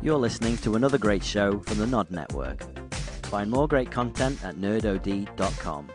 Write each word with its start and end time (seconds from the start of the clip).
You're 0.00 0.16
listening 0.16 0.56
to 0.58 0.76
another 0.76 0.96
great 0.96 1.24
show 1.24 1.58
from 1.58 1.78
the 1.78 1.86
Nod 1.86 2.08
Network. 2.12 2.62
Find 3.26 3.50
more 3.50 3.66
great 3.66 3.90
content 3.90 4.38
at 4.44 4.54
nerdod.com. 4.54 5.88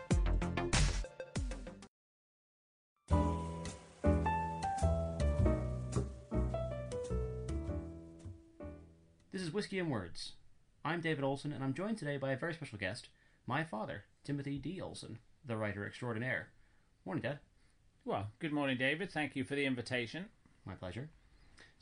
This 9.32 9.40
is 9.40 9.54
Whiskey 9.54 9.78
and 9.78 9.90
Words. 9.90 10.32
I'm 10.84 11.00
David 11.00 11.24
Olson, 11.24 11.50
and 11.50 11.64
I'm 11.64 11.72
joined 11.72 11.96
today 11.96 12.18
by 12.18 12.32
a 12.32 12.36
very 12.36 12.52
special 12.52 12.76
guest, 12.76 13.08
my 13.46 13.64
father, 13.64 14.04
Timothy 14.22 14.58
D. 14.58 14.82
Olson, 14.82 15.18
the 15.46 15.56
writer 15.56 15.86
extraordinaire. 15.86 16.48
Morning, 17.06 17.22
Dad. 17.22 17.38
Well, 18.04 18.26
good 18.38 18.52
morning, 18.52 18.76
David. 18.76 19.10
Thank 19.10 19.34
you 19.34 19.44
for 19.44 19.54
the 19.54 19.64
invitation. 19.64 20.26
My 20.66 20.74
pleasure. 20.74 21.08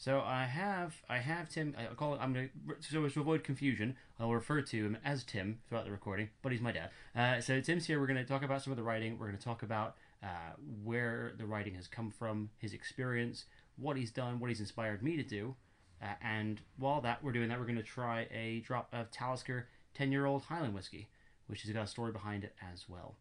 So 0.03 0.21
I 0.27 0.47
have 0.47 1.01
I 1.09 1.19
have 1.19 1.49
Tim. 1.49 1.77
I 1.79 1.95
call 1.95 2.15
it. 2.15 2.19
I'm 2.21 2.33
gonna 2.33 2.49
so 2.81 3.05
as 3.05 3.13
to 3.13 3.21
avoid 3.21 3.45
confusion, 3.45 3.95
I'll 4.19 4.33
refer 4.33 4.61
to 4.61 4.77
him 4.77 4.97
as 5.05 5.23
Tim 5.23 5.61
throughout 5.69 5.85
the 5.85 5.93
recording, 5.93 6.29
but 6.43 6.51
he's 6.51 6.61
my 6.61 6.73
dad. 6.73 6.91
Uh, 7.15 7.41
so 7.41 7.61
Tim's 7.61 7.87
here. 7.87 8.01
We're 8.01 8.09
to 8.09 8.25
talk 8.25 8.43
about 8.43 8.63
some 8.63 8.73
of 8.73 8.77
the 8.77 8.83
writing. 8.83 9.17
We're 9.17 9.31
to 9.31 9.45
talk 9.45 9.63
about 9.63 9.95
uh, 10.21 10.57
where 10.83 11.35
the 11.39 11.47
writing 11.47 11.77
has 11.77 11.87
come 11.87 12.11
from, 12.11 12.51
his 12.59 12.73
experience, 12.73 13.45
what 13.77 13.97
he's 13.97 14.11
done, 14.11 14.41
what 14.41 14.51
he's 14.51 14.59
inspired 14.59 15.05
me 15.05 15.17
to 15.19 15.23
do, 15.23 15.55
uh, 16.03 16.15
and 16.21 16.61
while 16.79 17.01
that 17.03 17.23
we're 17.23 17.31
doing 17.31 17.49
that, 17.51 17.61
we're 17.61 17.67
to 17.77 17.83
try 17.85 18.27
a 18.33 18.59
drop 18.67 18.89
of 18.93 19.09
Talisker 19.13 19.69
ten 19.95 20.11
year 20.11 20.27
old 20.27 20.43
Highland 20.43 20.75
whiskey, 20.75 21.11
which 21.47 21.63
has 21.63 21.71
got 21.71 21.85
a 21.85 21.87
story 21.87 22.11
behind 22.11 22.43
it 22.43 22.57
as 22.73 22.89
well. 22.89 23.15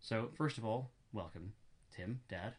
So 0.00 0.30
first 0.34 0.58
of 0.58 0.64
all, 0.64 0.90
welcome, 1.12 1.52
Tim, 1.96 2.22
Dad. 2.28 2.54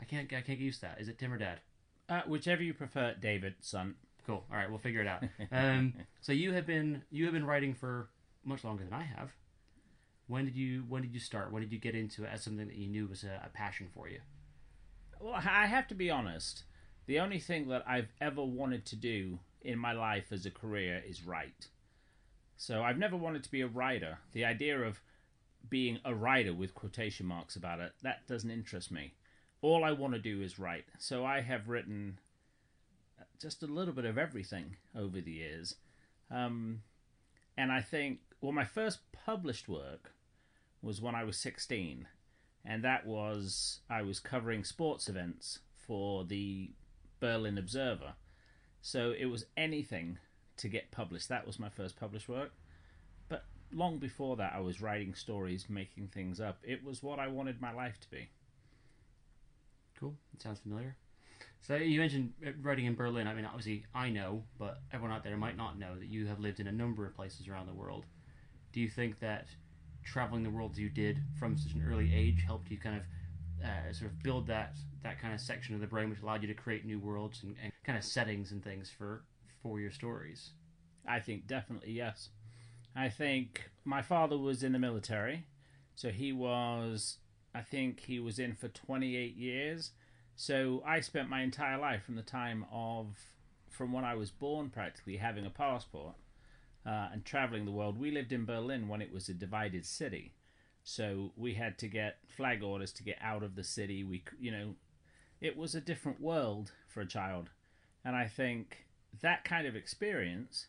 I 0.00 0.04
can't 0.04 0.32
I 0.32 0.40
can't 0.40 0.58
get 0.58 0.60
used 0.60 0.80
to 0.80 0.86
that. 0.86 1.02
Is 1.02 1.08
it 1.08 1.18
Tim 1.18 1.34
or 1.34 1.36
Dad? 1.36 1.60
Uh, 2.08 2.22
whichever 2.26 2.62
you 2.62 2.74
prefer, 2.74 3.14
David, 3.20 3.54
son. 3.60 3.94
Cool. 4.26 4.44
All 4.50 4.56
right, 4.56 4.68
we'll 4.68 4.78
figure 4.78 5.00
it 5.00 5.06
out. 5.06 5.22
Um, 5.52 5.94
so 6.20 6.32
you 6.32 6.52
have 6.52 6.66
been 6.66 7.02
you 7.10 7.24
have 7.24 7.34
been 7.34 7.46
writing 7.46 7.74
for 7.74 8.08
much 8.44 8.64
longer 8.64 8.84
than 8.84 8.92
I 8.92 9.02
have. 9.02 9.30
When 10.26 10.44
did 10.46 10.56
you 10.56 10.84
when 10.88 11.02
did 11.02 11.12
you 11.12 11.20
start? 11.20 11.52
When 11.52 11.62
did 11.62 11.72
you 11.72 11.78
get 11.78 11.94
into 11.94 12.24
it 12.24 12.30
as 12.32 12.42
something 12.42 12.66
that 12.66 12.76
you 12.76 12.88
knew 12.88 13.06
was 13.06 13.24
a, 13.24 13.42
a 13.44 13.48
passion 13.50 13.88
for 13.94 14.08
you? 14.08 14.20
Well, 15.20 15.34
I 15.34 15.66
have 15.66 15.88
to 15.88 15.94
be 15.94 16.10
honest. 16.10 16.64
The 17.06 17.20
only 17.20 17.38
thing 17.38 17.68
that 17.68 17.84
I've 17.86 18.08
ever 18.20 18.42
wanted 18.42 18.86
to 18.86 18.96
do 18.96 19.38
in 19.62 19.78
my 19.78 19.92
life 19.92 20.32
as 20.32 20.46
a 20.46 20.50
career 20.50 21.02
is 21.06 21.24
write. 21.24 21.68
So 22.56 22.82
I've 22.82 22.98
never 22.98 23.16
wanted 23.16 23.44
to 23.44 23.50
be 23.50 23.60
a 23.60 23.66
writer. 23.66 24.18
The 24.32 24.44
idea 24.44 24.80
of 24.80 25.00
being 25.68 25.98
a 26.04 26.14
writer 26.14 26.52
with 26.52 26.74
quotation 26.74 27.26
marks 27.26 27.56
about 27.56 27.80
it, 27.80 27.92
that 28.02 28.26
doesn't 28.26 28.50
interest 28.50 28.90
me. 28.90 29.14
All 29.64 29.82
I 29.82 29.92
want 29.92 30.12
to 30.12 30.18
do 30.18 30.42
is 30.42 30.58
write. 30.58 30.84
So 30.98 31.24
I 31.24 31.40
have 31.40 31.70
written 31.70 32.18
just 33.40 33.62
a 33.62 33.66
little 33.66 33.94
bit 33.94 34.04
of 34.04 34.18
everything 34.18 34.76
over 34.94 35.22
the 35.22 35.30
years. 35.30 35.76
Um, 36.30 36.82
and 37.56 37.72
I 37.72 37.80
think, 37.80 38.18
well, 38.42 38.52
my 38.52 38.66
first 38.66 38.98
published 39.10 39.66
work 39.66 40.12
was 40.82 41.00
when 41.00 41.14
I 41.14 41.24
was 41.24 41.38
16. 41.38 42.06
And 42.62 42.84
that 42.84 43.06
was, 43.06 43.80
I 43.88 44.02
was 44.02 44.20
covering 44.20 44.64
sports 44.64 45.08
events 45.08 45.60
for 45.78 46.24
the 46.24 46.72
Berlin 47.18 47.56
Observer. 47.56 48.16
So 48.82 49.14
it 49.18 49.30
was 49.30 49.46
anything 49.56 50.18
to 50.58 50.68
get 50.68 50.90
published. 50.90 51.30
That 51.30 51.46
was 51.46 51.58
my 51.58 51.70
first 51.70 51.96
published 51.96 52.28
work. 52.28 52.52
But 53.30 53.46
long 53.72 53.96
before 53.96 54.36
that, 54.36 54.52
I 54.54 54.60
was 54.60 54.82
writing 54.82 55.14
stories, 55.14 55.70
making 55.70 56.08
things 56.08 56.38
up. 56.38 56.58
It 56.62 56.84
was 56.84 57.02
what 57.02 57.18
I 57.18 57.28
wanted 57.28 57.62
my 57.62 57.72
life 57.72 57.98
to 58.00 58.10
be. 58.10 58.28
Cool. 59.98 60.14
It 60.34 60.42
sounds 60.42 60.60
familiar. 60.60 60.96
So 61.60 61.76
you 61.76 61.98
mentioned 61.98 62.32
uh, 62.46 62.50
writing 62.62 62.86
in 62.86 62.94
Berlin. 62.94 63.26
I 63.26 63.34
mean, 63.34 63.44
obviously 63.44 63.86
I 63.94 64.10
know, 64.10 64.44
but 64.58 64.80
everyone 64.92 65.16
out 65.16 65.24
there 65.24 65.36
might 65.36 65.56
not 65.56 65.78
know 65.78 65.98
that 65.98 66.08
you 66.08 66.26
have 66.26 66.40
lived 66.40 66.60
in 66.60 66.66
a 66.66 66.72
number 66.72 67.06
of 67.06 67.14
places 67.14 67.48
around 67.48 67.66
the 67.66 67.74
world. 67.74 68.04
Do 68.72 68.80
you 68.80 68.88
think 68.88 69.18
that 69.20 69.46
traveling 70.04 70.42
the 70.42 70.50
world 70.50 70.72
as 70.72 70.78
you 70.78 70.90
did 70.90 71.18
from 71.38 71.56
such 71.56 71.72
an 71.72 71.86
early 71.88 72.14
age 72.14 72.42
helped 72.44 72.70
you 72.70 72.76
kind 72.76 72.96
of 72.96 73.02
uh, 73.64 73.92
sort 73.92 74.10
of 74.10 74.22
build 74.22 74.46
that 74.46 74.76
that 75.02 75.18
kind 75.20 75.32
of 75.32 75.40
section 75.40 75.74
of 75.74 75.80
the 75.80 75.86
brain 75.86 76.10
which 76.10 76.20
allowed 76.20 76.42
you 76.42 76.48
to 76.48 76.54
create 76.54 76.84
new 76.84 76.98
worlds 76.98 77.42
and, 77.42 77.56
and 77.62 77.72
kind 77.84 77.96
of 77.96 78.04
settings 78.04 78.52
and 78.52 78.62
things 78.62 78.90
for 78.90 79.24
for 79.62 79.80
your 79.80 79.90
stories? 79.90 80.50
I 81.06 81.20
think 81.20 81.46
definitely 81.46 81.92
yes. 81.92 82.30
I 82.96 83.08
think 83.08 83.70
my 83.84 84.02
father 84.02 84.38
was 84.38 84.62
in 84.62 84.72
the 84.72 84.78
military, 84.78 85.46
so 85.94 86.10
he 86.10 86.32
was. 86.32 87.18
I 87.54 87.62
think 87.62 88.00
he 88.00 88.18
was 88.18 88.38
in 88.38 88.54
for 88.54 88.68
28 88.68 89.36
years. 89.36 89.92
So 90.36 90.82
I 90.84 91.00
spent 91.00 91.28
my 91.28 91.42
entire 91.42 91.78
life 91.78 92.04
from 92.04 92.16
the 92.16 92.22
time 92.22 92.66
of, 92.72 93.16
from 93.70 93.92
when 93.92 94.04
I 94.04 94.14
was 94.14 94.30
born, 94.30 94.70
practically 94.70 95.16
having 95.16 95.46
a 95.46 95.50
passport 95.50 96.14
uh, 96.86 97.08
and 97.12 97.24
traveling 97.24 97.64
the 97.64 97.70
world. 97.70 97.98
We 97.98 98.10
lived 98.10 98.32
in 98.32 98.44
Berlin 98.44 98.88
when 98.88 99.00
it 99.00 99.12
was 99.12 99.28
a 99.28 99.34
divided 99.34 99.86
city, 99.86 100.32
so 100.82 101.32
we 101.36 101.54
had 101.54 101.78
to 101.78 101.88
get 101.88 102.18
flag 102.28 102.62
orders 102.62 102.92
to 102.94 103.04
get 103.04 103.18
out 103.22 103.42
of 103.42 103.54
the 103.54 103.64
city. 103.64 104.04
We, 104.04 104.24
you 104.38 104.50
know, 104.50 104.74
it 105.40 105.56
was 105.56 105.74
a 105.74 105.80
different 105.80 106.20
world 106.20 106.72
for 106.88 107.00
a 107.00 107.06
child, 107.06 107.50
and 108.04 108.16
I 108.16 108.26
think 108.26 108.86
that 109.22 109.44
kind 109.44 109.66
of 109.66 109.76
experience, 109.76 110.66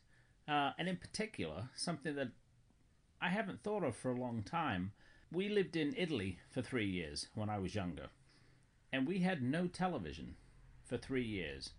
uh, 0.48 0.72
and 0.78 0.88
in 0.88 0.98
particular, 0.98 1.70
something 1.76 2.16
that 2.16 2.30
I 3.22 3.30
haven't 3.30 3.64
thought 3.64 3.84
of 3.84 3.96
for 3.96 4.12
a 4.12 4.20
long 4.20 4.44
time. 4.44 4.92
We 5.32 5.50
lived 5.50 5.76
in 5.76 5.96
Italy 5.98 6.40
for 6.50 6.62
three 6.62 6.88
years 6.88 7.28
when 7.34 7.50
I 7.50 7.60
was 7.60 7.76
younger 7.76 8.10
and 8.96 9.06
we 9.06 9.20
had 9.20 9.44
no 9.44 9.68
television 9.68 10.36
for 10.86 10.98
three 10.98 11.26
years. 11.26 11.72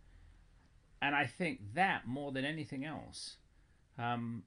And 1.01 1.15
I 1.15 1.27
think 1.27 1.75
that 1.75 2.07
more 2.07 2.31
than 2.31 2.45
anything 2.45 2.85
else, 2.85 3.37
um, 3.99 4.43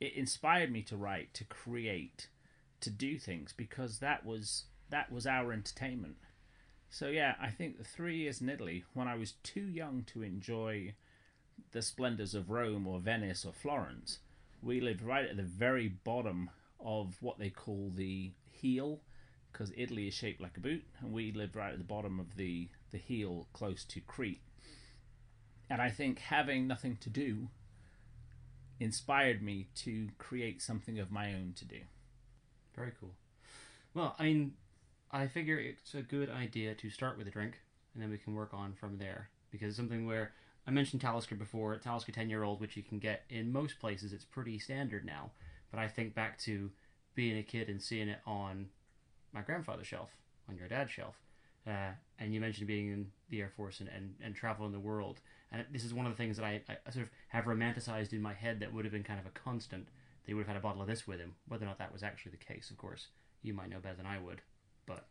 it 0.00 0.14
inspired 0.14 0.70
me 0.70 0.82
to 0.82 0.98
write, 0.98 1.32
to 1.34 1.44
create, 1.44 2.28
to 2.80 2.90
do 2.90 3.18
things 3.18 3.54
because 3.56 4.00
that 4.00 4.26
was 4.26 4.64
that 4.90 5.10
was 5.10 5.26
our 5.26 5.52
entertainment. 5.52 6.16
So 6.90 7.08
yeah, 7.08 7.36
I 7.40 7.48
think 7.48 7.78
the 7.78 7.84
three 7.84 8.18
years 8.18 8.42
in 8.42 8.50
Italy, 8.50 8.84
when 8.92 9.08
I 9.08 9.14
was 9.14 9.32
too 9.42 9.68
young 9.68 10.02
to 10.08 10.22
enjoy 10.22 10.94
the 11.72 11.80
splendors 11.80 12.34
of 12.34 12.50
Rome 12.50 12.86
or 12.86 12.98
Venice 12.98 13.44
or 13.44 13.52
Florence, 13.52 14.18
we 14.62 14.80
lived 14.80 15.00
right 15.00 15.24
at 15.24 15.36
the 15.36 15.42
very 15.42 15.88
bottom 15.88 16.50
of 16.80 17.16
what 17.20 17.38
they 17.38 17.50
call 17.50 17.92
the 17.94 18.32
heel 18.60 19.00
because 19.52 19.72
Italy 19.76 20.08
is 20.08 20.14
shaped 20.14 20.40
like 20.40 20.56
a 20.56 20.60
boot, 20.60 20.84
and 21.00 21.12
we 21.12 21.32
live 21.32 21.56
right 21.56 21.72
at 21.72 21.78
the 21.78 21.84
bottom 21.84 22.20
of 22.20 22.36
the, 22.36 22.68
the 22.92 22.98
heel 22.98 23.48
close 23.52 23.84
to 23.84 24.00
Crete. 24.00 24.42
And 25.68 25.80
I 25.80 25.90
think 25.90 26.18
having 26.18 26.66
nothing 26.66 26.98
to 27.00 27.10
do 27.10 27.48
inspired 28.78 29.42
me 29.42 29.68
to 29.76 30.08
create 30.18 30.62
something 30.62 30.98
of 30.98 31.10
my 31.10 31.34
own 31.34 31.52
to 31.56 31.64
do. 31.64 31.80
Very 32.74 32.92
cool. 32.98 33.14
Well, 33.94 34.14
I 34.18 34.24
mean, 34.24 34.54
I 35.10 35.26
figure 35.26 35.58
it's 35.58 35.94
a 35.94 36.02
good 36.02 36.30
idea 36.30 36.74
to 36.74 36.90
start 36.90 37.18
with 37.18 37.26
a 37.26 37.30
drink, 37.30 37.58
and 37.94 38.02
then 38.02 38.10
we 38.10 38.18
can 38.18 38.34
work 38.34 38.54
on 38.54 38.72
from 38.72 38.98
there. 38.98 39.28
Because 39.50 39.76
something 39.76 40.06
where 40.06 40.32
I 40.66 40.70
mentioned 40.70 41.02
Talisker 41.02 41.34
before, 41.34 41.76
Talisker 41.76 42.12
10 42.12 42.30
year 42.30 42.44
old, 42.44 42.60
which 42.60 42.76
you 42.76 42.82
can 42.82 42.98
get 42.98 43.24
in 43.28 43.52
most 43.52 43.78
places, 43.80 44.12
it's 44.12 44.24
pretty 44.24 44.58
standard 44.58 45.04
now. 45.04 45.32
But 45.70 45.80
I 45.80 45.88
think 45.88 46.14
back 46.14 46.38
to 46.40 46.70
being 47.20 47.36
a 47.36 47.42
kid 47.42 47.68
and 47.68 47.82
seeing 47.82 48.08
it 48.08 48.18
on 48.26 48.66
my 49.34 49.42
grandfather's 49.42 49.86
shelf, 49.86 50.08
on 50.48 50.56
your 50.56 50.68
dad's 50.68 50.90
shelf. 50.90 51.16
Uh, 51.66 51.90
and 52.18 52.32
you 52.32 52.40
mentioned 52.40 52.66
being 52.66 52.88
in 52.88 53.06
the 53.28 53.42
Air 53.42 53.52
Force 53.54 53.80
and, 53.80 53.90
and, 53.94 54.14
and 54.24 54.34
traveling 54.34 54.72
the 54.72 54.80
world. 54.80 55.20
And 55.52 55.66
this 55.70 55.84
is 55.84 55.92
one 55.92 56.06
of 56.06 56.12
the 56.12 56.16
things 56.16 56.38
that 56.38 56.46
I, 56.46 56.62
I 56.66 56.90
sort 56.90 57.04
of 57.04 57.10
have 57.28 57.44
romanticized 57.44 58.14
in 58.14 58.22
my 58.22 58.32
head 58.32 58.60
that 58.60 58.72
would 58.72 58.86
have 58.86 58.92
been 58.92 59.02
kind 59.02 59.20
of 59.20 59.26
a 59.26 59.38
constant. 59.38 59.88
They 60.26 60.32
would 60.32 60.40
have 60.40 60.48
had 60.48 60.56
a 60.56 60.60
bottle 60.60 60.80
of 60.80 60.88
this 60.88 61.06
with 61.06 61.20
him. 61.20 61.34
Whether 61.46 61.66
or 61.66 61.68
not 61.68 61.76
that 61.76 61.92
was 61.92 62.02
actually 62.02 62.30
the 62.30 62.38
case, 62.38 62.70
of 62.70 62.78
course, 62.78 63.08
you 63.42 63.52
might 63.52 63.68
know 63.68 63.80
better 63.80 63.96
than 63.96 64.06
I 64.06 64.18
would. 64.18 64.40
But 64.86 65.06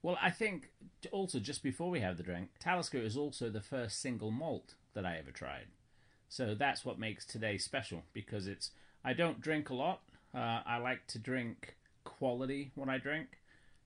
Well, 0.00 0.16
I 0.22 0.30
think 0.30 0.70
also 1.10 1.40
just 1.40 1.64
before 1.64 1.90
we 1.90 1.98
have 1.98 2.18
the 2.18 2.22
drink, 2.22 2.50
Talisker 2.60 2.98
is 2.98 3.16
also 3.16 3.50
the 3.50 3.60
first 3.60 4.00
single 4.00 4.30
malt 4.30 4.74
that 4.94 5.04
I 5.04 5.16
ever 5.16 5.32
tried. 5.32 5.66
So 6.28 6.54
that's 6.54 6.84
what 6.84 7.00
makes 7.00 7.26
today 7.26 7.58
special 7.58 8.04
because 8.12 8.46
it's. 8.46 8.70
I 9.04 9.12
don't 9.12 9.40
drink 9.40 9.70
a 9.70 9.74
lot. 9.74 10.02
Uh, 10.34 10.60
I 10.64 10.78
like 10.78 11.06
to 11.08 11.18
drink 11.18 11.76
quality 12.04 12.72
when 12.74 12.88
I 12.88 12.98
drink. 12.98 13.40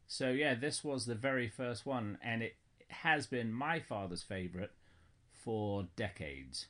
So 0.06 0.30
yeah, 0.30 0.54
this 0.54 0.84
was 0.84 1.06
the 1.06 1.14
very 1.14 1.48
first 1.48 1.86
one, 1.86 2.18
and 2.22 2.42
it 2.42 2.56
has 2.88 3.26
been 3.26 3.52
my 3.52 3.80
father's 3.80 4.22
favorite 4.22 4.72
for 5.32 5.86
decades. 5.96 6.66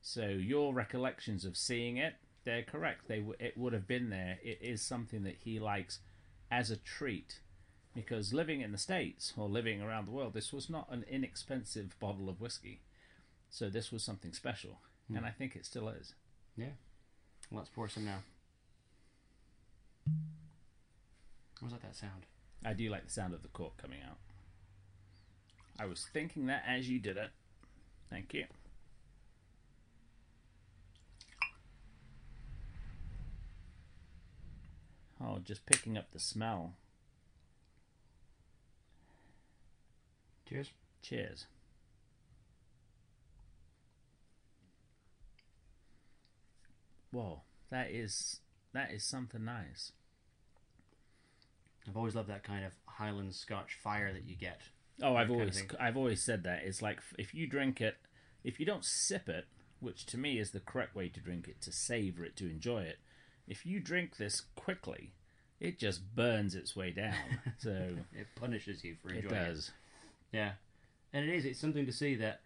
So 0.00 0.26
your 0.26 0.72
recollections 0.72 1.44
of 1.44 1.56
seeing 1.56 1.96
it, 1.96 2.14
they're 2.44 2.62
correct. 2.62 3.08
They 3.08 3.18
w- 3.18 3.36
it 3.40 3.58
would 3.58 3.72
have 3.72 3.88
been 3.88 4.10
there. 4.10 4.38
It 4.42 4.58
is 4.62 4.80
something 4.82 5.24
that 5.24 5.38
he 5.44 5.58
likes 5.58 5.98
as 6.50 6.70
a 6.70 6.76
treat, 6.76 7.40
because 7.92 8.32
living 8.32 8.60
in 8.60 8.70
the 8.70 8.78
states 8.78 9.32
or 9.36 9.48
living 9.48 9.82
around 9.82 10.06
the 10.06 10.12
world, 10.12 10.32
this 10.34 10.52
was 10.52 10.70
not 10.70 10.88
an 10.92 11.04
inexpensive 11.10 11.98
bottle 11.98 12.28
of 12.28 12.40
whiskey. 12.40 12.82
So 13.50 13.68
this 13.68 13.90
was 13.90 14.04
something 14.04 14.32
special, 14.32 14.78
and 15.12 15.26
I 15.26 15.30
think 15.30 15.56
it 15.56 15.66
still 15.66 15.88
is. 15.88 16.14
yeah, 16.56 16.74
let's 17.50 17.68
pour 17.68 17.88
some 17.88 18.04
now. 18.04 18.18
I 20.08 21.64
was 21.64 21.72
like 21.72 21.82
that 21.82 21.96
sound. 21.96 22.26
I 22.64 22.72
do 22.72 22.90
like 22.90 23.04
the 23.04 23.10
sound 23.10 23.34
of 23.34 23.42
the 23.42 23.48
cork 23.48 23.76
coming 23.76 24.00
out. 24.08 24.18
I 25.78 25.86
was 25.86 26.06
thinking 26.12 26.46
that 26.46 26.64
as 26.66 26.88
you 26.88 26.98
did 26.98 27.16
it. 27.16 27.30
Thank 28.10 28.32
you. 28.34 28.44
Oh, 35.20 35.38
just 35.42 35.66
picking 35.66 35.96
up 35.96 36.12
the 36.12 36.20
smell. 36.20 36.74
Cheers. 40.48 40.70
Cheers. 41.02 41.46
Whoa, 47.10 47.42
that 47.70 47.90
is 47.90 48.40
that 48.76 48.92
is 48.92 49.04
something 49.04 49.44
nice. 49.44 49.92
I've 51.88 51.96
always 51.96 52.14
loved 52.14 52.28
that 52.28 52.42
kind 52.44 52.64
of 52.64 52.72
Highland 52.86 53.34
Scotch 53.34 53.74
fire 53.74 54.12
that 54.12 54.26
you 54.26 54.36
get. 54.36 54.60
Oh, 55.02 55.14
I've 55.14 55.28
That 55.28 55.38
kind 55.38 55.48
of 55.48 55.56
always. 55.56 55.64
I've 55.80 55.96
always 55.96 56.22
said 56.22 56.44
that 56.44 56.62
it's 56.64 56.82
like 56.82 56.98
if 57.18 57.34
you 57.34 57.46
drink 57.46 57.80
it, 57.80 57.96
if 58.44 58.58
you 58.58 58.66
don't 58.66 58.84
sip 58.84 59.28
it, 59.28 59.46
which 59.80 60.06
to 60.06 60.18
me 60.18 60.38
is 60.38 60.50
the 60.50 60.60
correct 60.60 60.94
way 60.94 61.08
to 61.08 61.20
drink 61.20 61.48
it, 61.48 61.60
to 61.62 61.72
savor 61.72 62.24
it, 62.24 62.36
to 62.36 62.48
enjoy 62.50 62.82
it. 62.82 62.98
If 63.46 63.64
you 63.64 63.78
drink 63.78 64.16
this 64.16 64.42
quickly, 64.56 65.12
it 65.60 65.78
just 65.78 66.14
burns 66.14 66.54
its 66.54 66.74
way 66.74 66.90
down. 66.90 67.14
So 67.58 67.96
It 68.12 68.26
punishes 68.34 68.84
you 68.84 68.96
for 69.00 69.10
enjoying 69.10 69.34
it. 69.34 69.46
does. 69.46 69.70
Yeah, 70.32 70.52
and 71.12 71.24
it 71.24 71.34
is. 71.34 71.44
It's 71.44 71.60
something 71.60 71.86
to 71.86 71.92
see 71.92 72.14
that 72.16 72.40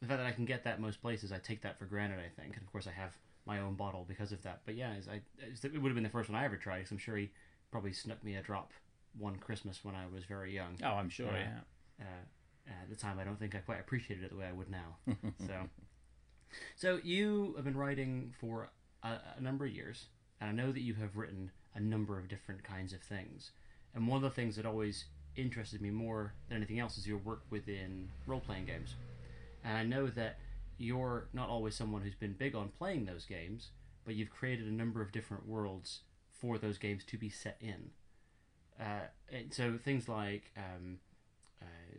the 0.00 0.06
fact 0.06 0.18
that 0.20 0.26
I 0.26 0.32
can 0.32 0.46
get 0.46 0.64
that 0.64 0.80
most 0.80 1.02
places, 1.02 1.30
I 1.32 1.38
take 1.38 1.62
that 1.62 1.78
for 1.78 1.84
granted. 1.84 2.18
I 2.18 2.28
think, 2.40 2.54
and 2.56 2.64
of 2.64 2.72
course, 2.72 2.86
I 2.86 2.92
have 2.92 3.12
my 3.46 3.60
own 3.60 3.74
bottle 3.74 4.04
because 4.06 4.32
of 4.32 4.42
that. 4.42 4.60
But 4.66 4.74
yeah, 4.76 4.92
it's, 4.94 5.08
I, 5.08 5.20
it's, 5.38 5.64
it 5.64 5.80
would 5.80 5.88
have 5.88 5.94
been 5.94 6.04
the 6.04 6.10
first 6.10 6.28
one 6.28 6.38
I 6.40 6.44
ever 6.44 6.56
tried. 6.56 6.82
'cause 6.82 6.92
I'm 6.92 6.98
sure 6.98 7.16
he 7.16 7.30
probably 7.70 7.92
snuck 7.92 8.22
me 8.24 8.36
a 8.36 8.42
drop 8.42 8.72
one 9.18 9.36
Christmas 9.36 9.84
when 9.84 9.94
I 9.94 10.06
was 10.12 10.24
very 10.24 10.54
young. 10.54 10.76
Oh, 10.84 10.88
I'm 10.90 11.08
sure. 11.08 11.26
Yeah. 11.32 11.58
Yeah. 11.98 12.04
uh, 12.06 12.72
at 12.82 12.88
the 12.90 12.96
time, 12.96 13.18
I 13.18 13.24
don't 13.24 13.38
think 13.38 13.54
I 13.54 13.58
quite 13.58 13.80
appreciated 13.80 14.24
it 14.24 14.30
the 14.30 14.36
way 14.36 14.46
I 14.46 14.52
would 14.52 14.70
now. 14.70 14.96
so, 15.46 15.68
so 16.76 17.00
you 17.02 17.54
have 17.56 17.64
been 17.64 17.76
writing 17.76 18.32
for 18.40 18.70
a, 19.02 19.16
a 19.36 19.40
number 19.40 19.64
of 19.66 19.72
years, 19.72 20.06
and 20.40 20.50
I 20.50 20.52
know 20.52 20.72
that 20.72 20.80
you 20.82 20.94
have 20.94 21.16
written 21.16 21.50
a 21.74 21.80
number 21.80 22.18
of 22.18 22.28
different 22.28 22.62
kinds 22.64 22.92
of 22.92 23.00
things. 23.02 23.50
And 23.94 24.06
one 24.06 24.16
of 24.16 24.22
the 24.22 24.30
things 24.30 24.56
that 24.56 24.66
always 24.66 25.06
interested 25.36 25.80
me 25.80 25.90
more 25.90 26.34
than 26.48 26.56
anything 26.58 26.78
else 26.80 26.98
is 26.98 27.06
your 27.06 27.18
work 27.18 27.42
within 27.50 28.08
role 28.26 28.40
playing 28.40 28.66
games. 28.66 28.94
And 29.64 29.76
I 29.76 29.82
know 29.84 30.06
that 30.08 30.38
you're 30.80 31.28
not 31.34 31.48
always 31.48 31.74
someone 31.74 32.00
who's 32.02 32.14
been 32.14 32.32
big 32.32 32.54
on 32.54 32.68
playing 32.68 33.04
those 33.04 33.26
games, 33.26 33.70
but 34.04 34.14
you've 34.14 34.30
created 34.30 34.66
a 34.66 34.72
number 34.72 35.02
of 35.02 35.12
different 35.12 35.46
worlds 35.46 36.00
for 36.32 36.56
those 36.56 36.78
games 36.78 37.04
to 37.04 37.18
be 37.18 37.28
set 37.28 37.56
in. 37.60 37.90
Uh, 38.80 39.08
and 39.30 39.52
so 39.52 39.78
things 39.84 40.08
like 40.08 40.50
um, 40.56 40.98
uh, 41.60 41.98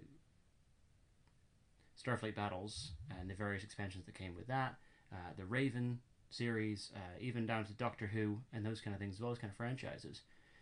Starfleet 2.03 2.35
Battles 2.35 2.93
and 3.19 3.29
the 3.29 3.35
various 3.35 3.63
expansions 3.63 4.05
that 4.07 4.15
came 4.15 4.35
with 4.35 4.47
that, 4.47 4.77
uh, 5.13 5.29
the 5.37 5.45
Raven 5.45 5.99
series, 6.31 6.91
uh, 6.95 7.19
even 7.19 7.45
down 7.45 7.65
to 7.65 7.73
Doctor 7.73 8.07
Who 8.07 8.39
and 8.51 8.65
those 8.65 8.81
kind 8.81 8.95
of 8.95 8.99
things, 8.99 9.15
as 9.15 9.21
well 9.21 9.31
as 9.31 9.37
kind 9.37 9.51
of 9.51 9.57
franchises. 9.57 10.21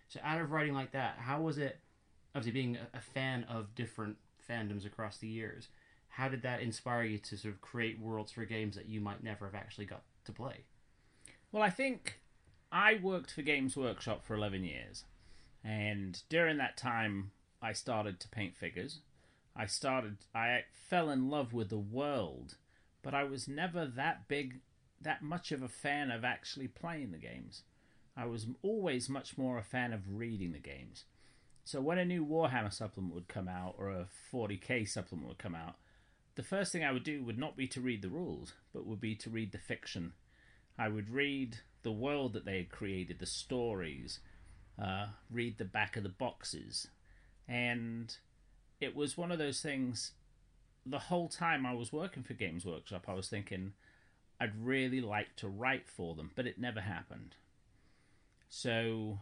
So, 0.10 0.20
out 0.26 0.42
of 0.42 0.52
writing 0.52 0.74
like 0.74 0.92
that, 0.92 1.16
how 1.20 1.40
was 1.42 1.58
it? 1.58 1.80
Obviously, 2.36 2.52
being 2.52 2.76
a, 2.76 2.98
a 2.98 3.02
fan 3.02 3.46
of 3.46 3.74
different 3.76 4.18
fandoms 4.50 4.86
across 4.86 5.20
the 5.20 5.28
years, 5.28 5.70
how 6.10 6.28
did 6.28 6.42
that 6.42 6.62
inspire 6.62 7.04
you 7.04 7.18
to 7.18 7.38
sort 7.38 7.54
of 7.54 7.62
create 7.62 8.00
worlds 8.00 8.32
for 8.32 8.44
games 8.46 8.76
that 8.76 8.90
you 8.90 9.00
might 9.00 9.24
never 9.24 9.46
have 9.46 9.56
actually 9.56 9.86
got 9.86 10.04
to 10.26 10.32
play? 10.32 10.66
Well, 11.52 11.64
I 11.64 11.70
think 11.70 12.20
I 12.72 13.00
worked 13.02 13.32
for 13.32 13.42
Games 13.42 13.78
Workshop 13.78 14.26
for 14.26 14.36
11 14.36 14.64
years. 14.64 15.06
And 15.64 16.22
during 16.30 16.58
that 16.58 16.78
time, 16.78 17.32
I 17.62 17.74
started 17.74 18.20
to 18.20 18.30
paint 18.30 18.56
figures. 18.56 19.00
I 19.56 19.66
started, 19.66 20.18
I 20.34 20.64
fell 20.72 21.10
in 21.10 21.30
love 21.30 21.54
with 21.54 21.70
the 21.70 21.78
world, 21.78 22.56
but 23.02 23.14
I 23.14 23.24
was 23.24 23.48
never 23.48 23.86
that 23.86 24.28
big, 24.28 24.60
that 25.02 25.22
much 25.22 25.52
of 25.52 25.62
a 25.62 25.68
fan 25.68 26.12
of 26.12 26.24
actually 26.24 26.68
playing 26.68 27.12
the 27.12 27.18
games. 27.18 27.64
I 28.16 28.26
was 28.26 28.48
always 28.62 29.10
much 29.10 29.38
more 29.38 29.58
a 29.58 29.64
fan 29.64 29.94
of 29.94 30.18
reading 30.18 30.52
the 30.52 30.60
games. 30.60 31.06
So 31.66 31.82
when 31.82 31.98
a 31.98 32.06
new 32.06 32.26
Warhammer 32.26 32.74
supplement 32.74 33.14
would 33.14 33.28
come 33.28 33.48
out 33.48 33.76
or 33.78 33.90
a 33.90 34.08
40k 34.34 34.88
supplement 34.88 35.28
would 35.28 35.38
come 35.38 35.56
out, 35.56 35.76
the 36.40 36.44
first 36.44 36.72
thing 36.72 36.86
I 36.86 36.94
would 36.94 37.04
do 37.04 37.22
would 37.24 37.38
not 37.38 37.58
be 37.58 37.68
to 37.68 37.82
read 37.82 38.02
the 38.02 38.10
rules, 38.10 38.54
but 38.74 38.86
would 38.86 39.02
be 39.02 39.14
to 39.16 39.30
read 39.30 39.52
the 39.52 39.58
fiction 39.58 40.14
I 40.80 40.88
would 40.88 41.10
read 41.10 41.58
the 41.84 41.92
world 41.92 42.32
that 42.34 42.46
they 42.46 42.56
had 42.56 42.70
created, 42.70 43.20
the 43.20 43.26
stories, 43.26 44.22
uh, 44.82 45.08
read 45.30 45.58
the 45.58 45.66
back 45.66 45.98
of 45.98 46.04
the 46.04 46.10
boxes. 46.10 46.88
And 47.50 48.16
it 48.80 48.96
was 48.96 49.18
one 49.18 49.30
of 49.30 49.40
those 49.40 49.60
things, 49.60 50.14
the 50.86 51.00
whole 51.00 51.28
time 51.28 51.66
I 51.66 51.74
was 51.74 51.92
working 51.92 52.24
for 52.24 52.34
Games 52.34 52.66
Workshop, 52.66 53.06
I 53.10 53.14
was 53.14 53.28
thinking 53.28 53.74
I'd 54.40 54.56
really 54.64 55.02
like 55.02 55.36
to 55.38 55.50
write 55.50 55.90
for 55.90 56.16
them, 56.16 56.32
but 56.34 56.48
it 56.48 56.58
never 56.58 56.80
happened. 56.80 57.36
So, 58.48 59.20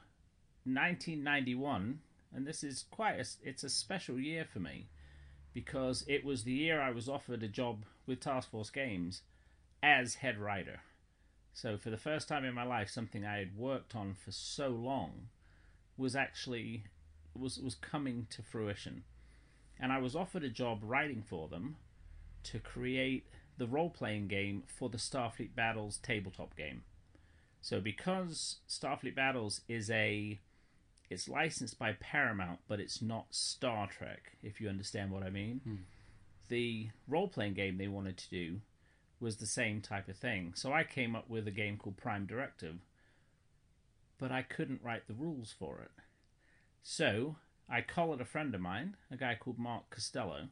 1991, 0.65 2.01
and 2.35 2.45
this 2.45 2.63
is 2.63 2.85
quite 2.91 3.15
a, 3.15 3.25
it's 3.41 3.63
a 3.63 3.69
special 3.69 4.19
year 4.19 4.45
for 4.45 4.59
me 4.59 4.89
because 5.57 6.05
it 6.07 6.23
was 6.23 6.43
the 6.43 6.51
year 6.51 6.79
I 6.79 6.91
was 6.91 7.09
offered 7.09 7.41
a 7.41 7.47
job 7.47 7.83
with 8.05 8.19
Task 8.19 8.51
Force 8.51 8.69
Games 8.69 9.23
as 9.81 10.13
head 10.13 10.37
writer. 10.37 10.81
So 11.51 11.77
for 11.77 11.89
the 11.89 11.97
first 11.97 12.27
time 12.27 12.45
in 12.45 12.53
my 12.53 12.63
life, 12.63 12.91
something 12.91 13.25
I 13.25 13.39
had 13.39 13.57
worked 13.57 13.95
on 13.95 14.13
for 14.13 14.31
so 14.31 14.67
long 14.67 15.29
was 15.97 16.15
actually 16.15 16.83
was 17.33 17.57
was 17.57 17.73
coming 17.73 18.27
to 18.29 18.43
fruition, 18.43 19.01
and 19.79 19.91
I 19.91 19.97
was 19.97 20.15
offered 20.15 20.43
a 20.43 20.49
job 20.49 20.81
writing 20.83 21.23
for 21.27 21.47
them 21.47 21.77
to 22.43 22.59
create 22.59 23.25
the 23.57 23.65
role 23.65 23.89
playing 23.89 24.27
game 24.27 24.61
for 24.67 24.89
the 24.89 24.99
Starfleet 24.99 25.55
Battles 25.55 25.97
tabletop 26.03 26.55
game. 26.55 26.83
So 27.61 27.81
because 27.81 28.57
Starfleet 28.69 29.15
Battles 29.15 29.61
is 29.67 29.89
a 29.89 30.37
it's 31.09 31.29
licensed 31.29 31.79
by 31.79 31.93
Paramount, 31.99 32.59
but 32.67 32.79
it's 32.79 33.01
not 33.01 33.27
Star 33.31 33.87
Trek, 33.87 34.37
if 34.43 34.59
you 34.59 34.69
understand 34.69 35.11
what 35.11 35.23
I 35.23 35.29
mean. 35.29 35.61
The 36.49 36.89
role 37.07 37.27
playing 37.27 37.53
game 37.53 37.77
they 37.77 37.87
wanted 37.87 38.17
to 38.17 38.29
do 38.29 38.61
was 39.19 39.37
the 39.37 39.45
same 39.45 39.81
type 39.81 40.07
of 40.07 40.17
thing. 40.17 40.53
So 40.55 40.73
I 40.73 40.83
came 40.83 41.15
up 41.15 41.29
with 41.29 41.47
a 41.47 41.51
game 41.51 41.77
called 41.77 41.97
Prime 41.97 42.25
Directive, 42.25 42.77
but 44.19 44.31
I 44.31 44.41
couldn't 44.43 44.83
write 44.83 45.07
the 45.07 45.13
rules 45.13 45.53
for 45.57 45.79
it. 45.81 45.91
So 46.83 47.37
I 47.69 47.81
collared 47.81 48.21
a 48.21 48.25
friend 48.25 48.53
of 48.55 48.61
mine, 48.61 48.95
a 49.11 49.17
guy 49.17 49.35
called 49.39 49.59
Mark 49.59 49.89
Costello, 49.89 50.47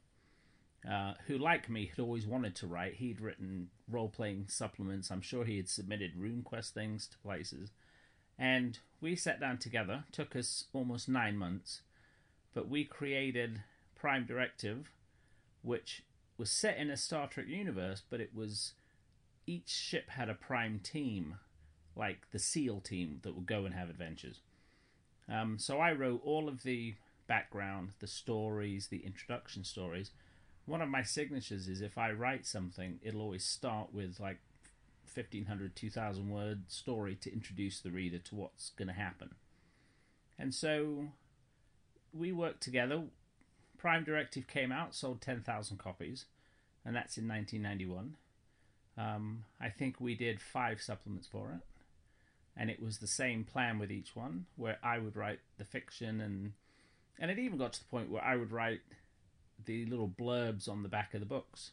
uh, 0.90 1.14
who, 1.28 1.38
like 1.38 1.70
me, 1.70 1.88
had 1.88 2.00
always 2.00 2.28
wanted 2.28 2.56
to 2.58 2.68
write. 2.68 2.96
He'd 2.96 3.22
written 3.22 3.70
role 3.90 4.10
playing 4.10 4.46
supplements. 4.50 5.10
I'm 5.10 5.22
sure 5.22 5.46
he 5.46 5.58
had 5.58 5.70
submitted 5.70 6.16
RuneQuest 6.16 6.72
things 6.72 7.08
to 7.08 7.18
places. 7.20 7.72
And 8.38 8.80
we 9.02 9.16
sat 9.16 9.40
down 9.40 9.58
together, 9.58 10.04
took 10.12 10.36
us 10.36 10.66
almost 10.74 11.08
nine 11.08 11.38
months, 11.38 11.82
but 12.54 12.68
we 12.68 12.84
created 12.84 13.62
Prime 13.96 14.26
Directive, 14.26 14.92
which 15.62 16.04
was 16.38 16.52
set 16.52 16.78
in 16.78 16.90
a 16.90 16.98
Star 16.98 17.28
Trek 17.28 17.48
universe, 17.48 18.04
but 18.10 18.20
it 18.20 18.36
was 18.36 18.74
each 19.48 19.70
ship 19.70 20.10
had 20.10 20.30
a 20.30 20.34
prime 20.34 20.80
team, 20.80 21.36
like 21.96 22.30
the 22.32 22.40
SEAL 22.40 22.82
team 22.82 23.20
that 23.24 23.36
would 23.36 23.46
go 23.46 23.66
and 23.66 23.74
have 23.74 23.90
adventures. 23.90 24.40
Um, 25.30 25.58
so 25.58 25.80
I 25.80 25.92
wrote 25.92 26.22
all 26.24 26.48
of 26.50 26.64
the 26.64 26.96
background, 27.28 27.92
the 28.00 28.08
stories, 28.08 28.88
the 28.88 29.06
introduction 29.06 29.64
stories. 29.64 30.12
One 30.66 30.82
of 30.82 30.90
my 30.90 31.04
signatures 31.04 31.68
is 31.68 31.82
if 31.82 31.98
I 31.98 32.12
write 32.12 32.46
something, 32.46 33.00
it'll 33.02 33.22
always 33.22 33.46
start 33.46 33.94
with 33.94 34.20
like 34.20 34.40
1500, 35.14 35.76
2000 35.76 36.30
word 36.30 36.64
story 36.68 37.16
to 37.16 37.32
introduce 37.32 37.80
the 37.80 37.92
reader 37.92 38.20
to 38.20 38.36
what's 38.36 38.70
going 38.72 38.88
to 38.88 38.94
happen. 38.94 39.36
And 40.38 40.54
so 40.54 41.06
we 42.14 42.32
worked 42.32 42.62
together. 42.62 43.04
Prime 43.78 44.04
Directive 44.04 44.48
came 44.48 44.72
out, 44.72 44.96
sold 44.96 45.22
10,000 45.22 45.78
copies, 45.78 46.26
and 46.84 46.96
that's 46.96 47.18
in 47.18 47.28
1991. 47.28 48.16
Um, 48.98 49.44
I 49.60 49.70
think 49.70 50.00
we 50.00 50.16
did 50.16 50.42
five 50.42 50.82
supplements 50.82 51.28
for 51.28 51.52
it, 51.52 51.62
and 52.56 52.70
it 52.70 52.82
was 52.82 52.98
the 52.98 53.08
same 53.08 53.44
plan 53.44 53.78
with 53.78 53.92
each 53.92 54.16
one, 54.16 54.46
where 54.56 54.78
I 54.82 55.00
would 55.00 55.16
write 55.16 55.40
the 55.58 55.66
fiction, 55.66 56.22
and 56.22 56.54
and 57.20 57.32
it 57.32 57.40
even 57.40 57.58
got 57.58 57.74
to 57.74 57.80
the 57.80 57.90
point 57.90 58.10
where 58.10 58.24
I 58.24 58.36
would 58.36 58.52
write 58.52 58.82
the 59.66 59.86
little 59.86 60.08
blurbs 60.08 60.70
on 60.70 60.84
the 60.84 60.90
back 60.90 61.14
of 61.14 61.20
the 61.20 61.26
books 61.26 61.72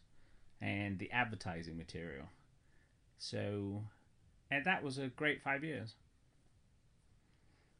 and 0.60 0.98
the 0.98 1.10
advertising 1.10 1.76
material. 1.76 2.26
So, 3.22 3.84
and 4.50 4.64
that 4.64 4.82
was 4.82 4.98
a 4.98 5.06
great 5.06 5.40
five 5.42 5.62
years. 5.62 5.94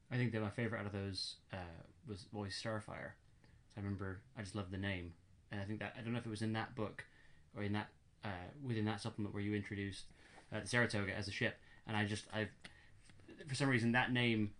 I 0.09 0.17
think 0.17 0.31
that 0.33 0.41
my 0.41 0.51
favorite 0.51 0.79
out 0.79 0.87
of 0.87 0.93
those 0.93 1.35
uh, 1.53 1.83
was 2.09 2.27
always 2.33 2.55
Starfire. 2.55 3.11
I 3.77 3.81
remember 3.81 4.21
I 4.39 4.43
just 4.43 4.55
loved 4.55 4.71
the 4.71 4.79
name, 4.79 5.15
and 5.51 5.61
I 5.61 5.65
think 5.65 5.81
that 5.81 5.97
I 5.99 6.01
don't 6.01 6.13
know 6.13 6.21
if 6.21 6.27
it 6.27 6.31
was 6.31 6.43
in 6.43 6.53
that 6.53 6.77
book 6.77 7.05
or 7.57 7.65
in 7.65 7.73
that 7.73 7.89
uh, 8.25 8.29
within 8.65 8.85
that 8.85 9.01
supplement 9.01 9.35
where 9.35 9.43
you 9.43 9.53
introduced 9.53 10.05
uh, 10.55 10.61
Saratoga 10.63 11.13
as 11.13 11.27
a 11.27 11.33
ship, 11.33 11.57
and 11.89 11.97
I 11.97 12.05
just 12.05 12.25
I 12.33 12.47
for 13.49 13.57
some 13.57 13.69
reason 13.69 13.91
that 13.93 14.13
name 14.13 14.53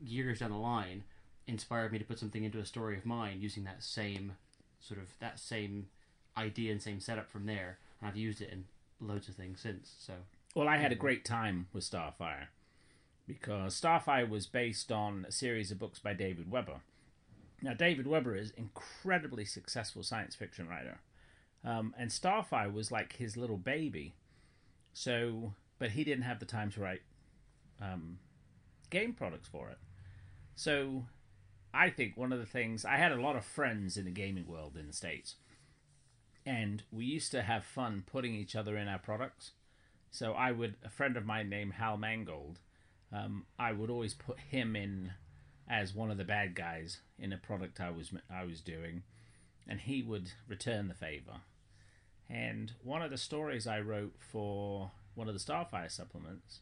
years 0.00 0.38
down 0.38 0.52
the 0.52 0.56
line 0.56 1.02
inspired 1.48 1.90
me 1.90 1.98
to 1.98 2.04
put 2.04 2.20
something 2.20 2.44
into 2.44 2.60
a 2.60 2.64
story 2.64 2.96
of 2.96 3.04
mine 3.04 3.38
using 3.40 3.64
that 3.64 3.82
same 3.82 4.36
sort 4.78 5.00
of 5.00 5.08
that 5.18 5.40
same 5.40 5.88
idea 6.36 6.70
and 6.70 6.80
same 6.80 7.00
setup 7.00 7.28
from 7.28 7.46
there, 7.46 7.78
and 8.00 8.08
I've 8.08 8.16
used 8.16 8.40
it 8.40 8.50
in 8.52 8.66
loads 9.00 9.28
of 9.28 9.34
things 9.34 9.60
since. 9.60 9.94
So 9.98 10.14
Well, 10.54 10.68
I 10.68 10.76
had 10.78 10.92
a 10.92 10.96
great 10.96 11.24
time 11.24 11.68
with 11.72 11.84
Starfire 11.84 12.48
because 13.26 13.78
Starfire 13.80 14.28
was 14.28 14.46
based 14.46 14.90
on 14.90 15.26
a 15.28 15.32
series 15.32 15.70
of 15.70 15.78
books 15.78 15.98
by 15.98 16.14
David 16.14 16.50
Weber. 16.50 16.80
Now, 17.60 17.74
David 17.74 18.06
Weber 18.06 18.36
is 18.36 18.52
incredibly 18.56 19.44
successful 19.44 20.02
science 20.02 20.34
fiction 20.34 20.68
writer, 20.68 21.00
um, 21.64 21.94
and 21.98 22.10
Starfire 22.10 22.72
was 22.72 22.92
like 22.92 23.16
his 23.16 23.36
little 23.36 23.56
baby. 23.56 24.14
So, 24.92 25.52
but 25.78 25.90
he 25.90 26.04
didn't 26.04 26.22
have 26.22 26.40
the 26.40 26.46
time 26.46 26.70
to 26.72 26.80
write 26.80 27.02
um, 27.80 28.18
game 28.90 29.12
products 29.12 29.48
for 29.48 29.68
it. 29.68 29.78
So, 30.54 31.04
I 31.74 31.90
think 31.90 32.16
one 32.16 32.32
of 32.32 32.38
the 32.38 32.46
things 32.46 32.84
I 32.84 32.96
had 32.96 33.12
a 33.12 33.20
lot 33.20 33.36
of 33.36 33.44
friends 33.44 33.96
in 33.96 34.04
the 34.04 34.10
gaming 34.10 34.46
world 34.46 34.76
in 34.78 34.86
the 34.86 34.92
states, 34.92 35.34
and 36.48 36.82
we 36.90 37.04
used 37.04 37.30
to 37.30 37.42
have 37.42 37.62
fun 37.62 38.02
putting 38.10 38.34
each 38.34 38.56
other 38.56 38.78
in 38.78 38.88
our 38.88 38.98
products. 38.98 39.50
So 40.10 40.32
I 40.32 40.50
would 40.50 40.76
a 40.82 40.88
friend 40.88 41.14
of 41.18 41.26
mine 41.26 41.50
named 41.50 41.74
Hal 41.74 41.98
Mangold, 41.98 42.60
um, 43.12 43.44
I 43.58 43.72
would 43.72 43.90
always 43.90 44.14
put 44.14 44.40
him 44.40 44.74
in 44.74 45.12
as 45.68 45.94
one 45.94 46.10
of 46.10 46.16
the 46.16 46.24
bad 46.24 46.54
guys 46.54 47.00
in 47.18 47.34
a 47.34 47.36
product 47.36 47.80
I 47.80 47.90
was 47.90 48.12
I 48.30 48.44
was 48.44 48.62
doing, 48.62 49.02
and 49.68 49.80
he 49.80 50.02
would 50.02 50.32
return 50.48 50.88
the 50.88 50.94
favor. 50.94 51.42
And 52.30 52.72
one 52.82 53.02
of 53.02 53.10
the 53.10 53.18
stories 53.18 53.66
I 53.66 53.80
wrote 53.80 54.14
for 54.18 54.90
one 55.14 55.28
of 55.28 55.34
the 55.34 55.40
Starfire 55.52 55.90
supplements, 55.90 56.60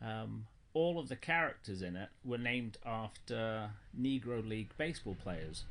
um, 0.00 0.46
all 0.74 1.00
of 1.00 1.08
the 1.08 1.16
characters 1.16 1.82
in 1.82 1.96
it 1.96 2.10
were 2.24 2.38
named 2.38 2.78
after 2.86 3.70
Negro 4.00 4.48
League 4.48 4.70
baseball 4.78 5.16
players 5.20 5.64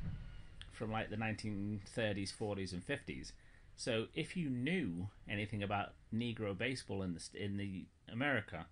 from 0.82 0.90
like 0.90 1.10
the 1.10 1.16
1930s, 1.16 2.36
40s, 2.36 2.72
and 2.72 2.84
50s. 2.84 3.30
So 3.76 4.06
if 4.14 4.36
you 4.36 4.50
knew 4.50 5.06
anything 5.30 5.62
about 5.62 5.90
Negro 6.12 6.58
baseball 6.58 7.02
in 7.02 7.14
the 7.14 7.40
in 7.40 7.56
the 7.56 7.86
America, 8.12 8.66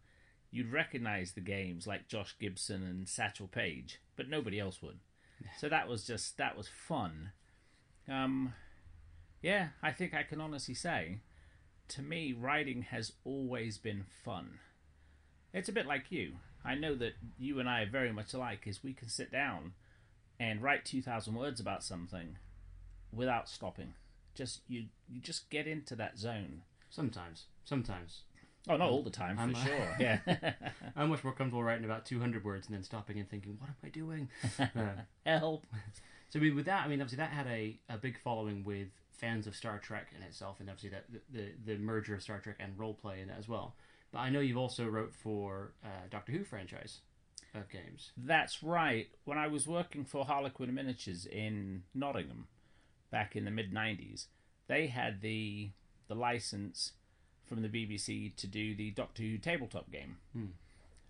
you'd 0.51 0.73
recognize 0.73 1.31
the 1.31 1.41
games 1.41 1.87
like 1.87 2.09
Josh 2.09 2.35
Gibson 2.41 2.83
and 2.83 3.09
Satchel 3.09 3.47
Paige, 3.47 4.01
but 4.17 4.29
nobody 4.29 4.59
else 4.59 4.83
would. 4.83 4.99
So 5.59 5.69
that 5.69 5.87
was 5.89 6.05
just 6.05 6.37
that 6.39 6.57
was 6.57 6.67
fun. 6.67 7.31
Um, 8.09 8.55
yeah, 9.41 9.69
I 9.81 9.93
think 9.93 10.13
I 10.13 10.25
can 10.25 10.41
honestly 10.41 10.75
say, 10.75 11.21
to 11.91 12.03
me, 12.03 12.33
writing 12.33 12.83
has 12.91 13.13
always 13.25 13.79
been 13.79 14.05
fun. 14.25 14.59
It's 15.55 15.69
a 15.69 15.73
bit 15.73 15.87
like 15.87 16.11
you. 16.11 16.39
I 16.65 16.75
know 16.75 16.97
that 16.97 17.13
you 17.39 17.61
and 17.61 17.69
I 17.69 17.83
are 17.83 17.91
very 17.91 18.13
much 18.13 18.35
alike, 18.35 18.63
is 18.67 18.83
we 18.83 18.95
can 18.95 19.09
sit 19.09 19.31
down 19.31 19.75
and 20.41 20.63
write 20.63 20.85
two 20.85 21.03
thousand 21.03 21.35
words 21.35 21.61
about 21.61 21.85
something 21.85 22.39
without 23.13 23.49
stopping. 23.49 23.93
Just 24.35 24.63
you, 24.67 24.87
you 25.09 25.21
just 25.21 25.51
get 25.51 25.69
into 25.69 25.95
that 25.97 26.19
zone. 26.19 26.63
Sometimes, 26.89 27.45
sometimes. 27.65 28.23
Oh, 28.69 28.77
not 28.77 28.91
all 28.91 29.03
the 29.03 29.11
time, 29.11 29.37
for 29.37 29.43
I'm- 29.43 29.55
sure. 29.55 29.97
Yeah. 30.01 30.19
I'm 30.97 31.09
much 31.09 31.25
more 31.25 31.33
comfortable 31.33 31.63
writing 31.63 31.85
about 31.85 32.05
200 32.05 32.45
words 32.45 32.67
and 32.67 32.77
then 32.77 32.83
stopping 32.83 33.19
and 33.19 33.29
thinking, 33.29 33.57
what 33.59 33.69
am 33.71 33.77
I 33.85 33.89
doing? 33.89 34.29
Uh, 35.25 35.39
Help. 35.39 35.67
So 36.29 36.39
I 36.39 36.43
mean, 36.43 36.55
with 36.55 36.67
that, 36.67 36.85
I 36.85 36.89
mean, 36.89 37.01
obviously 37.01 37.17
that 37.25 37.31
had 37.31 37.47
a, 37.47 37.79
a 37.89 37.97
big 37.97 38.19
following 38.19 38.63
with 38.63 38.89
fans 39.13 39.47
of 39.47 39.57
Star 39.57 39.79
Trek 39.79 40.09
in 40.17 40.23
itself, 40.23 40.61
and 40.61 40.69
obviously 40.69 40.91
that 40.91 41.07
the, 41.33 41.53
the, 41.65 41.79
merger 41.79 42.15
of 42.15 42.23
Star 42.23 42.39
Trek 42.39 42.57
and 42.61 42.79
role 42.79 42.95
play 42.95 43.21
in 43.21 43.31
it 43.31 43.37
as 43.39 43.49
well. 43.49 43.75
But 44.13 44.21
I 44.21 44.31
know 44.31 44.41
you've 44.41 44.57
also 44.59 44.87
wrote 44.87 45.15
for 45.15 45.73
uh, 45.85 46.07
Doctor 46.11 46.33
Who 46.33 46.45
franchise 46.45 47.01
of 47.55 47.69
games. 47.69 48.13
That's 48.17 48.63
right. 48.63 49.09
When 49.25 49.39
I 49.39 49.49
was 49.49 49.67
working 49.67 50.05
for 50.05 50.25
Harlequin 50.25 50.75
Miniatures 50.75 51.27
in 51.27 51.83
Nottingham 51.95 52.47
back 53.11 53.35
in 53.37 53.45
the 53.45 53.51
mid 53.51 53.73
'90s, 53.73 54.27
they 54.69 54.87
had 54.87 55.21
the 55.21 55.71
the 56.09 56.15
license 56.15 56.93
from 57.47 57.63
the 57.63 57.69
BBC 57.69 58.35
to 58.37 58.47
do 58.47 58.75
the 58.75 58.91
Doctor 58.93 59.23
Who 59.23 59.39
tabletop 59.39 59.91
game. 59.91 60.19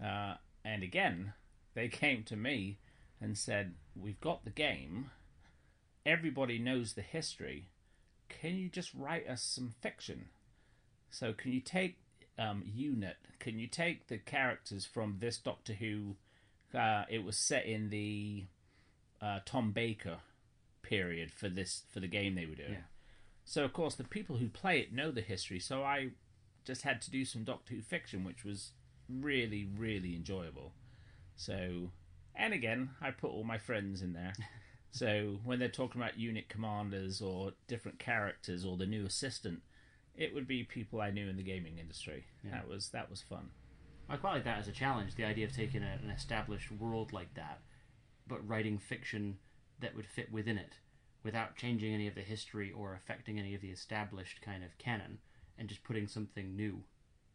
Uh, 0.02 0.34
and 0.64 0.82
again, 0.82 1.34
they 1.74 1.88
came 2.02 2.22
to 2.24 2.36
me 2.36 2.78
and 3.20 3.36
said, 3.36 3.74
"We've 3.94 4.20
got 4.20 4.44
the 4.44 4.50
game. 4.50 5.10
Everybody 6.06 6.58
knows 6.58 6.94
the 6.94 7.02
history. 7.02 7.68
Can 8.30 8.56
you 8.56 8.68
just 8.70 8.94
write 8.94 9.28
us 9.28 9.42
some 9.42 9.74
fiction? 9.80 10.28
So 11.10 11.32
can 11.34 11.52
you 11.52 11.60
take 11.60 11.98
um, 12.38 12.62
Unit? 12.64 13.16
Can 13.38 13.58
you 13.58 13.66
take 13.66 14.06
the 14.06 14.16
characters 14.16 14.86
from 14.86 15.16
this 15.18 15.36
Doctor 15.36 15.74
Who?" 15.74 16.16
Uh, 16.74 17.04
it 17.08 17.24
was 17.24 17.36
set 17.36 17.66
in 17.66 17.90
the 17.90 18.44
uh, 19.20 19.40
Tom 19.44 19.72
Baker 19.72 20.18
period 20.82 21.30
for 21.30 21.48
this 21.48 21.82
for 21.92 22.00
the 22.00 22.08
game 22.08 22.34
they 22.34 22.46
were 22.46 22.54
doing. 22.54 22.72
Yeah. 22.72 22.88
So 23.44 23.64
of 23.64 23.72
course 23.72 23.94
the 23.94 24.04
people 24.04 24.36
who 24.36 24.48
play 24.48 24.80
it 24.80 24.92
know 24.92 25.10
the 25.10 25.20
history. 25.20 25.60
So 25.60 25.82
I 25.82 26.10
just 26.64 26.82
had 26.82 27.00
to 27.02 27.10
do 27.10 27.24
some 27.24 27.44
Doctor 27.44 27.74
Who 27.74 27.82
fiction, 27.82 28.24
which 28.24 28.44
was 28.44 28.70
really 29.08 29.68
really 29.76 30.14
enjoyable. 30.14 30.72
So 31.36 31.90
and 32.34 32.54
again 32.54 32.90
I 33.00 33.10
put 33.10 33.30
all 33.30 33.44
my 33.44 33.58
friends 33.58 34.02
in 34.02 34.12
there. 34.12 34.34
so 34.90 35.40
when 35.44 35.58
they're 35.58 35.68
talking 35.68 36.00
about 36.00 36.18
unit 36.18 36.48
commanders 36.48 37.20
or 37.20 37.52
different 37.68 37.98
characters 37.98 38.64
or 38.64 38.76
the 38.76 38.86
new 38.86 39.04
assistant, 39.04 39.62
it 40.14 40.34
would 40.34 40.46
be 40.46 40.64
people 40.64 41.00
I 41.00 41.10
knew 41.10 41.28
in 41.28 41.36
the 41.36 41.42
gaming 41.42 41.78
industry. 41.78 42.24
Yeah. 42.44 42.52
That 42.52 42.68
was 42.68 42.90
that 42.90 43.10
was 43.10 43.22
fun. 43.22 43.50
I 44.10 44.16
quite 44.16 44.32
like 44.34 44.44
that 44.44 44.58
as 44.58 44.66
a 44.68 44.72
challenge. 44.72 45.14
The 45.14 45.24
idea 45.24 45.46
of 45.46 45.54
taking 45.54 45.82
a, 45.82 45.98
an 46.02 46.10
established 46.10 46.70
world 46.72 47.12
like 47.12 47.34
that, 47.34 47.60
but 48.26 48.46
writing 48.46 48.78
fiction 48.78 49.38
that 49.78 49.94
would 49.94 50.06
fit 50.06 50.32
within 50.32 50.58
it, 50.58 50.78
without 51.22 51.56
changing 51.56 51.94
any 51.94 52.08
of 52.08 52.16
the 52.16 52.22
history 52.22 52.72
or 52.72 52.94
affecting 52.94 53.38
any 53.38 53.54
of 53.54 53.60
the 53.60 53.70
established 53.70 54.42
kind 54.42 54.64
of 54.64 54.76
canon, 54.78 55.18
and 55.56 55.68
just 55.68 55.84
putting 55.84 56.08
something 56.08 56.56
new 56.56 56.82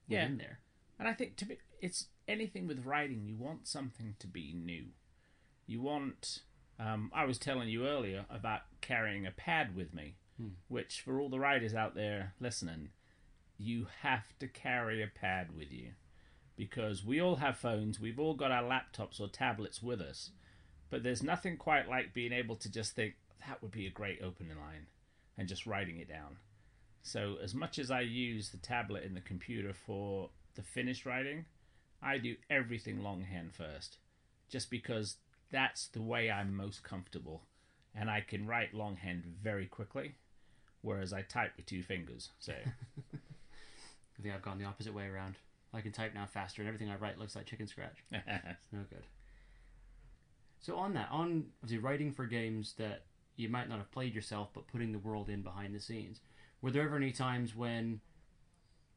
Yeah. 0.08 0.24
within 0.24 0.38
there. 0.38 0.60
And 1.00 1.08
I 1.08 1.14
think 1.14 1.38
to 1.38 1.46
be, 1.46 1.58
it's 1.82 2.08
anything 2.28 2.68
with 2.68 2.86
writing, 2.86 3.26
you 3.26 3.38
want 3.38 3.68
something 3.68 4.16
to 4.20 4.28
be 4.28 4.54
new. 4.54 4.88
You 5.66 5.82
want. 5.82 6.40
Um, 6.78 7.10
I 7.14 7.24
was 7.24 7.40
telling 7.40 7.70
you 7.70 7.88
earlier 7.88 8.26
about 8.30 8.64
carrying 8.82 9.26
a 9.26 9.32
pad 9.32 9.76
with 9.78 9.94
me, 9.94 10.18
which 10.68 11.00
for 11.00 11.22
all 11.22 11.30
the 11.30 11.40
writers 11.40 11.74
out 11.74 11.96
there 11.96 12.34
listening, 12.38 12.90
you 13.58 13.88
have 14.02 14.38
to 14.40 14.48
carry 14.50 15.02
a 15.02 15.08
pad 15.08 15.56
with 15.56 15.72
you 15.72 15.94
because 16.56 17.04
we 17.04 17.22
all 17.22 17.36
have 17.38 17.58
phones, 17.58 18.00
we've 18.00 18.20
all 18.20 18.34
got 18.34 18.52
our 18.52 18.64
laptops 18.64 19.20
or 19.20 19.28
tablets 19.28 19.82
with 19.82 20.02
us, 20.02 20.32
but 20.90 21.04
there's 21.04 21.24
nothing 21.24 21.58
quite 21.58 21.90
like 21.90 22.14
being 22.14 22.32
able 22.32 22.56
to 22.58 22.72
just 22.72 22.94
think 22.96 23.16
that 23.48 23.62
would 23.62 23.72
be 23.72 23.88
a 23.88 23.92
great 23.92 24.20
opening 24.24 24.58
line 24.58 24.88
and 25.38 25.48
just 25.48 25.66
writing 25.66 25.98
it 25.98 26.08
down. 26.08 26.38
So, 27.04 27.38
as 27.44 27.54
much 27.54 27.78
as 27.78 27.92
I 27.92 28.02
use 28.02 28.50
the 28.50 28.58
tablet 28.58 29.04
and 29.04 29.16
the 29.16 29.22
computer 29.22 29.74
for 29.74 30.30
the 30.56 30.64
finished 30.64 31.06
writing, 31.06 31.46
I 32.02 32.18
do 32.18 32.36
everything 32.50 33.04
longhand 33.04 33.54
first, 33.54 33.98
just 34.50 34.72
because 34.72 35.18
that's 35.52 35.88
the 35.88 36.02
way 36.02 36.32
I'm 36.32 36.56
most 36.56 36.84
comfortable, 36.84 37.44
and 37.94 38.10
I 38.10 38.22
can 38.22 38.48
write 38.48 38.74
longhand 38.74 39.24
very 39.44 39.68
quickly, 39.68 40.16
whereas 40.82 41.14
I 41.14 41.22
type 41.22 41.52
with 41.58 41.68
two 41.68 41.84
fingers. 41.84 42.30
So, 42.40 42.54
I 43.14 44.22
think 44.24 44.34
I've 44.34 44.42
gone 44.42 44.58
the 44.58 44.66
opposite 44.66 44.94
way 44.94 45.06
around. 45.06 45.36
I 45.76 45.82
can 45.82 45.92
type 45.92 46.14
now 46.14 46.26
faster, 46.26 46.62
and 46.62 46.68
everything 46.70 46.90
I 46.90 46.96
write 46.96 47.20
looks 47.20 47.36
like 47.36 47.46
chicken 47.46 47.68
scratch. 47.68 48.04
It's 48.12 48.68
no 48.72 48.80
good. 48.90 49.04
So 50.62 50.78
on 50.78 50.94
that, 50.94 51.10
on 51.12 51.46
obviously 51.62 51.84
writing 51.84 52.12
for 52.12 52.26
games 52.26 52.74
that 52.78 53.04
you 53.36 53.50
might 53.50 53.70
not 53.70 53.78
have 53.78 53.92
played 53.92 54.16
yourself, 54.16 54.50
but 54.54 54.68
putting 54.68 54.92
the 54.92 55.00
world 55.00 55.30
in 55.30 55.42
behind 55.42 55.76
the 55.76 55.80
scenes, 55.80 56.22
were 56.62 56.72
there 56.72 56.84
ever 56.84 56.96
any 56.96 57.12
times 57.12 57.56
when, 57.56 58.00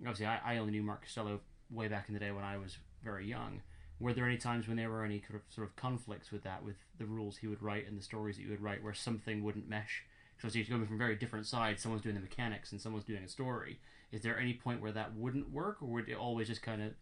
obviously 0.00 0.26
I, 0.26 0.54
I 0.54 0.58
only 0.58 0.72
knew 0.72 0.82
Mark 0.82 1.02
Costello 1.02 1.40
way 1.70 1.88
back 1.88 2.08
in 2.08 2.14
the 2.14 2.20
day 2.20 2.30
when 2.30 2.44
I 2.44 2.56
was 2.56 2.78
very 3.02 3.26
young. 3.26 3.60
Were 4.00 4.12
there 4.12 4.24
any 4.26 4.38
times 4.38 4.68
when 4.68 4.76
there 4.76 4.90
were 4.90 5.04
any 5.04 5.20
sort 5.20 5.42
of, 5.42 5.52
sort 5.52 5.66
of 5.66 5.74
conflicts 5.76 6.30
with 6.30 6.44
that, 6.44 6.64
with 6.64 6.76
the 6.98 7.04
rules 7.04 7.36
he 7.36 7.48
would 7.48 7.62
write 7.62 7.88
and 7.88 7.98
the 7.98 8.02
stories 8.02 8.36
that 8.36 8.42
you 8.42 8.50
would 8.50 8.62
write, 8.62 8.82
where 8.82 8.94
something 8.94 9.42
wouldn't 9.42 9.68
mesh? 9.68 10.04
Because 10.36 10.54
you're 10.54 10.64
coming 10.64 10.86
from 10.86 10.98
very 10.98 11.16
different 11.16 11.46
sides. 11.46 11.82
Someone's 11.82 12.02
doing 12.02 12.14
the 12.14 12.20
mechanics 12.20 12.70
and 12.70 12.80
someone's 12.80 13.04
doing 13.04 13.24
a 13.24 13.28
story. 13.28 13.80
Is 14.10 14.22
there 14.22 14.38
any 14.38 14.54
point 14.54 14.80
where 14.80 14.92
that 14.92 15.14
wouldn't 15.14 15.50
work, 15.50 15.82
or 15.82 15.88
would 15.88 16.08
it 16.08 16.16
always 16.16 16.48
just 16.48 16.62
kind 16.62 16.82
of 16.82 16.92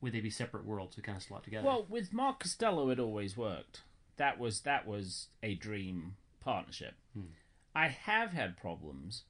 would 0.00 0.12
they 0.12 0.20
be 0.20 0.30
separate 0.30 0.64
worlds 0.66 0.96
that 0.96 1.04
kind 1.04 1.16
of 1.16 1.22
slot 1.22 1.44
together? 1.44 1.66
well, 1.66 1.86
with 1.88 2.12
Mark 2.12 2.40
Costello, 2.40 2.90
it 2.90 2.98
always 2.98 3.36
worked. 3.36 3.82
That 4.16 4.38
was 4.38 4.60
that 4.60 4.86
was 4.86 5.28
a 5.42 5.54
dream 5.54 6.16
partnership. 6.40 6.94
Hmm. 7.14 7.26
I 7.74 7.88
have 7.88 8.32
had 8.32 8.56
problems 8.56 9.22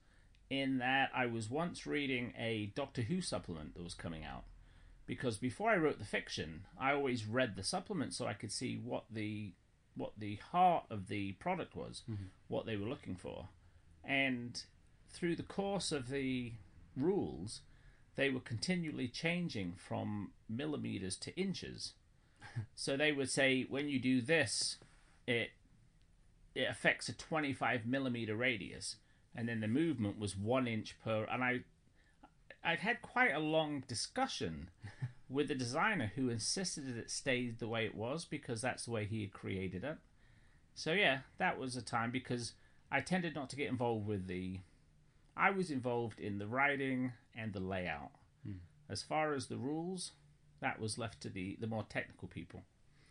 in 0.50 0.78
that 0.78 1.10
I 1.14 1.26
was 1.26 1.48
once 1.48 1.86
reading 1.86 2.34
a 2.38 2.72
Doctor 2.74 3.02
Who 3.02 3.20
supplement 3.20 3.74
that 3.74 3.84
was 3.84 3.94
coming 3.94 4.24
out 4.24 4.44
because 5.06 5.36
before 5.36 5.70
I 5.70 5.76
wrote 5.76 5.98
the 5.98 6.04
fiction, 6.04 6.66
I 6.80 6.92
always 6.92 7.26
read 7.26 7.56
the 7.56 7.62
supplement 7.62 8.14
so 8.14 8.26
I 8.26 8.34
could 8.34 8.52
see 8.52 8.80
what 8.82 9.04
the 9.10 9.52
what 9.94 10.12
the 10.16 10.36
heart 10.36 10.84
of 10.90 11.08
the 11.08 11.32
product 11.32 11.76
was, 11.76 12.02
mm-hmm. 12.10 12.24
what 12.48 12.64
they 12.64 12.76
were 12.76 12.88
looking 12.88 13.14
for. 13.14 13.48
And 14.02 14.60
through 15.10 15.36
the 15.36 15.42
course 15.42 15.92
of 15.92 16.08
the 16.08 16.52
rules, 16.96 17.60
they 18.16 18.30
were 18.30 18.40
continually 18.40 19.08
changing 19.08 19.74
from 19.76 20.32
millimeters 20.48 21.16
to 21.16 21.36
inches. 21.38 21.94
so 22.74 22.96
they 22.96 23.12
would 23.12 23.30
say 23.30 23.66
when 23.68 23.88
you 23.88 23.98
do 23.98 24.20
this, 24.20 24.78
it 25.26 25.50
it 26.54 26.68
affects 26.68 27.08
a 27.08 27.14
25 27.14 27.86
millimeter 27.86 28.36
radius, 28.36 28.96
and 29.34 29.48
then 29.48 29.60
the 29.60 29.68
movement 29.68 30.18
was 30.18 30.36
one 30.36 30.66
inch 30.66 30.96
per. 31.02 31.24
And 31.24 31.42
I 31.42 31.60
I'd 32.64 32.80
had 32.80 33.02
quite 33.02 33.32
a 33.32 33.40
long 33.40 33.82
discussion 33.88 34.68
with 35.28 35.48
the 35.48 35.54
designer 35.54 36.12
who 36.14 36.28
insisted 36.28 36.86
that 36.86 37.00
it 37.00 37.10
stayed 37.10 37.58
the 37.58 37.68
way 37.68 37.84
it 37.84 37.94
was 37.94 38.24
because 38.24 38.60
that's 38.60 38.84
the 38.84 38.90
way 38.90 39.04
he 39.04 39.22
had 39.22 39.32
created 39.32 39.82
it. 39.82 39.96
So 40.74 40.92
yeah, 40.92 41.20
that 41.38 41.58
was 41.58 41.76
a 41.76 41.82
time 41.82 42.10
because 42.10 42.52
I 42.90 43.00
tended 43.00 43.34
not 43.34 43.50
to 43.50 43.56
get 43.56 43.70
involved 43.70 44.06
with 44.06 44.26
the. 44.26 44.60
I 45.36 45.50
was 45.50 45.70
involved 45.70 46.20
in 46.20 46.38
the 46.38 46.46
writing 46.46 47.12
and 47.36 47.52
the 47.52 47.60
layout. 47.60 48.12
Hmm. 48.44 48.58
As 48.88 49.02
far 49.02 49.34
as 49.34 49.46
the 49.46 49.56
rules, 49.56 50.12
that 50.60 50.80
was 50.80 50.98
left 50.98 51.20
to 51.22 51.28
the 51.28 51.56
the 51.60 51.66
more 51.66 51.84
technical 51.88 52.28
people. 52.28 52.62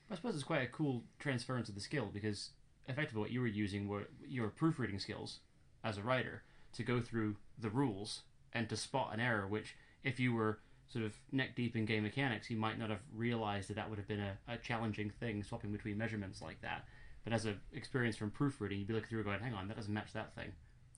I 0.09 0.15
suppose 0.15 0.35
it's 0.35 0.43
quite 0.43 0.63
a 0.63 0.67
cool 0.67 1.03
transference 1.19 1.69
of 1.69 1.75
the 1.75 1.81
skill 1.81 2.09
because 2.11 2.51
effectively 2.87 3.21
what 3.21 3.31
you 3.31 3.41
were 3.41 3.47
using 3.47 3.87
were 3.87 4.07
your 4.27 4.49
proofreading 4.49 4.99
skills 4.99 5.39
as 5.83 5.97
a 5.97 6.03
writer 6.03 6.43
to 6.73 6.83
go 6.83 6.99
through 7.01 7.37
the 7.57 7.69
rules 7.69 8.23
and 8.53 8.67
to 8.69 8.75
spot 8.75 9.13
an 9.13 9.19
error, 9.19 9.47
which 9.47 9.75
if 10.03 10.19
you 10.19 10.33
were 10.33 10.59
sort 10.89 11.05
of 11.05 11.13
neck 11.31 11.55
deep 11.55 11.75
in 11.75 11.85
game 11.85 12.03
mechanics, 12.03 12.49
you 12.49 12.57
might 12.57 12.77
not 12.77 12.89
have 12.89 12.99
realized 13.15 13.69
that 13.69 13.75
that 13.75 13.89
would 13.89 13.97
have 13.97 14.07
been 14.07 14.19
a, 14.19 14.37
a 14.47 14.57
challenging 14.57 15.09
thing, 15.09 15.43
swapping 15.43 15.71
between 15.71 15.97
measurements 15.97 16.41
like 16.41 16.61
that. 16.61 16.85
But 17.23 17.33
as 17.33 17.45
an 17.45 17.59
experience 17.73 18.17
from 18.17 18.31
proofreading, 18.31 18.79
you'd 18.79 18.87
be 18.87 18.93
looking 18.93 19.09
through 19.09 19.23
going, 19.23 19.39
hang 19.39 19.53
on, 19.53 19.67
that 19.67 19.77
doesn't 19.77 19.93
match 19.93 20.11
that 20.13 20.35
thing. 20.35 20.51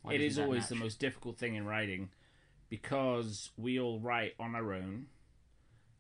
Why 0.04 0.14
it 0.14 0.22
is 0.22 0.38
always 0.38 0.68
the 0.68 0.76
most 0.76 1.00
difficult 1.00 1.38
thing 1.38 1.56
in 1.56 1.66
writing 1.66 2.10
because 2.70 3.52
we 3.58 3.80
all 3.80 4.00
write 4.00 4.34
on 4.40 4.56
our 4.56 4.74
own. 4.74 5.08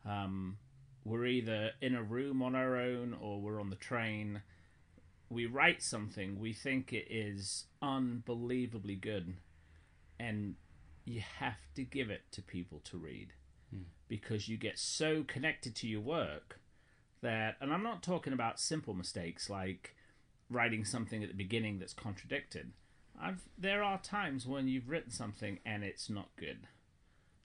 Um, 0.05 0.57
we're 1.05 1.25
either 1.25 1.71
in 1.81 1.95
a 1.95 2.03
room 2.03 2.41
on 2.41 2.55
our 2.55 2.77
own 2.77 3.15
or 3.19 3.41
we're 3.41 3.59
on 3.59 3.69
the 3.69 3.75
train. 3.75 4.41
We 5.29 5.45
write 5.45 5.81
something, 5.81 6.39
we 6.39 6.53
think 6.53 6.93
it 6.93 7.07
is 7.09 7.65
unbelievably 7.81 8.97
good, 8.97 9.35
and 10.19 10.55
you 11.05 11.21
have 11.39 11.73
to 11.75 11.83
give 11.83 12.09
it 12.09 12.21
to 12.31 12.41
people 12.41 12.81
to 12.85 12.97
read 12.97 13.33
because 14.07 14.47
you 14.47 14.57
get 14.57 14.77
so 14.77 15.23
connected 15.23 15.75
to 15.75 15.87
your 15.87 16.01
work 16.01 16.59
that, 17.21 17.55
and 17.59 17.73
I'm 17.73 17.83
not 17.83 18.03
talking 18.03 18.33
about 18.33 18.59
simple 18.59 18.93
mistakes 18.93 19.49
like 19.49 19.95
writing 20.49 20.85
something 20.85 21.23
at 21.23 21.29
the 21.29 21.35
beginning 21.35 21.79
that's 21.79 21.93
contradicted. 21.93 22.73
I've 23.21 23.41
there 23.57 23.83
are 23.83 23.99
times 23.99 24.47
when 24.47 24.67
you've 24.67 24.89
written 24.89 25.11
something 25.11 25.59
and 25.65 25.83
it's 25.83 26.09
not 26.09 26.29
good. 26.37 26.67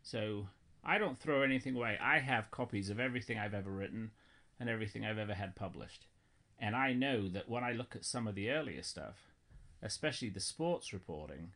So 0.02 0.48
I 0.84 0.98
don't 0.98 1.18
throw 1.18 1.42
anything 1.42 1.76
away. 1.76 1.98
I 2.00 2.18
have 2.18 2.50
copies 2.50 2.90
of 2.90 2.98
everything 3.00 3.38
I've 3.38 3.54
ever 3.54 3.70
written 3.70 4.12
and 4.58 4.68
everything 4.68 5.04
I've 5.04 5.18
ever 5.18 5.34
had 5.34 5.54
published. 5.54 6.06
And 6.58 6.74
I 6.74 6.92
know 6.92 7.28
that 7.28 7.48
when 7.48 7.62
I 7.62 7.72
look 7.72 7.94
at 7.94 8.04
some 8.04 8.26
of 8.26 8.34
the 8.34 8.50
earlier 8.50 8.82
stuff, 8.82 9.16
especially 9.82 10.28
the 10.28 10.40
sports 10.40 10.92
reporting, 10.92 11.52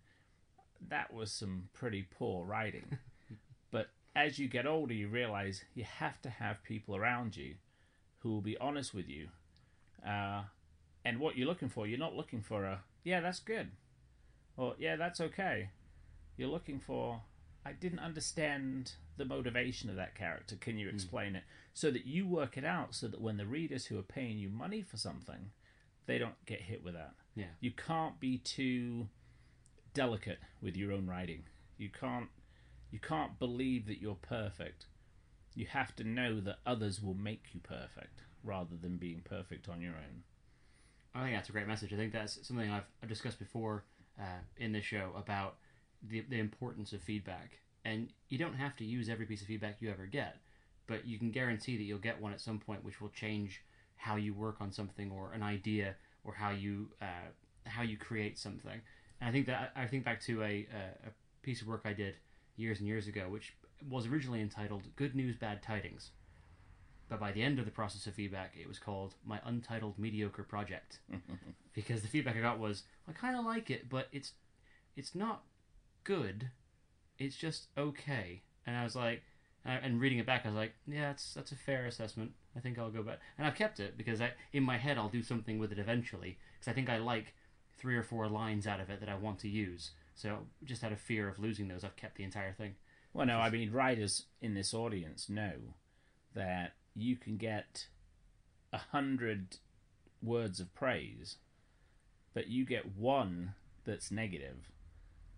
that 0.88 1.12
was 1.12 1.32
some 1.32 1.68
pretty 1.72 2.06
poor 2.08 2.44
writing. 2.44 2.98
but 3.70 3.88
as 4.14 4.38
you 4.38 4.48
get 4.48 4.66
older, 4.66 4.94
you 4.94 5.08
realize 5.08 5.64
you 5.74 5.84
have 5.84 6.20
to 6.22 6.30
have 6.30 6.62
people 6.62 6.94
around 6.94 7.36
you 7.36 7.54
who 8.18 8.30
will 8.30 8.40
be 8.40 8.56
honest 8.58 8.94
with 8.94 9.08
you. 9.08 9.28
Uh, 10.06 10.42
and 11.04 11.18
what 11.18 11.36
you're 11.36 11.48
looking 11.48 11.68
for, 11.68 11.86
you're 11.86 11.98
not 11.98 12.14
looking 12.14 12.40
for 12.40 12.64
a, 12.64 12.80
yeah, 13.02 13.20
that's 13.20 13.40
good. 13.40 13.70
Or, 14.56 14.74
yeah, 14.78 14.96
that's 14.96 15.20
okay. 15.20 15.70
You're 16.36 16.48
looking 16.48 16.80
for, 16.80 17.22
I 17.64 17.72
didn't 17.72 18.00
understand 18.00 18.92
the 19.16 19.24
motivation 19.24 19.90
of 19.90 19.96
that 19.96 20.14
character. 20.14 20.56
Can 20.56 20.78
you 20.78 20.88
hmm. 20.88 20.94
explain 20.94 21.36
it? 21.36 21.44
So 21.74 21.90
that 21.90 22.06
you 22.06 22.26
work 22.26 22.56
it 22.56 22.64
out 22.64 22.94
so 22.94 23.08
that 23.08 23.20
when 23.20 23.36
the 23.36 23.46
readers 23.46 23.86
who 23.86 23.98
are 23.98 24.02
paying 24.02 24.38
you 24.38 24.48
money 24.48 24.82
for 24.82 24.96
something, 24.96 25.50
they 26.06 26.18
don't 26.18 26.44
get 26.46 26.60
hit 26.60 26.82
with 26.84 26.94
that. 26.94 27.12
Yeah. 27.34 27.46
You 27.60 27.70
can't 27.70 28.18
be 28.20 28.38
too 28.38 29.08
delicate 29.94 30.38
with 30.60 30.76
your 30.76 30.92
own 30.92 31.06
writing. 31.06 31.44
You 31.78 31.88
can't 31.88 32.28
you 32.90 32.98
can't 32.98 33.38
believe 33.38 33.86
that 33.86 34.00
you're 34.00 34.16
perfect. 34.16 34.86
You 35.54 35.66
have 35.66 35.96
to 35.96 36.04
know 36.04 36.40
that 36.40 36.58
others 36.66 37.02
will 37.02 37.14
make 37.14 37.46
you 37.52 37.60
perfect 37.60 38.20
rather 38.44 38.76
than 38.76 38.98
being 38.98 39.22
perfect 39.24 39.68
on 39.68 39.80
your 39.80 39.92
own. 39.92 40.24
I 41.14 41.24
think 41.24 41.36
that's 41.36 41.48
a 41.48 41.52
great 41.52 41.66
message. 41.66 41.92
I 41.92 41.96
think 41.96 42.12
that's 42.12 42.46
something 42.46 42.70
I've 42.70 42.86
I've 43.02 43.08
discussed 43.08 43.38
before 43.38 43.84
uh, 44.20 44.40
in 44.56 44.72
this 44.72 44.84
show 44.84 45.10
about 45.16 45.56
the 46.02 46.20
the 46.28 46.38
importance 46.38 46.92
of 46.92 47.02
feedback. 47.02 47.58
And 47.84 48.12
you 48.28 48.38
don't 48.38 48.54
have 48.54 48.76
to 48.76 48.84
use 48.84 49.08
every 49.08 49.26
piece 49.26 49.40
of 49.40 49.48
feedback 49.48 49.76
you 49.80 49.90
ever 49.90 50.06
get, 50.06 50.36
but 50.86 51.04
you 51.04 51.18
can 51.18 51.30
guarantee 51.30 51.76
that 51.76 51.82
you'll 51.82 51.98
get 51.98 52.20
one 52.20 52.32
at 52.32 52.40
some 52.40 52.58
point, 52.60 52.84
which 52.84 53.00
will 53.00 53.08
change 53.10 53.62
how 53.96 54.16
you 54.16 54.34
work 54.34 54.56
on 54.60 54.72
something 54.72 55.10
or 55.10 55.32
an 55.32 55.42
idea 55.42 55.94
or 56.24 56.34
how 56.34 56.50
you 56.50 56.88
uh, 57.00 57.30
how 57.64 57.82
you 57.82 57.96
create 57.96 58.38
something. 58.38 58.80
And 59.20 59.28
I 59.28 59.32
think 59.32 59.46
that 59.46 59.72
I 59.76 59.86
think 59.86 60.04
back 60.04 60.20
to 60.22 60.42
a 60.42 60.66
a 61.06 61.10
piece 61.42 61.60
of 61.62 61.68
work 61.68 61.82
I 61.84 61.92
did 61.92 62.14
years 62.56 62.78
and 62.78 62.86
years 62.86 63.08
ago, 63.08 63.28
which 63.28 63.54
was 63.88 64.06
originally 64.06 64.40
entitled 64.40 64.82
"Good 64.96 65.14
News, 65.14 65.36
Bad 65.36 65.62
Tidings." 65.62 66.10
But 67.12 67.20
by 67.20 67.32
the 67.32 67.42
end 67.42 67.58
of 67.58 67.66
the 67.66 67.70
process 67.70 68.06
of 68.06 68.14
feedback, 68.14 68.54
it 68.58 68.66
was 68.66 68.78
called 68.78 69.16
my 69.22 69.38
untitled 69.44 69.98
mediocre 69.98 70.44
project 70.44 71.00
because 71.74 72.00
the 72.00 72.08
feedback 72.08 72.36
I 72.36 72.40
got 72.40 72.58
was 72.58 72.84
I 73.06 73.12
kind 73.12 73.36
of 73.36 73.44
like 73.44 73.68
it, 73.70 73.90
but 73.90 74.08
it's 74.12 74.32
it's 74.96 75.14
not 75.14 75.42
good. 76.04 76.48
It's 77.18 77.36
just 77.36 77.66
okay. 77.76 78.40
And 78.66 78.78
I 78.78 78.82
was 78.82 78.96
like, 78.96 79.24
and 79.62 80.00
reading 80.00 80.20
it 80.20 80.24
back, 80.24 80.46
I 80.46 80.48
was 80.48 80.56
like, 80.56 80.72
yeah, 80.86 81.08
that's 81.08 81.34
that's 81.34 81.52
a 81.52 81.56
fair 81.56 81.84
assessment. 81.84 82.32
I 82.56 82.60
think 82.60 82.78
I'll 82.78 82.90
go 82.90 83.02
back, 83.02 83.18
and 83.36 83.46
I've 83.46 83.56
kept 83.56 83.78
it 83.78 83.98
because 83.98 84.22
I 84.22 84.30
in 84.54 84.62
my 84.62 84.78
head 84.78 84.96
I'll 84.96 85.10
do 85.10 85.22
something 85.22 85.58
with 85.58 85.70
it 85.70 85.78
eventually 85.78 86.38
because 86.54 86.72
I 86.72 86.74
think 86.74 86.88
I 86.88 86.96
like 86.96 87.34
three 87.76 87.94
or 87.94 88.02
four 88.02 88.26
lines 88.26 88.66
out 88.66 88.80
of 88.80 88.88
it 88.88 89.00
that 89.00 89.10
I 89.10 89.16
want 89.16 89.38
to 89.40 89.50
use. 89.50 89.90
So 90.14 90.46
just 90.64 90.82
out 90.82 90.92
of 90.92 90.98
fear 90.98 91.28
of 91.28 91.38
losing 91.38 91.68
those, 91.68 91.84
I've 91.84 91.96
kept 91.96 92.16
the 92.16 92.24
entire 92.24 92.54
thing. 92.54 92.76
Well, 93.12 93.26
no, 93.26 93.36
I 93.36 93.50
mean, 93.50 93.70
writers 93.70 94.24
in 94.40 94.54
this 94.54 94.72
audience 94.72 95.28
know 95.28 95.74
that 96.34 96.72
you 96.94 97.16
can 97.16 97.36
get 97.36 97.86
a 98.72 98.78
hundred 98.78 99.56
words 100.22 100.60
of 100.60 100.74
praise, 100.74 101.36
but 102.34 102.48
you 102.48 102.64
get 102.64 102.96
one 102.96 103.54
that's 103.84 104.10
negative, 104.10 104.70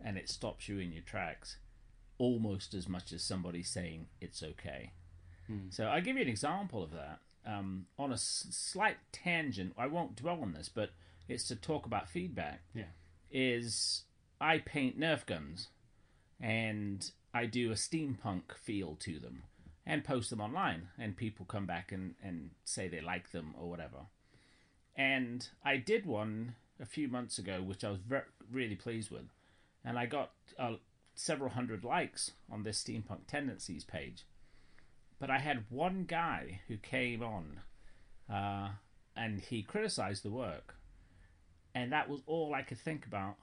and 0.04 0.16
it 0.18 0.28
stops 0.28 0.68
you 0.68 0.78
in 0.78 0.92
your 0.92 1.02
tracks 1.02 1.56
almost 2.18 2.74
as 2.74 2.88
much 2.88 3.12
as 3.12 3.22
somebody 3.24 3.62
saying 3.62 4.06
it's 4.20 4.42
okay. 4.42 4.92
So 5.70 5.84
I'll 5.86 6.00
give 6.00 6.16
you 6.16 6.22
an 6.22 6.28
example 6.28 6.82
of 6.82 6.92
that. 6.92 7.18
Um, 7.46 7.86
on 7.98 8.10
a 8.10 8.14
s- 8.14 8.46
slight 8.50 8.96
tangent, 9.12 9.74
I 9.76 9.86
won't 9.88 10.16
dwell 10.16 10.40
on 10.40 10.52
this, 10.54 10.68
but 10.68 10.90
it's 11.28 11.46
to 11.48 11.56
talk 11.56 11.84
about 11.86 12.08
feedback. 12.08 12.62
Yeah. 12.74 12.84
Is 13.30 14.04
I 14.40 14.58
paint 14.58 14.98
Nerf 14.98 15.26
guns, 15.26 15.68
and 16.40 17.10
I 17.34 17.46
do 17.46 17.70
a 17.70 17.74
steampunk 17.74 18.54
feel 18.56 18.96
to 19.00 19.18
them, 19.18 19.42
and 19.86 20.04
post 20.04 20.30
them 20.30 20.40
online, 20.40 20.88
and 20.98 21.16
people 21.16 21.44
come 21.44 21.66
back 21.66 21.92
and, 21.92 22.14
and 22.22 22.50
say 22.64 22.88
they 22.88 23.00
like 23.00 23.32
them 23.32 23.54
or 23.58 23.68
whatever. 23.68 24.06
And 24.96 25.46
I 25.64 25.76
did 25.76 26.06
one 26.06 26.54
a 26.80 26.86
few 26.86 27.08
months 27.08 27.38
ago, 27.38 27.62
which 27.62 27.84
I 27.84 27.90
was 27.90 28.00
ver- 28.00 28.26
really 28.50 28.76
pleased 28.76 29.10
with, 29.10 29.26
and 29.84 29.98
I 29.98 30.06
got 30.06 30.30
uh, 30.58 30.76
several 31.14 31.50
hundred 31.50 31.84
likes 31.84 32.32
on 32.50 32.62
this 32.62 32.82
steampunk 32.82 33.26
tendencies 33.26 33.84
page. 33.84 34.24
But 35.18 35.30
I 35.30 35.38
had 35.38 35.64
one 35.68 36.04
guy 36.04 36.60
who 36.68 36.76
came 36.76 37.22
on, 37.22 37.60
uh, 38.32 38.70
and 39.16 39.40
he 39.40 39.62
criticized 39.62 40.22
the 40.22 40.30
work, 40.30 40.76
and 41.74 41.92
that 41.92 42.08
was 42.08 42.22
all 42.26 42.54
I 42.54 42.62
could 42.62 42.78
think 42.78 43.06
about. 43.06 43.36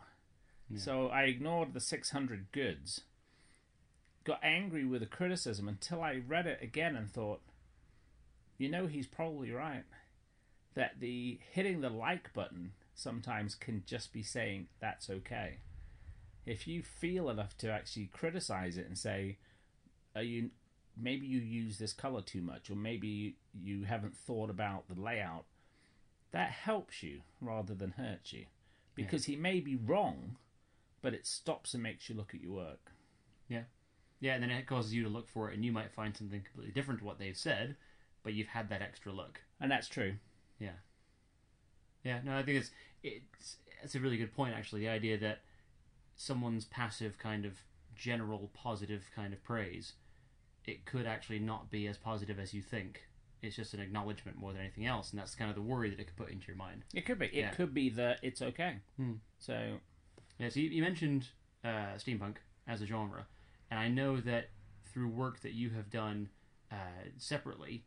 So 0.77 1.07
I 1.07 1.23
ignored 1.23 1.73
the 1.73 1.81
600 1.81 2.51
goods, 2.53 3.01
got 4.23 4.39
angry 4.43 4.85
with 4.85 5.01
the 5.01 5.07
criticism 5.07 5.67
until 5.67 6.01
I 6.01 6.21
read 6.27 6.47
it 6.47 6.59
again 6.61 6.95
and 6.95 7.09
thought, 7.09 7.41
you 8.57 8.69
know, 8.69 8.87
he's 8.87 9.07
probably 9.07 9.51
right. 9.51 9.83
That 10.75 10.99
the 10.99 11.39
hitting 11.51 11.81
the 11.81 11.89
like 11.89 12.33
button 12.33 12.71
sometimes 12.93 13.55
can 13.55 13.83
just 13.85 14.13
be 14.13 14.23
saying 14.23 14.67
that's 14.79 15.09
okay. 15.09 15.57
If 16.45 16.67
you 16.67 16.81
feel 16.81 17.29
enough 17.29 17.57
to 17.57 17.69
actually 17.69 18.07
criticize 18.07 18.77
it 18.77 18.87
and 18.87 18.97
say, 18.97 19.37
are 20.15 20.23
you 20.23 20.51
maybe 20.97 21.25
you 21.25 21.39
use 21.39 21.77
this 21.77 21.93
color 21.93 22.21
too 22.21 22.41
much 22.41 22.69
or 22.69 22.75
maybe 22.75 23.35
you 23.53 23.83
haven't 23.83 24.15
thought 24.15 24.49
about 24.49 24.87
the 24.89 24.99
layout 24.99 25.45
that 26.31 26.51
helps 26.51 27.01
you 27.01 27.21
rather 27.39 27.73
than 27.73 27.91
hurts 27.91 28.33
you 28.33 28.45
because 28.93 29.25
he 29.25 29.35
may 29.35 29.59
be 29.61 29.75
wrong 29.75 30.35
but 31.01 31.13
it 31.13 31.25
stops 31.25 31.73
and 31.73 31.81
makes 31.81 32.09
you 32.09 32.15
look 32.15 32.33
at 32.35 32.41
your 32.41 32.51
work 32.51 32.91
Yeah. 33.47 33.63
Yeah, 34.21 34.35
and 34.35 34.43
then 34.43 34.51
it 34.51 34.67
causes 34.67 34.93
you 34.93 35.03
to 35.03 35.09
look 35.09 35.27
for 35.27 35.49
it, 35.49 35.55
and 35.55 35.65
you 35.65 35.71
might 35.73 35.91
find 35.91 36.15
something 36.15 36.41
completely 36.41 36.71
different 36.71 36.99
to 37.01 37.05
what 37.05 37.17
they've 37.19 37.35
said, 37.35 37.75
but 38.23 38.33
you've 38.33 38.47
had 38.47 38.69
that 38.69 38.81
extra 38.81 39.11
look. 39.11 39.41
and 39.59 39.69
that's 39.71 39.87
true 39.89 40.13
Yeah. 40.59 40.77
Yeah, 42.03 42.19
no, 42.23 42.35
I 42.37 42.43
think 42.43 42.57
it's 42.59 42.71
it's 43.03 43.57
it's 43.83 43.95
a 43.95 43.99
really 43.99 44.17
good 44.17 44.33
point 44.33 44.55
actually. 44.55 44.81
The 44.81 44.89
idea 44.89 45.17
that 45.19 45.39
someone's 46.15 46.65
passive 46.65 47.17
kind 47.17 47.45
of 47.45 47.53
general 47.95 48.49
positive 48.53 49.09
kind 49.15 49.33
of 49.33 49.43
praise, 49.43 49.93
it 50.65 50.85
could 50.85 51.05
actually 51.05 51.39
not 51.39 51.69
be 51.71 51.87
as 51.87 51.97
positive 51.97 52.39
as 52.39 52.53
you 52.53 52.61
think. 52.61 53.07
It's 53.41 53.55
just 53.55 53.73
an 53.73 53.79
acknowledgement 53.79 54.37
more 54.37 54.51
than 54.51 54.61
anything 54.61 54.85
else, 54.85 55.09
and 55.11 55.19
that's 55.19 55.33
kind 55.33 55.49
of 55.49 55.55
the 55.55 55.63
worry 55.63 55.89
that 55.89 55.99
it 55.99 56.05
could 56.05 56.15
put 56.15 56.29
into 56.31 56.45
your 56.47 56.55
mind. 56.57 56.83
it 56.93 57.05
could 57.05 57.17
be 57.19 57.25
it 57.25 57.33
Yeah. 57.33 57.49
could 57.51 57.73
be 57.73 57.89
that 57.89 58.19
it's 58.21 58.41
okay 58.41 58.77
Hmm. 58.97 59.13
so 59.39 59.77
Yeah, 60.39 60.49
so 60.49 60.59
you, 60.59 60.69
you 60.69 60.81
mentioned 60.83 61.27
uh, 61.63 61.95
steampunk 61.97 62.37
as 62.67 62.81
a 62.81 62.85
genre, 62.87 63.25
and 63.71 63.79
I 63.79 63.87
know 63.87 64.19
that 64.21 64.49
through 64.83 65.07
work 65.07 65.39
that 65.41 65.53
you 65.53 65.71
have 65.71 65.89
done 65.89 66.29
uh, 66.71 66.75
separately, 67.17 67.85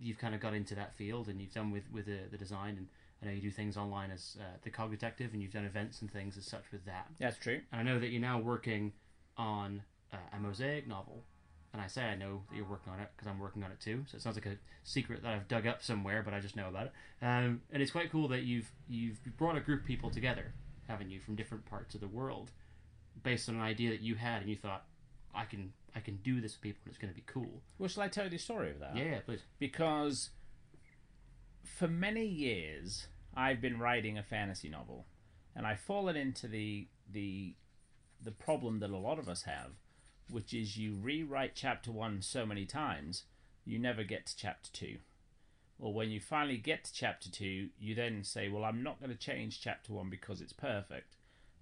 you've 0.00 0.18
kind 0.18 0.34
of 0.34 0.40
got 0.40 0.54
into 0.54 0.76
that 0.76 0.94
field 0.94 1.26
and 1.28 1.40
you've 1.40 1.52
done 1.52 1.72
with 1.72 1.90
with 1.90 2.06
the, 2.06 2.20
the 2.30 2.38
design 2.38 2.76
and 2.76 2.86
I 3.22 3.26
know 3.26 3.32
you 3.32 3.40
do 3.40 3.50
things 3.50 3.76
online 3.76 4.10
as 4.10 4.36
uh, 4.40 4.44
the 4.62 4.70
Cog 4.70 4.90
Detective 4.90 5.32
and 5.32 5.40
you've 5.40 5.52
done 5.52 5.64
events 5.64 6.00
and 6.00 6.10
things 6.10 6.36
as 6.36 6.44
such 6.44 6.64
with 6.72 6.84
that. 6.86 7.06
That's 7.18 7.38
true. 7.38 7.60
And 7.70 7.80
I 7.80 7.84
know 7.84 8.00
that 8.00 8.08
you're 8.08 8.20
now 8.20 8.40
working 8.40 8.92
on 9.36 9.82
uh, 10.12 10.16
a 10.36 10.40
mosaic 10.40 10.88
novel. 10.88 11.24
And 11.72 11.80
I 11.80 11.86
say 11.86 12.02
I 12.02 12.16
know 12.16 12.42
that 12.50 12.56
you're 12.56 12.66
working 12.66 12.92
on 12.92 13.00
it 13.00 13.08
because 13.16 13.30
I'm 13.30 13.38
working 13.38 13.62
on 13.62 13.70
it 13.70 13.80
too. 13.80 14.04
So 14.06 14.16
it 14.16 14.22
sounds 14.22 14.36
like 14.36 14.46
a 14.46 14.56
secret 14.82 15.22
that 15.22 15.32
I've 15.32 15.48
dug 15.48 15.66
up 15.66 15.82
somewhere, 15.82 16.22
but 16.22 16.34
I 16.34 16.40
just 16.40 16.56
know 16.56 16.68
about 16.68 16.86
it. 16.86 16.92
Um, 17.22 17.62
and 17.72 17.80
it's 17.82 17.92
quite 17.92 18.10
cool 18.10 18.28
that 18.28 18.42
you've 18.42 18.70
you've 18.88 19.20
brought 19.38 19.56
a 19.56 19.60
group 19.60 19.80
of 19.80 19.86
people 19.86 20.10
together, 20.10 20.52
haven't 20.86 21.08
you, 21.08 21.18
from 21.18 21.34
different 21.34 21.64
parts 21.64 21.94
of 21.94 22.02
the 22.02 22.08
world, 22.08 22.50
based 23.22 23.48
on 23.48 23.54
an 23.54 23.62
idea 23.62 23.88
that 23.90 24.02
you 24.02 24.16
had, 24.16 24.42
and 24.42 24.50
you 24.50 24.56
thought, 24.56 24.84
I 25.34 25.44
can 25.44 25.72
I 25.94 26.00
can 26.00 26.16
do 26.16 26.40
this 26.40 26.54
for 26.54 26.60
people, 26.60 26.80
and 26.84 26.90
it's 26.92 26.98
going 26.98 27.12
to 27.12 27.16
be 27.16 27.24
cool. 27.26 27.62
Well, 27.78 27.88
shall 27.88 28.02
I 28.02 28.08
tell 28.08 28.24
you 28.24 28.30
the 28.30 28.38
story 28.38 28.70
of 28.70 28.80
that? 28.80 28.96
Yeah, 28.96 29.20
please. 29.20 29.40
because 29.58 30.30
for 31.64 31.88
many 31.88 32.24
years 32.26 33.06
I've 33.34 33.60
been 33.60 33.78
writing 33.78 34.18
a 34.18 34.22
fantasy 34.22 34.68
novel, 34.68 35.06
and 35.54 35.66
I've 35.66 35.80
fallen 35.80 36.16
into 36.16 36.48
the 36.48 36.88
the 37.10 37.54
the 38.22 38.32
problem 38.32 38.78
that 38.80 38.90
a 38.90 38.96
lot 38.96 39.18
of 39.18 39.28
us 39.28 39.42
have, 39.42 39.72
which 40.30 40.54
is 40.54 40.76
you 40.76 40.94
rewrite 40.94 41.52
chapter 41.54 41.90
one 41.90 42.22
so 42.22 42.46
many 42.46 42.64
times, 42.64 43.24
you 43.64 43.78
never 43.78 44.04
get 44.04 44.26
to 44.26 44.36
chapter 44.36 44.70
two. 44.72 44.98
Or 45.78 45.92
when 45.92 46.10
you 46.10 46.20
finally 46.20 46.58
get 46.58 46.84
to 46.84 46.94
chapter 46.94 47.28
two, 47.28 47.70
you 47.80 47.94
then 47.96 48.22
say, 48.22 48.48
Well, 48.48 48.64
I'm 48.64 48.82
not 48.84 49.00
going 49.00 49.10
to 49.10 49.16
change 49.18 49.60
chapter 49.60 49.92
one 49.92 50.10
because 50.10 50.40
it's 50.40 50.52
perfect. 50.52 51.16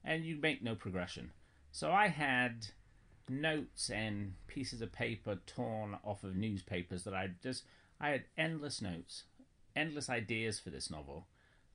And 0.05 0.25
you 0.25 0.37
make 0.37 0.63
no 0.63 0.75
progression. 0.75 1.31
So 1.73 1.91
I 1.91 2.09
had 2.09 2.67
notes 3.31 3.91
and 3.91 4.35
pieces 4.47 4.83
of 4.83 4.93
paper 4.93 5.39
torn 5.47 5.97
off 6.05 6.25
of 6.25 6.37
newspapers 6.37 7.05
that 7.05 7.15
I 7.15 7.31
just, 7.43 7.65
I 8.01 8.11
had 8.11 8.25
endless 8.37 8.83
notes, 8.83 9.25
endless 9.77 10.11
ideas 10.11 10.59
for 10.59 10.71
this 10.71 10.91
novel. 10.91 11.27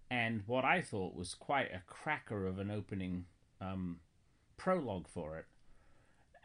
And 0.09 0.43
what 0.45 0.65
I 0.65 0.81
thought 0.81 1.15
was 1.15 1.33
quite 1.33 1.73
a 1.73 1.81
cracker 1.87 2.45
of 2.45 2.59
an 2.59 2.69
opening 2.69 3.25
um, 3.59 3.97
prologue 4.57 5.07
for 5.07 5.37
it. 5.37 5.45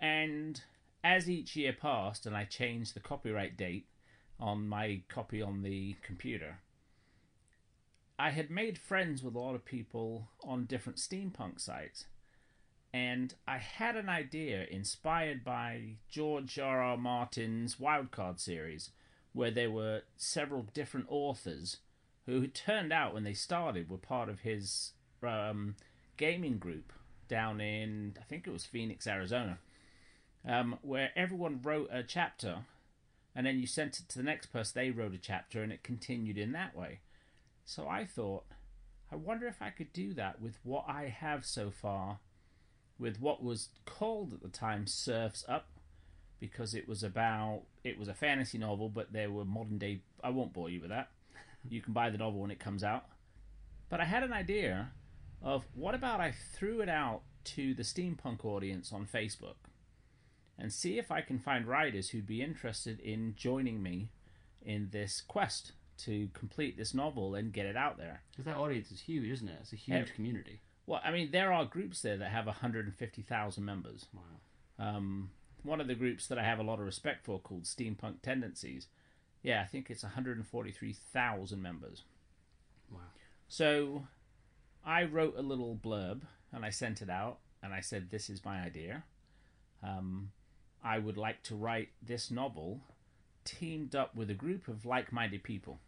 And 0.01 0.61
as 1.05 1.29
each 1.29 1.57
year 1.57 1.73
passed 1.73 2.25
and 2.27 2.37
I 2.37 2.45
changed 2.45 2.95
the 2.95 3.01
copyright 3.01 3.57
date 3.57 3.87
on 4.39 4.69
my 4.69 5.03
copy 5.09 5.43
on 5.43 5.63
the 5.63 5.97
computer, 6.03 6.61
I 8.19 8.31
had 8.31 8.51
made 8.51 8.79
friends 8.79 9.23
with 9.23 9.35
a 9.35 9.39
lot 9.39 9.55
of 9.55 9.65
people 9.65 10.29
on 10.45 10.67
different 10.67 10.99
steampunk 10.99 11.61
sites. 11.61 12.07
And 12.93 13.35
I 13.47 13.59
had 13.59 13.97
an 13.97 14.09
idea 14.09 14.67
inspired 14.69 15.45
by 15.45 15.97
George 16.09 16.59
R. 16.59 16.83
R. 16.83 16.97
Martin's 16.97 17.77
Wildcard 17.77 18.41
series, 18.41 18.91
where 19.33 19.51
there 19.51 19.71
were 19.71 20.03
several 20.17 20.67
different 20.75 21.07
authors 21.09 21.79
who 22.27 22.47
turned 22.49 22.93
out 22.93 23.15
when 23.15 23.25
they 23.25 23.33
started 23.33 23.89
were 23.89 23.97
part 23.97 24.29
of 24.29 24.41
his 24.41 24.93
um, 25.23 25.77
gaming 26.17 26.59
group 26.59 26.93
down 27.29 27.61
in, 27.61 28.17
I 28.21 28.25
think 28.25 28.47
it 28.47 28.53
was 28.53 28.67
Phoenix, 28.67 29.07
Arizona, 29.07 29.59
um, 30.47 30.79
where 30.83 31.11
everyone 31.15 31.61
wrote 31.63 31.89
a 31.93 32.03
chapter 32.03 32.65
and 33.35 33.47
then 33.47 33.59
you 33.59 33.67
sent 33.67 34.01
it 34.01 34.09
to 34.09 34.19
the 34.19 34.25
next 34.25 34.47
person, 34.47 34.73
they 34.75 34.91
wrote 34.91 35.15
a 35.15 35.19
chapter, 35.19 35.63
and 35.63 35.73
it 35.73 35.83
continued 35.83 36.37
in 36.37 36.53
that 36.53 36.77
way. 36.77 37.01
So 37.65 37.89
I 37.89 38.05
thought, 38.05 38.45
I 39.13 39.17
wonder 39.17 39.47
if 39.47 39.63
I 39.63 39.71
could 39.71 39.93
do 39.93 40.13
that 40.15 40.41
with 40.41 40.59
what 40.65 40.85
I 40.89 41.05
have 41.05 41.45
so 41.45 41.71
far, 41.71 42.19
with 43.01 43.21
what 43.21 43.43
was 43.43 43.71
called 43.87 44.33
at 44.35 44.43
the 44.43 44.49
time 44.49 44.87
Surfs 44.87 45.45
Up, 45.49 45.67
because 46.39 46.75
it 46.75 46.87
was 46.87 47.03
about, 47.03 47.63
it 47.83 47.99
was 47.99 48.09
a 48.09 48.15
fantasy 48.15 48.59
novel, 48.59 48.89
but 48.89 49.13
there 49.13 49.31
were 49.31 49.45
modern 49.45 49.79
day, 49.79 50.03
I 50.23 50.31
won't 50.31 50.53
bore 50.53 50.71
you 50.71 50.81
with 50.81 50.91
that. 50.91 51.09
You 51.69 51.83
can 51.83 51.93
buy 51.93 52.09
the 52.09 52.17
novel 52.17 52.41
when 52.41 52.51
it 52.51 52.59
comes 52.59 52.83
out. 52.83 53.05
But 53.91 54.01
I 54.01 54.05
had 54.05 54.23
an 54.23 54.33
idea 54.33 54.93
of 55.43 55.67
what 55.75 55.95
about 55.95 56.19
I 56.21 56.33
threw 56.55 56.81
it 56.81 56.89
out 56.89 57.21
to 57.45 57.75
the 57.75 57.83
steampunk 57.83 58.45
audience 58.47 58.93
on 58.95 59.07
Facebook 59.07 59.57
and 60.59 60.73
see 60.73 60.99
if 60.99 61.11
I 61.11 61.21
can 61.21 61.39
find 61.39 61.67
writers 61.67 62.09
who'd 62.11 62.27
be 62.27 62.41
interested 62.43 62.99
in 63.01 63.35
joining 63.37 63.83
me 63.83 64.09
in 64.63 64.89
this 64.91 65.21
quest 65.21 65.73
to 65.99 66.29
complete 66.33 66.79
this 66.79 66.95
novel 66.95 67.35
and 67.35 67.53
get 67.53 67.67
it 67.67 67.77
out 67.77 67.99
there. 67.99 68.23
Because 68.31 68.47
that 68.47 68.57
audience 68.57 68.91
is 68.91 69.01
huge, 69.01 69.29
isn't 69.31 69.49
it? 69.49 69.59
It's 69.61 69.73
a 69.75 69.77
huge 69.77 70.09
Yeah. 70.09 70.15
community. 70.15 70.61
Well, 70.87 71.01
I 71.05 71.11
mean, 71.11 71.31
there 71.31 71.53
are 71.53 71.65
groups 71.65 72.03
there 72.03 72.17
that 72.17 72.31
have 72.31 72.47
150,000 72.47 73.65
members. 73.65 74.07
Wow. 74.13 74.23
Um, 74.79 75.31
one 75.63 75.81
of 75.81 75.87
the 75.87 75.95
groups 75.95 76.27
that 76.29 76.39
I 76.39 76.45
have 76.45 76.59
a 76.59 76.63
lot 76.63 76.79
of 76.79 76.87
respect 76.87 77.25
for 77.25 77.39
called 77.39 77.65
Steampunk 77.65 78.23
Tendencies. 78.23 78.87
Yeah, 79.43 79.63
I 79.63 79.67
think 79.67 79.91
it's 79.91 80.03
143,000 80.03 81.63
members. 81.63 82.03
Wow. 82.91 83.01
So 83.49 84.07
I 84.85 85.05
wrote 85.05 85.37
a 85.37 85.43
little 85.43 85.79
blurb 85.83 86.23
and 86.53 86.65
I 86.65 86.71
sent 86.71 87.03
it 87.03 87.11
out 87.11 87.39
and 87.63 87.73
I 87.73 87.81
said, 87.81 88.11
This 88.11 88.31
is 88.31 88.45
my 88.45 88.61
idea. 88.61 89.05
Um, 89.83 90.33
I 90.83 90.99
would 90.99 91.17
like 91.17 91.43
to 91.45 91.55
write 91.55 91.91
this 92.03 92.31
novel 92.31 92.81
teamed 93.45 93.95
up 93.95 94.15
with 94.15 94.31
a 94.31 94.35
group 94.35 94.69
of 94.69 94.85
like 94.85 95.13
minded 95.13 95.43
people. 95.43 95.81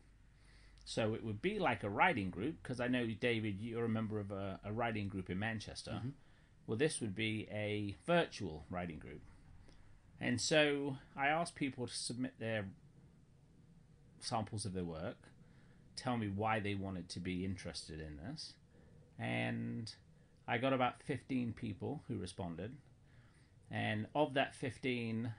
So 0.85 1.14
it 1.14 1.25
would 1.25 1.40
be 1.40 1.59
like 1.59 1.85
a 1.85 1.90
writing 1.90 2.31
group, 2.31 2.57
because 2.62 2.81
I 2.81 2.88
know, 2.88 3.07
David, 3.07 3.61
you're 3.61 3.85
a 3.85 3.88
member 3.88 4.18
of 4.18 4.31
a, 4.31 4.59
a 4.64 4.73
writing 4.73 5.09
group 5.09 5.31
in 5.31 5.38
Manchester. 5.38 5.92
Mm-hmm. 5.92 6.09
Well, 6.66 6.77
this 6.77 7.01
would 7.01 7.14
be 7.14 7.49
a 7.51 7.97
virtual 8.07 8.64
writing 8.71 8.99
group. 8.99 9.23
And 10.21 10.40
so 10.40 10.97
I 11.16 11.29
asked 11.29 11.55
people 11.55 11.87
to 11.87 11.95
submit 11.95 12.35
their 12.38 12.66
samples 14.21 14.64
of 14.64 14.73
their 14.73 14.85
work, 14.85 15.16
tell 15.97 16.16
me 16.16 16.29
why 16.29 16.61
they 16.61 16.75
wanted 16.75 17.09
to 17.11 17.21
be 17.21 17.45
interested 17.45 18.01
in 18.01 18.16
this. 18.16 18.55
And 19.18 19.92
I 20.47 20.59
got 20.59 20.73
about 20.73 21.03
15 21.03 21.53
people 21.55 22.03
who 22.09 22.18
responded. 22.18 22.77
And 23.71 24.07
of 24.14 24.35
that 24.35 24.55
15, 24.55 25.33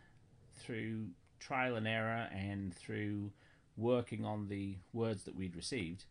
through 0.56 1.08
trial 1.40 1.76
and 1.76 1.88
error 1.88 2.28
and 2.34 2.74
through 2.76 3.32
working 3.78 4.26
on 4.26 4.48
the 4.48 4.78
words 4.92 5.24
that 5.24 5.36
we'd 5.36 5.56
received, 5.56 6.06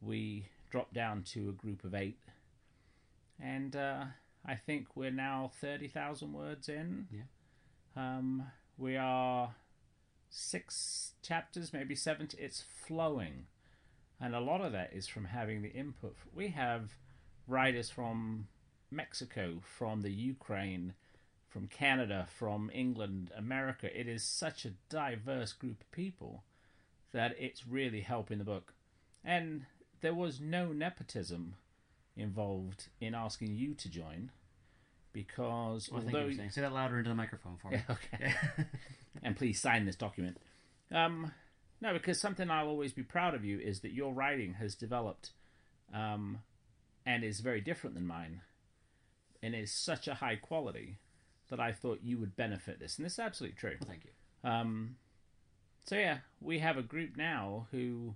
we 0.00 0.48
dropped 0.70 0.94
down 0.94 1.22
to 1.22 1.48
a 1.48 1.52
group 1.52 1.84
of 1.84 1.94
eight. 1.94 2.18
And 3.40 3.76
uh, 3.76 4.04
I 4.44 4.54
think 4.54 4.88
we're 4.94 5.10
now 5.10 5.50
30,000 5.60 6.32
words 6.32 6.68
in. 6.68 7.06
Yeah. 7.12 7.22
Um, 7.96 8.44
we 8.78 8.96
are 8.96 9.54
six 10.30 11.12
chapters, 11.22 11.72
maybe 11.72 11.94
seven. 11.94 12.28
It's 12.38 12.64
flowing. 12.86 13.46
And 14.20 14.34
a 14.34 14.40
lot 14.40 14.60
of 14.60 14.72
that 14.72 14.92
is 14.92 15.06
from 15.06 15.26
having 15.26 15.62
the 15.62 15.72
input. 15.72 16.16
We 16.34 16.48
have 16.48 16.94
writers 17.46 17.90
from 17.90 18.48
Mexico, 18.90 19.60
from 19.62 20.02
the 20.02 20.12
Ukraine, 20.12 20.94
from 21.48 21.68
Canada, 21.68 22.26
from 22.38 22.70
England, 22.72 23.30
America. 23.36 23.88
It 23.98 24.08
is 24.08 24.24
such 24.24 24.64
a 24.64 24.74
diverse 24.88 25.52
group 25.52 25.80
of 25.80 25.90
people 25.90 26.44
that 27.12 27.34
it's 27.38 27.66
really 27.66 28.00
helping 28.00 28.38
the 28.38 28.44
book. 28.44 28.74
And 29.24 29.66
there 30.00 30.14
was 30.14 30.40
no 30.40 30.72
nepotism 30.72 31.54
involved 32.16 32.88
in 33.00 33.14
asking 33.14 33.56
you 33.56 33.74
to 33.74 33.88
join 33.88 34.30
because 35.12 35.88
Well, 35.90 36.02
you 36.02 36.08
although 36.08 36.32
saying. 36.32 36.50
Say 36.50 36.60
that 36.60 36.72
louder 36.72 36.98
into 36.98 37.08
the 37.08 37.16
microphone 37.16 37.56
for 37.56 37.70
me. 37.70 37.82
okay. 37.90 38.34
and 39.22 39.36
please 39.36 39.60
sign 39.60 39.86
this 39.86 39.96
document. 39.96 40.38
Um, 40.92 41.32
no, 41.80 41.92
because 41.92 42.20
something 42.20 42.50
I'll 42.50 42.68
always 42.68 42.92
be 42.92 43.02
proud 43.02 43.34
of 43.34 43.44
you 43.44 43.58
is 43.58 43.80
that 43.80 43.92
your 43.92 44.12
writing 44.12 44.54
has 44.54 44.74
developed 44.74 45.30
um, 45.92 46.38
and 47.04 47.24
is 47.24 47.40
very 47.40 47.60
different 47.60 47.94
than 47.94 48.06
mine 48.06 48.42
and 49.42 49.54
is 49.54 49.72
such 49.72 50.08
a 50.08 50.14
high 50.14 50.36
quality 50.36 50.98
that 51.48 51.60
I 51.60 51.72
thought 51.72 52.00
you 52.02 52.18
would 52.18 52.36
benefit 52.36 52.80
this. 52.80 52.96
And 52.96 53.04
this 53.04 53.14
is 53.14 53.18
absolutely 53.18 53.56
true. 53.56 53.76
Well, 53.80 53.88
thank 53.88 54.04
you. 54.04 54.50
Um, 54.50 54.96
so 55.86 55.96
yeah, 55.96 56.18
we 56.40 56.58
have 56.58 56.76
a 56.76 56.82
group 56.82 57.16
now 57.16 57.68
who 57.70 58.14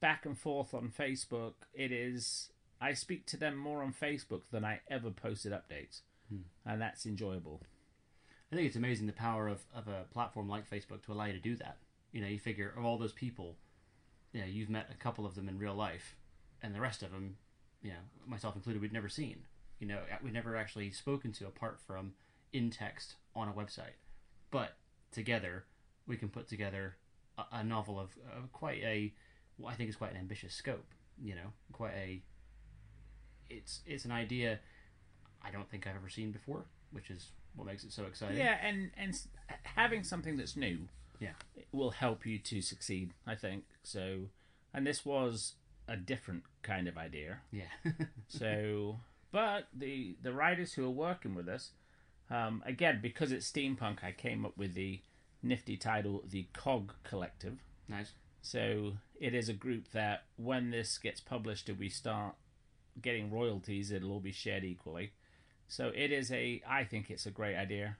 back 0.00 0.24
and 0.24 0.38
forth 0.38 0.72
on 0.72 0.92
Facebook. 0.96 1.54
It 1.74 1.92
is 1.92 2.50
I 2.80 2.92
speak 2.92 3.26
to 3.26 3.36
them 3.36 3.56
more 3.56 3.82
on 3.82 3.92
Facebook 3.92 4.42
than 4.50 4.64
I 4.64 4.80
ever 4.88 5.10
posted 5.10 5.52
updates, 5.52 6.00
hmm. 6.28 6.42
and 6.64 6.80
that's 6.80 7.06
enjoyable. 7.06 7.60
I 8.52 8.54
think 8.54 8.68
it's 8.68 8.76
amazing 8.76 9.06
the 9.06 9.12
power 9.12 9.48
of, 9.48 9.60
of 9.74 9.88
a 9.88 10.04
platform 10.12 10.48
like 10.48 10.70
Facebook 10.70 11.02
to 11.04 11.12
allow 11.12 11.24
you 11.24 11.32
to 11.32 11.38
do 11.38 11.56
that. 11.56 11.78
You 12.12 12.20
know, 12.20 12.28
you 12.28 12.38
figure 12.38 12.72
of 12.76 12.84
all 12.84 12.96
those 12.96 13.12
people, 13.12 13.56
you 14.32 14.40
know, 14.40 14.46
you've 14.46 14.70
met 14.70 14.88
a 14.92 14.96
couple 14.96 15.26
of 15.26 15.34
them 15.34 15.48
in 15.48 15.58
real 15.58 15.74
life, 15.74 16.14
and 16.62 16.74
the 16.74 16.80
rest 16.80 17.02
of 17.02 17.10
them, 17.10 17.36
you 17.82 17.90
know, 17.90 17.96
myself 18.26 18.54
included, 18.54 18.80
we'd 18.80 18.92
never 18.92 19.08
seen. 19.08 19.40
You 19.80 19.88
know, 19.88 19.98
we've 20.22 20.32
never 20.32 20.56
actually 20.56 20.90
spoken 20.92 21.32
to 21.32 21.46
apart 21.46 21.80
from 21.86 22.12
in 22.52 22.70
text 22.70 23.16
on 23.34 23.48
a 23.48 23.52
website. 23.52 23.98
But 24.50 24.76
together, 25.10 25.64
we 26.06 26.16
can 26.16 26.28
put 26.28 26.48
together 26.48 26.96
a, 27.38 27.44
a 27.58 27.64
novel 27.64 27.98
of 27.98 28.10
uh, 28.30 28.40
quite 28.52 28.82
a, 28.82 29.12
what 29.56 29.72
I 29.72 29.76
think 29.76 29.88
is 29.90 29.96
quite 29.96 30.12
an 30.12 30.18
ambitious 30.18 30.54
scope. 30.54 30.84
You 31.22 31.34
know, 31.34 31.52
quite 31.72 31.94
a. 31.94 32.22
It's 33.48 33.80
it's 33.86 34.04
an 34.04 34.12
idea 34.12 34.58
I 35.42 35.50
don't 35.50 35.68
think 35.70 35.86
I've 35.86 35.96
ever 35.96 36.08
seen 36.08 36.32
before, 36.32 36.64
which 36.90 37.10
is 37.10 37.28
what 37.54 37.66
makes 37.66 37.84
it 37.84 37.92
so 37.92 38.04
exciting. 38.04 38.36
Yeah, 38.38 38.58
and 38.62 38.90
and 38.96 39.18
having 39.62 40.02
something 40.02 40.36
that's 40.36 40.56
new 40.56 40.88
Yeah. 41.20 41.30
will 41.72 41.90
help 41.90 42.26
you 42.26 42.38
to 42.38 42.60
succeed. 42.60 43.12
I 43.26 43.34
think 43.34 43.64
so. 43.82 44.28
And 44.74 44.86
this 44.86 45.06
was 45.06 45.54
a 45.88 45.96
different 45.96 46.42
kind 46.62 46.88
of 46.88 46.98
idea. 46.98 47.38
Yeah. 47.52 47.64
So, 48.28 48.98
but 49.30 49.68
the 49.72 50.16
the 50.20 50.32
writers 50.32 50.72
who 50.74 50.84
are 50.84 50.90
working 50.90 51.34
with 51.36 51.48
us, 51.48 51.70
um, 52.28 52.62
again 52.66 52.98
because 53.00 53.30
it's 53.30 53.50
steampunk, 53.50 54.02
I 54.02 54.10
came 54.10 54.44
up 54.44 54.58
with 54.58 54.74
the 54.74 55.00
nifty 55.46 55.76
title, 55.76 56.24
the 56.28 56.46
Cog 56.52 56.94
Collective. 57.04 57.58
nice. 57.88 58.12
So 58.42 58.92
it 59.18 59.34
is 59.34 59.48
a 59.48 59.54
group 59.54 59.90
that 59.92 60.24
when 60.36 60.70
this 60.70 60.98
gets 60.98 61.20
published 61.20 61.68
and 61.68 61.78
we 61.78 61.88
start 61.88 62.34
getting 63.00 63.30
royalties, 63.30 63.90
it'll 63.90 64.12
all 64.12 64.20
be 64.20 64.32
shared 64.32 64.64
equally. 64.64 65.12
So 65.68 65.90
it 65.94 66.12
is 66.12 66.30
a, 66.30 66.62
I 66.68 66.84
think 66.84 67.10
it's 67.10 67.26
a 67.26 67.30
great 67.30 67.56
idea, 67.56 67.96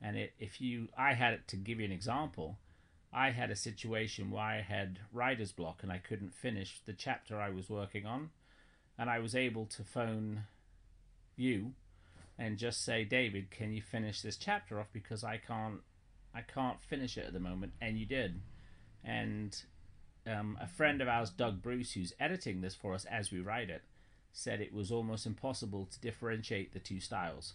and 0.00 0.16
it 0.16 0.32
if 0.38 0.60
you, 0.60 0.88
I 0.96 1.12
had 1.14 1.34
it 1.34 1.48
to 1.48 1.56
give 1.56 1.78
you 1.80 1.84
an 1.84 1.92
example. 1.92 2.58
I 3.12 3.30
had 3.30 3.50
a 3.50 3.56
situation 3.56 4.30
where 4.30 4.42
I 4.42 4.60
had 4.60 5.00
writer's 5.12 5.52
block 5.52 5.82
and 5.82 5.90
I 5.90 5.98
couldn't 5.98 6.32
finish 6.32 6.80
the 6.86 6.92
chapter 6.92 7.40
I 7.40 7.50
was 7.50 7.68
working 7.68 8.06
on, 8.06 8.30
and 8.96 9.10
I 9.10 9.18
was 9.18 9.34
able 9.34 9.66
to 9.66 9.82
phone 9.82 10.44
you 11.36 11.72
and 12.38 12.56
just 12.56 12.82
say, 12.84 13.04
David, 13.04 13.50
can 13.50 13.72
you 13.72 13.82
finish 13.82 14.22
this 14.22 14.36
chapter 14.36 14.80
off 14.80 14.86
because 14.92 15.22
I 15.22 15.36
can't, 15.36 15.80
I 16.34 16.42
can't 16.42 16.80
finish 16.80 17.16
it 17.16 17.26
at 17.26 17.32
the 17.32 17.40
moment, 17.40 17.72
and 17.80 17.98
you 17.98 18.06
did, 18.06 18.40
and 19.04 19.56
um, 20.26 20.58
a 20.60 20.66
friend 20.66 21.00
of 21.00 21.08
ours, 21.08 21.30
Doug 21.30 21.62
Bruce, 21.62 21.92
who's 21.92 22.12
editing 22.20 22.60
this 22.60 22.74
for 22.74 22.94
us 22.94 23.04
as 23.06 23.32
we 23.32 23.40
write 23.40 23.70
it, 23.70 23.82
said 24.32 24.60
it 24.60 24.72
was 24.72 24.90
almost 24.90 25.26
impossible 25.26 25.86
to 25.86 26.00
differentiate 26.00 26.72
the 26.72 26.78
two 26.78 27.00
styles, 27.00 27.54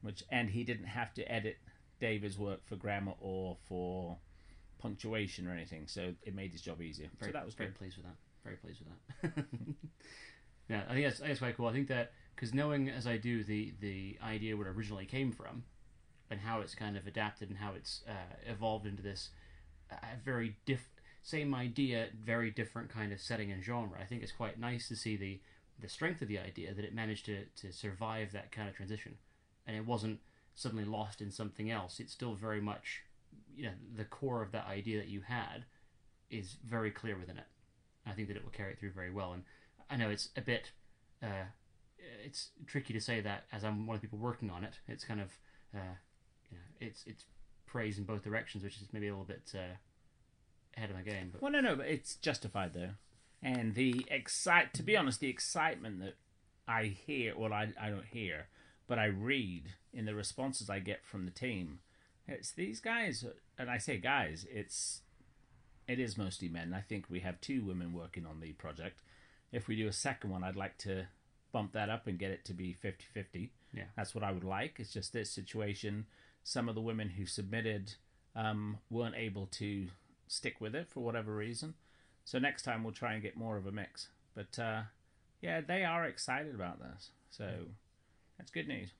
which 0.00 0.22
and 0.30 0.50
he 0.50 0.64
didn't 0.64 0.86
have 0.86 1.12
to 1.14 1.30
edit 1.30 1.58
David's 2.00 2.38
work 2.38 2.64
for 2.64 2.76
grammar 2.76 3.14
or 3.20 3.56
for 3.68 4.18
punctuation 4.78 5.46
or 5.46 5.52
anything, 5.52 5.86
so 5.86 6.14
it 6.22 6.34
made 6.34 6.52
his 6.52 6.62
job 6.62 6.80
easier. 6.80 7.08
Very, 7.18 7.32
so 7.32 7.38
that 7.38 7.44
was 7.44 7.54
very 7.54 7.70
good. 7.70 7.78
pleased 7.78 7.96
with 7.96 8.06
that. 8.06 8.16
Very 8.44 8.56
pleased 8.56 8.80
with 8.80 9.34
that. 9.34 9.44
yeah, 10.70 10.82
I 10.88 10.94
think 10.94 11.06
that's, 11.06 11.18
that's 11.20 11.38
quite 11.40 11.56
cool. 11.56 11.66
I 11.66 11.72
think 11.72 11.88
that 11.88 12.12
because 12.34 12.54
knowing 12.54 12.88
as 12.88 13.06
I 13.06 13.16
do 13.16 13.42
the 13.42 13.74
the 13.80 14.16
idea 14.24 14.56
where 14.56 14.68
it 14.68 14.76
originally 14.76 15.06
came 15.06 15.32
from, 15.32 15.64
and 16.30 16.40
how 16.40 16.60
it's 16.60 16.74
kind 16.74 16.96
of 16.96 17.06
adapted 17.06 17.48
and 17.48 17.58
how 17.58 17.72
it's 17.74 18.02
uh, 18.08 18.34
evolved 18.46 18.86
into 18.86 19.02
this 19.02 19.30
uh, 19.90 19.96
very 20.24 20.56
diff 20.66 20.88
same 21.22 21.54
idea, 21.54 22.06
very 22.24 22.50
different 22.50 22.88
kind 22.88 23.12
of 23.12 23.20
setting 23.20 23.50
and 23.52 23.62
genre. 23.62 23.98
I 24.00 24.04
think 24.04 24.22
it's 24.22 24.32
quite 24.32 24.58
nice 24.58 24.88
to 24.88 24.96
see 24.96 25.16
the 25.16 25.40
the 25.80 25.88
strength 25.88 26.22
of 26.22 26.28
the 26.28 26.38
idea 26.38 26.74
that 26.74 26.84
it 26.84 26.94
managed 26.94 27.26
to 27.26 27.44
to 27.56 27.72
survive 27.72 28.32
that 28.32 28.52
kind 28.52 28.68
of 28.68 28.74
transition, 28.74 29.16
and 29.66 29.76
it 29.76 29.86
wasn't 29.86 30.20
suddenly 30.54 30.84
lost 30.84 31.20
in 31.20 31.30
something 31.30 31.70
else. 31.70 32.00
It's 32.00 32.12
still 32.12 32.34
very 32.34 32.60
much, 32.60 33.02
you 33.54 33.64
know, 33.64 33.72
the 33.96 34.04
core 34.04 34.42
of 34.42 34.50
that 34.52 34.66
idea 34.66 34.98
that 34.98 35.08
you 35.08 35.20
had 35.20 35.64
is 36.30 36.56
very 36.64 36.90
clear 36.90 37.16
within 37.16 37.38
it. 37.38 37.46
I 38.04 38.12
think 38.12 38.26
that 38.28 38.36
it 38.36 38.42
will 38.42 38.50
carry 38.50 38.72
it 38.72 38.80
through 38.80 38.90
very 38.90 39.12
well. 39.12 39.32
And 39.32 39.44
I 39.88 39.96
know 39.96 40.10
it's 40.10 40.30
a 40.36 40.40
bit, 40.40 40.72
uh, 41.22 41.46
it's 42.24 42.50
tricky 42.66 42.92
to 42.92 43.00
say 43.00 43.20
that 43.20 43.44
as 43.52 43.64
I'm 43.64 43.86
one 43.86 43.94
of 43.94 44.00
the 44.00 44.06
people 44.06 44.18
working 44.18 44.50
on 44.50 44.64
it. 44.64 44.80
It's 44.88 45.04
kind 45.04 45.20
of, 45.20 45.38
uh, 45.74 45.94
you 46.50 46.58
know, 46.58 46.64
it's 46.80 47.04
it's 47.06 47.24
praise 47.66 47.98
in 47.98 48.04
both 48.04 48.22
directions, 48.22 48.64
which 48.64 48.76
is 48.76 48.88
maybe 48.92 49.08
a 49.08 49.12
little 49.12 49.24
bit 49.24 49.52
uh, 49.54 49.76
ahead 50.76 50.90
of 50.90 50.96
my 50.96 51.02
game. 51.02 51.30
But 51.32 51.42
Well, 51.42 51.52
no, 51.52 51.60
no, 51.60 51.76
but 51.76 51.86
it's 51.86 52.16
justified 52.16 52.74
though, 52.74 52.90
and 53.42 53.74
the 53.74 54.06
excite. 54.10 54.74
To 54.74 54.82
be 54.82 54.96
honest, 54.96 55.20
the 55.20 55.28
excitement 55.28 56.00
that 56.00 56.14
I 56.66 56.84
hear, 56.84 57.34
well, 57.36 57.52
I 57.52 57.72
I 57.80 57.90
don't 57.90 58.06
hear, 58.06 58.48
but 58.86 58.98
I 58.98 59.06
read 59.06 59.74
in 59.92 60.04
the 60.04 60.14
responses 60.14 60.70
I 60.70 60.78
get 60.78 61.04
from 61.04 61.24
the 61.24 61.30
team. 61.30 61.80
It's 62.26 62.50
these 62.50 62.80
guys, 62.80 63.24
and 63.58 63.70
I 63.70 63.78
say 63.78 63.98
guys. 63.98 64.46
It's 64.50 65.02
it 65.88 65.98
is 65.98 66.18
mostly 66.18 66.48
men. 66.48 66.74
I 66.74 66.82
think 66.82 67.06
we 67.08 67.20
have 67.20 67.40
two 67.40 67.64
women 67.64 67.94
working 67.94 68.26
on 68.26 68.40
the 68.40 68.52
project. 68.52 69.00
If 69.50 69.66
we 69.66 69.76
do 69.76 69.88
a 69.88 69.92
second 69.92 70.30
one, 70.30 70.44
I'd 70.44 70.54
like 70.54 70.76
to 70.78 71.06
bump 71.50 71.72
that 71.72 71.88
up 71.88 72.06
and 72.06 72.18
get 72.18 72.30
it 72.30 72.44
to 72.44 72.52
be 72.52 72.74
50-50. 72.74 73.48
Yeah. 73.72 73.84
That's 73.96 74.14
what 74.14 74.22
I 74.22 74.30
would 74.30 74.44
like. 74.44 74.76
It's 74.78 74.92
just 74.92 75.14
this 75.14 75.30
situation. 75.30 76.04
Some 76.48 76.66
of 76.66 76.74
the 76.74 76.80
women 76.80 77.10
who 77.10 77.26
submitted 77.26 77.92
um, 78.34 78.78
weren't 78.88 79.16
able 79.16 79.48
to 79.58 79.88
stick 80.28 80.62
with 80.62 80.74
it 80.74 80.88
for 80.88 81.00
whatever 81.00 81.36
reason. 81.36 81.74
So 82.24 82.38
next 82.38 82.62
time 82.62 82.82
we'll 82.82 82.94
try 82.94 83.12
and 83.12 83.22
get 83.22 83.36
more 83.36 83.58
of 83.58 83.66
a 83.66 83.70
mix. 83.70 84.08
But 84.34 84.58
uh, 84.58 84.80
yeah, 85.42 85.60
they 85.60 85.84
are 85.84 86.06
excited 86.06 86.54
about 86.54 86.80
this. 86.80 87.10
So 87.28 87.50
that's 88.38 88.50
good 88.50 88.66
news. 88.66 88.92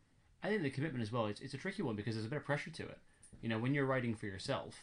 I 0.43 0.49
think 0.49 0.63
the 0.63 0.69
commitment 0.69 1.01
as 1.01 1.11
well. 1.11 1.25
It's 1.25 1.41
it's 1.41 1.55
a 1.55 1.57
tricky 1.57 1.81
one 1.81 1.97
because 1.97 2.17
there's 2.17 2.27
a 2.27 2.29
bit 2.29 2.37
of 2.37 2.45
pressure 2.45 2.69
to 2.69 2.83
it. 2.83 2.99
You 3.41 3.49
know, 3.49 3.59
when 3.59 3.73
you're 3.73 3.87
writing 3.87 4.15
for 4.15 4.27
yourself, 4.27 4.75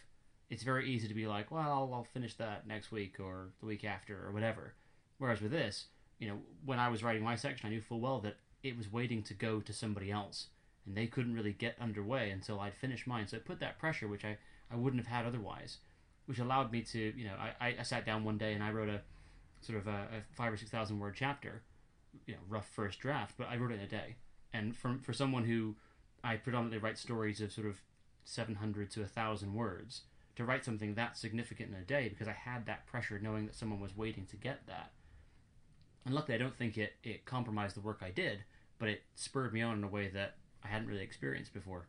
it's 0.50 0.64
very 0.64 0.90
easy 0.90 1.08
to 1.08 1.14
be 1.14 1.28
like, 1.28 1.52
well, 1.52 1.62
I'll, 1.62 1.94
I'll 1.94 2.08
finish 2.16 2.34
that 2.38 2.66
next 2.66 2.92
week 2.92 3.20
or 3.20 3.50
the 3.60 3.68
week 3.68 3.84
after 3.86 4.26
or 4.26 4.32
whatever. 4.32 4.74
Whereas 5.20 5.40
with 5.40 5.52
this, 5.52 5.86
you 6.18 6.28
know, 6.28 6.40
when 6.66 6.80
I 6.80 6.90
was 6.90 7.04
writing 7.04 7.24
my 7.24 7.36
section, 7.36 7.68
I 7.68 7.70
knew 7.70 7.82
full 7.82 8.00
well 8.00 8.22
that 8.22 8.38
it 8.64 8.76
was 8.76 8.92
waiting 8.92 9.22
to 9.22 9.36
go 9.36 9.60
to 9.60 9.72
somebody 9.72 10.10
else, 10.10 10.48
and 10.86 10.96
they 10.96 11.08
couldn't 11.08 11.34
really 11.34 11.54
get 11.54 11.76
underway 11.80 12.30
until 12.30 12.60
I'd 12.60 12.76
finished 12.76 13.08
mine. 13.08 13.28
So 13.28 13.38
it 13.38 13.46
put 13.46 13.60
that 13.60 13.80
pressure, 13.80 14.08
which 14.08 14.26
I, 14.26 14.38
I 14.72 14.76
wouldn't 14.76 15.04
have 15.04 15.12
had 15.12 15.26
otherwise, 15.26 15.78
which 16.26 16.40
allowed 16.40 16.72
me 16.72 16.82
to, 16.84 17.00
you 17.18 17.26
know, 17.26 17.34
I, 17.60 17.76
I- 17.80 17.84
sat 17.84 18.06
down 18.06 18.24
one 18.24 18.38
day 18.38 18.54
and 18.54 18.64
I 18.64 18.72
wrote 18.72 18.90
a 18.90 19.02
sort 19.62 19.80
of 19.80 19.88
a, 19.88 19.92
a 19.92 20.36
five 20.36 20.54
or 20.54 20.58
six 20.58 20.70
thousand 20.70 21.00
word 21.00 21.16
chapter, 21.18 21.62
you 22.26 22.34
know, 22.34 22.40
rough 22.48 22.68
first 22.68 23.00
draft, 23.00 23.36
but 23.38 23.48
I 23.50 23.58
wrote 23.58 23.72
it 23.72 23.76
in 23.76 23.82
a 23.82 23.88
day. 23.88 24.16
And 24.54 24.76
from 24.76 25.00
for 25.00 25.14
someone 25.14 25.44
who 25.46 25.76
I 26.24 26.38
predominantly 26.38 26.80
write 26.80 26.98
stories 26.98 27.42
of 27.42 27.52
sort 27.52 27.68
of 27.68 27.82
700 28.24 28.90
to 28.92 29.02
1,000 29.02 29.54
words, 29.54 30.02
to 30.36 30.44
write 30.44 30.66
something 30.66 30.96
that 30.96 31.18
significant 31.18 31.70
in 31.70 31.76
a 31.76 31.84
day 31.86 32.10
because 32.10 32.28
I 32.28 32.34
had 32.34 32.66
that 32.66 32.86
pressure 32.88 33.20
knowing 33.22 33.46
that 33.46 33.56
someone 33.56 33.80
was 33.80 33.96
waiting 33.96 34.26
to 34.28 34.36
get 34.36 34.66
that. 34.68 34.92
And 36.06 36.14
luckily, 36.14 36.36
I 36.36 36.40
don't 36.40 36.56
think 36.56 36.78
it, 36.78 36.94
it 37.04 37.26
compromised 37.26 37.76
the 37.76 37.82
work 37.82 38.00
I 38.02 38.12
did, 38.12 38.44
but 38.80 38.90
it 38.90 39.04
spurred 39.16 39.54
me 39.54 39.62
on 39.62 39.78
in 39.78 39.84
a 39.84 39.88
way 39.88 40.08
that 40.10 40.36
I 40.66 40.72
hadn't 40.74 40.88
really 40.88 41.04
experienced 41.04 41.54
before. 41.54 41.86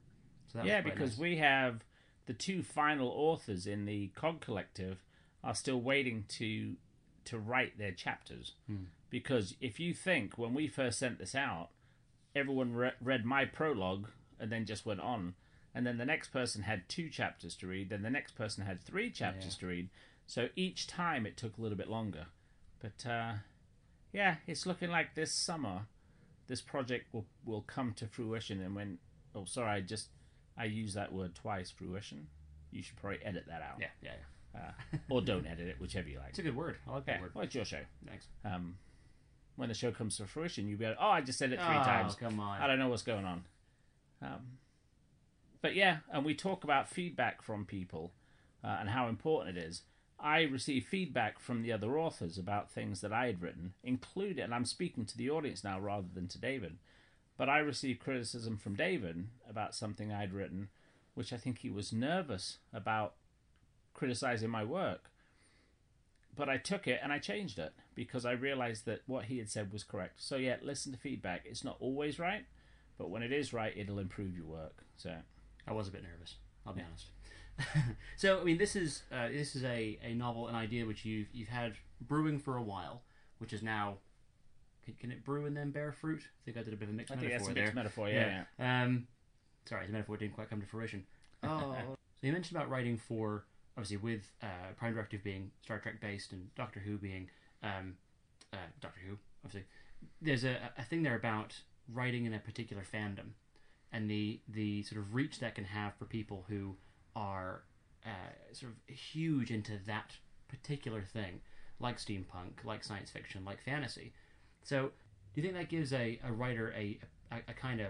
So 0.52 0.58
that 0.58 0.66
yeah, 0.66 0.80
because 0.80 1.12
nice. 1.12 1.18
we 1.18 1.36
have 1.38 1.84
the 2.26 2.34
two 2.34 2.62
final 2.62 3.08
authors 3.08 3.66
in 3.66 3.86
the 3.86 4.08
Cog 4.14 4.40
Collective 4.40 5.02
are 5.42 5.54
still 5.54 5.80
waiting 5.80 6.24
to 6.30 6.76
to 7.24 7.38
write 7.38 7.78
their 7.78 7.92
chapters. 7.92 8.52
Hmm. 8.66 8.84
Because 9.10 9.54
if 9.60 9.80
you 9.80 9.94
think 9.94 10.36
when 10.38 10.54
we 10.54 10.68
first 10.68 10.98
sent 10.98 11.18
this 11.18 11.34
out, 11.34 11.70
everyone 12.34 12.72
re- 12.74 12.92
read 13.00 13.24
my 13.24 13.44
prologue 13.44 14.08
and 14.38 14.52
then 14.52 14.64
just 14.66 14.84
went 14.86 15.00
on, 15.00 15.34
and 15.74 15.86
then 15.86 15.98
the 15.98 16.04
next 16.04 16.28
person 16.28 16.62
had 16.62 16.88
two 16.88 17.08
chapters 17.08 17.56
to 17.56 17.66
read, 17.66 17.88
then 17.88 18.02
the 18.02 18.10
next 18.10 18.32
person 18.36 18.64
had 18.64 18.80
three 18.80 19.10
chapters 19.10 19.56
Yeah. 19.56 19.60
to 19.60 19.66
read. 19.66 19.88
So 20.26 20.48
each 20.54 20.86
time 20.86 21.26
it 21.26 21.36
took 21.36 21.56
a 21.56 21.62
little 21.62 21.78
bit 21.78 21.88
longer. 21.88 22.26
But 22.80 23.08
uh, 23.08 23.32
yeah, 24.12 24.36
it's 24.46 24.66
looking 24.66 24.90
like 24.90 25.14
this 25.14 25.32
summer 25.32 25.86
this 26.46 26.60
project 26.60 27.12
will 27.12 27.26
will 27.44 27.62
come 27.62 27.92
to 27.94 28.06
fruition. 28.06 28.60
And 28.60 28.74
when 28.74 28.98
oh 29.34 29.44
sorry, 29.44 29.70
I 29.70 29.80
just 29.80 30.08
I 30.56 30.64
use 30.64 30.94
that 30.94 31.12
word 31.12 31.34
twice, 31.34 31.70
fruition. 31.70 32.28
You 32.70 32.82
should 32.82 32.96
probably 32.96 33.20
edit 33.24 33.44
that 33.48 33.62
out, 33.62 33.76
Yeah, 33.80 33.86
yeah, 34.02 34.10
yeah. 34.54 34.60
uh, 34.60 34.98
or 35.08 35.20
don't 35.22 35.46
edit 35.50 35.68
it, 35.68 35.76
whichever 35.80 36.08
you 36.08 36.18
like. 36.18 36.30
It's 36.30 36.38
a 36.40 36.42
good 36.42 36.56
word. 36.56 36.76
I 36.86 36.94
like 36.94 37.04
Yeah, 37.06 37.14
that 37.14 37.22
word. 37.22 37.30
well, 37.34 37.44
it's 37.44 37.54
your 37.54 37.64
show. 37.64 37.80
Thanks. 38.06 38.26
Um, 38.44 38.76
when 39.56 39.68
the 39.68 39.74
show 39.74 39.90
comes 39.92 40.16
to 40.18 40.26
fruition, 40.26 40.68
you'll 40.68 40.78
be 40.78 40.84
able. 40.84 40.96
Oh, 41.00 41.08
I 41.08 41.20
just 41.20 41.38
said 41.38 41.52
it 41.52 41.60
three 41.60 41.76
oh, 41.76 41.82
times. 41.84 42.14
come 42.14 42.38
on. 42.40 42.60
I 42.60 42.66
don't 42.66 42.78
know 42.78 42.88
what's 42.88 43.02
going 43.02 43.24
on. 43.24 43.44
Um, 44.20 44.58
but 45.62 45.74
yeah, 45.74 45.98
and 46.12 46.24
we 46.24 46.34
talk 46.34 46.64
about 46.64 46.88
feedback 46.88 47.42
from 47.42 47.64
people 47.64 48.12
uh, 48.62 48.76
and 48.80 48.88
how 48.90 49.08
important 49.08 49.56
it 49.56 49.60
is. 49.62 49.82
I 50.18 50.42
received 50.42 50.86
feedback 50.86 51.38
from 51.38 51.62
the 51.62 51.72
other 51.72 51.98
authors 51.98 52.38
about 52.38 52.70
things 52.70 53.00
that 53.02 53.12
I 53.12 53.26
had 53.26 53.42
written, 53.42 53.74
including, 53.82 54.42
and 54.42 54.54
I'm 54.54 54.64
speaking 54.64 55.04
to 55.04 55.16
the 55.16 55.30
audience 55.30 55.62
now 55.62 55.78
rather 55.78 56.06
than 56.12 56.26
to 56.28 56.38
David, 56.38 56.78
but 57.36 57.48
I 57.48 57.58
received 57.58 58.00
criticism 58.00 58.56
from 58.56 58.76
David 58.76 59.26
about 59.48 59.74
something 59.74 60.12
I'd 60.12 60.32
written, 60.32 60.68
which 61.14 61.32
I 61.32 61.36
think 61.36 61.58
he 61.58 61.70
was 61.70 61.92
nervous 61.92 62.58
about 62.72 63.14
criticizing 63.92 64.50
my 64.50 64.64
work. 64.64 65.10
But 66.34 66.48
I 66.48 66.58
took 66.58 66.86
it 66.86 67.00
and 67.02 67.12
I 67.12 67.18
changed 67.18 67.58
it 67.58 67.72
because 67.94 68.26
I 68.26 68.32
realized 68.32 68.84
that 68.86 69.02
what 69.06 69.24
he 69.26 69.38
had 69.38 69.50
said 69.50 69.72
was 69.72 69.84
correct. 69.84 70.22
So 70.22 70.36
yeah, 70.36 70.56
listen 70.62 70.92
to 70.92 70.98
feedback. 70.98 71.42
It's 71.44 71.64
not 71.64 71.76
always 71.80 72.18
right, 72.18 72.44
but 72.98 73.10
when 73.10 73.22
it 73.22 73.32
is 73.32 73.52
right, 73.52 73.72
it'll 73.76 73.98
improve 73.98 74.36
your 74.36 74.46
work. 74.46 74.84
So 74.96 75.14
I 75.66 75.72
was 75.72 75.88
a 75.88 75.90
bit 75.90 76.02
nervous. 76.02 76.36
I'll 76.66 76.74
be 76.74 76.82
honest. 76.82 77.06
so 78.16 78.40
I 78.40 78.44
mean, 78.44 78.58
this 78.58 78.76
is 78.76 79.02
uh, 79.12 79.28
this 79.28 79.56
is 79.56 79.64
a, 79.64 79.98
a 80.02 80.14
novel, 80.14 80.48
an 80.48 80.54
idea 80.54 80.84
which 80.84 81.04
you've 81.04 81.28
you've 81.32 81.48
had 81.48 81.74
brewing 82.00 82.38
for 82.38 82.56
a 82.56 82.62
while, 82.62 83.02
which 83.38 83.52
is 83.52 83.62
now. 83.62 83.98
Can, 84.84 84.94
can 84.94 85.10
it 85.10 85.24
brew 85.24 85.46
and 85.46 85.56
then 85.56 85.72
bear 85.72 85.90
fruit? 85.90 86.22
I 86.22 86.44
think 86.44 86.56
I 86.56 86.62
did 86.62 86.72
a 86.72 86.76
bit 86.76 86.88
of 86.88 86.94
a 86.94 86.96
mixed 86.96 87.12
I 87.12 87.16
think 87.16 87.32
metaphor 87.32 87.48
that's 87.48 87.58
a 87.58 87.60
mixed 87.60 87.74
there. 87.74 87.82
metaphor. 87.82 88.08
Yeah, 88.08 88.44
yeah. 88.58 88.84
Um, 88.84 89.08
sorry, 89.64 89.86
the 89.86 89.92
metaphor 89.92 90.16
didn't 90.16 90.34
quite 90.34 90.48
come 90.48 90.60
to 90.60 90.66
fruition. 90.66 91.04
Oh, 91.42 91.76
so 92.18 92.26
you 92.26 92.32
mentioned 92.32 92.56
about 92.56 92.70
writing 92.70 92.96
for 92.96 93.44
obviously 93.76 93.98
with 93.98 94.22
uh, 94.42 94.72
Prime 94.76 94.94
Directive 94.94 95.22
being 95.22 95.50
Star 95.62 95.78
Trek 95.78 96.00
based 96.00 96.32
and 96.32 96.52
Doctor 96.56 96.80
Who 96.80 96.96
being 96.96 97.28
um, 97.62 97.94
uh, 98.52 98.56
Doctor 98.80 99.00
Who. 99.06 99.16
Obviously, 99.44 99.68
there's 100.20 100.44
a, 100.44 100.56
a 100.76 100.82
thing 100.82 101.02
there 101.02 101.14
about 101.14 101.60
writing 101.92 102.24
in 102.24 102.34
a 102.34 102.38
particular 102.38 102.82
fandom 102.82 103.32
and 103.92 104.10
the 104.10 104.40
the 104.48 104.82
sort 104.82 105.00
of 105.00 105.14
reach 105.14 105.38
that 105.40 105.54
can 105.54 105.64
have 105.64 105.94
for 105.94 106.04
people 106.04 106.44
who 106.48 106.76
are 107.16 107.62
uh, 108.04 108.52
sort 108.52 108.72
of 108.72 108.94
huge 108.94 109.50
into 109.50 109.72
that 109.86 110.12
particular 110.48 111.02
thing, 111.02 111.40
like 111.80 111.96
steampunk, 111.98 112.64
like 112.64 112.84
science 112.84 113.10
fiction, 113.10 113.44
like 113.44 113.60
fantasy. 113.62 114.12
So, 114.62 114.90
do 115.34 115.40
you 115.40 115.42
think 115.42 115.54
that 115.54 115.68
gives 115.68 115.92
a, 115.92 116.20
a 116.24 116.32
writer 116.32 116.72
a, 116.76 117.00
a, 117.32 117.36
a 117.48 117.52
kind 117.54 117.80
of 117.80 117.88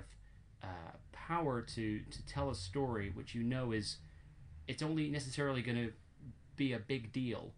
uh, 0.62 0.97
power 1.12 1.61
to, 1.61 2.01
to 2.01 2.27
tell 2.27 2.51
a 2.51 2.55
story 2.55 3.11
which 3.15 3.35
you 3.35 3.43
know 3.43 3.73
is 3.73 3.99
it's 4.67 4.83
only 4.83 5.09
necessarily 5.09 5.62
going 5.62 5.77
to 5.77 5.93
be 6.57 6.73
a 6.73 6.79
big 6.79 7.12
deal 7.12 7.53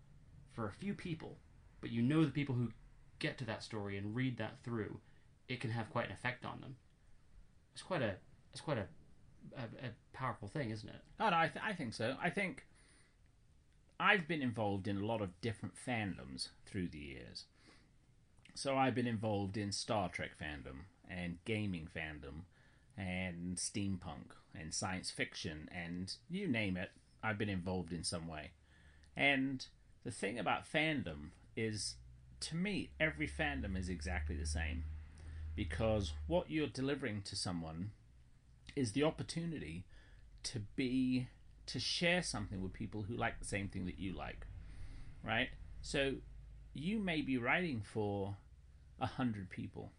for 0.52 0.66
a 0.66 0.72
few 0.72 0.94
people, 0.94 1.38
but 1.80 1.90
you 1.90 2.02
know 2.02 2.24
the 2.24 2.30
people 2.30 2.54
who 2.54 2.68
get 3.18 3.38
to 3.38 3.44
that 3.44 3.62
story 3.62 3.96
and 3.96 4.14
read 4.14 4.36
that 4.38 4.58
through, 4.64 4.98
it 5.48 5.60
can 5.60 5.70
have 5.70 5.90
quite 5.90 6.06
an 6.06 6.12
effect 6.12 6.44
on 6.44 6.60
them. 6.60 6.76
It's 7.72 7.82
quite 7.82 8.02
a 8.02 8.14
it's 8.52 8.60
quite 8.60 8.78
a 8.78 8.86
a, 9.56 9.86
a 9.86 9.90
powerful 10.12 10.48
thing, 10.48 10.70
isn't 10.70 10.88
it? 10.88 11.02
Oh, 11.20 11.30
no, 11.30 11.36
I, 11.36 11.48
th- 11.48 11.64
I 11.64 11.72
think 11.72 11.94
so. 11.94 12.16
I 12.22 12.30
think 12.30 12.66
I've 14.00 14.28
been 14.28 14.42
involved 14.42 14.86
in 14.86 14.98
a 14.98 15.06
lot 15.06 15.20
of 15.20 15.40
different 15.40 15.74
fandoms 15.76 16.48
through 16.66 16.88
the 16.88 16.98
years. 16.98 17.44
So 18.54 18.76
I've 18.76 18.94
been 18.94 19.06
involved 19.06 19.56
in 19.56 19.72
Star 19.72 20.08
Trek 20.08 20.30
fandom 20.40 20.84
and 21.08 21.38
gaming 21.44 21.88
fandom 21.94 22.42
and 22.96 23.56
steampunk 23.56 24.32
and 24.58 24.74
science 24.74 25.10
fiction 25.10 25.68
and 25.72 26.12
you 26.28 26.48
name 26.48 26.76
it, 26.76 26.90
I've 27.22 27.38
been 27.38 27.48
involved 27.48 27.92
in 27.92 28.02
some 28.04 28.26
way. 28.26 28.50
And 29.16 29.66
the 30.04 30.10
thing 30.10 30.38
about 30.38 30.70
fandom 30.70 31.30
is, 31.56 31.94
to 32.40 32.56
me, 32.56 32.90
every 33.00 33.28
fandom 33.28 33.76
is 33.76 33.88
exactly 33.88 34.36
the 34.36 34.46
same. 34.46 34.84
Because 35.56 36.12
what 36.26 36.50
you're 36.50 36.68
delivering 36.68 37.22
to 37.22 37.36
someone 37.36 37.90
is 38.76 38.92
the 38.92 39.02
opportunity 39.02 39.84
to 40.44 40.60
be 40.76 41.28
to 41.66 41.78
share 41.78 42.22
something 42.22 42.62
with 42.62 42.72
people 42.72 43.02
who 43.02 43.14
like 43.14 43.38
the 43.38 43.44
same 43.44 43.68
thing 43.68 43.86
that 43.86 43.98
you 43.98 44.12
like 44.14 44.46
right? 45.24 45.48
So 45.80 46.14
you 46.74 46.98
may 46.98 47.20
be 47.20 47.38
writing 47.38 47.82
for 47.82 48.36
a 49.00 49.06
hundred 49.06 49.50
people 49.50 49.92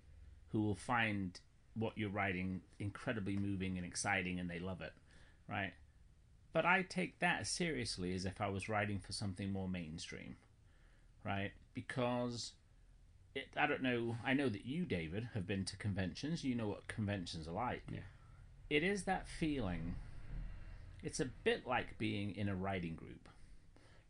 who 0.52 0.62
will 0.62 0.76
find 0.76 1.40
what 1.76 1.98
you're 1.98 2.10
writing 2.10 2.62
incredibly 2.80 3.38
moving 3.38 3.78
and 3.78 3.86
exciting 3.86 4.40
and 4.40 4.50
they 4.50 4.60
love 4.60 4.82
it 4.82 4.94
right? 5.48 5.74
But 6.52 6.66
i 6.66 6.82
take 6.82 7.20
that 7.20 7.42
as 7.42 7.50
seriously 7.50 8.14
as 8.14 8.26
if 8.26 8.42
i 8.42 8.50
was 8.50 8.68
writing 8.68 9.00
for 9.00 9.14
something 9.14 9.52
more 9.52 9.70
mainstream 9.70 10.36
right? 11.24 11.52
Because 11.74 12.54
it, 13.36 13.48
i 13.56 13.68
don't 13.68 13.84
know 13.84 14.18
i 14.26 14.34
know 14.34 14.50
that 14.50 14.66
you 14.66 14.84
david 14.86 15.30
have 15.34 15.46
been 15.46 15.64
to 15.66 15.78
conventions. 15.78 16.44
You 16.44 16.56
know 16.56 16.68
what 16.68 16.88
conventions 16.88 17.48
are 17.48 17.52
like. 17.52 17.84
Yeah. 17.92 18.00
It 18.70 18.84
is 18.84 19.04
that 19.04 19.28
feeling. 19.28 19.96
It's 21.02 21.20
a 21.20 21.26
bit 21.26 21.66
like 21.66 21.98
being 21.98 22.36
in 22.36 22.50
a 22.50 22.56
writing 22.56 22.96
group 22.96 23.30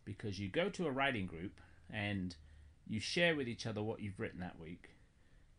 because 0.06 0.39
you 0.39 0.50
go 0.50 0.69
to 0.69 0.88
a 0.88 0.91
writing 0.91 1.28
group 1.28 1.62
and 1.91 2.36
you 2.88 3.00
share 3.00 3.36
with 3.36 3.48
each 3.48 3.65
other 3.65 3.82
what 3.82 4.02
you've 4.02 4.19
written 4.19 4.39
that 4.39 4.60
week. 4.60 4.89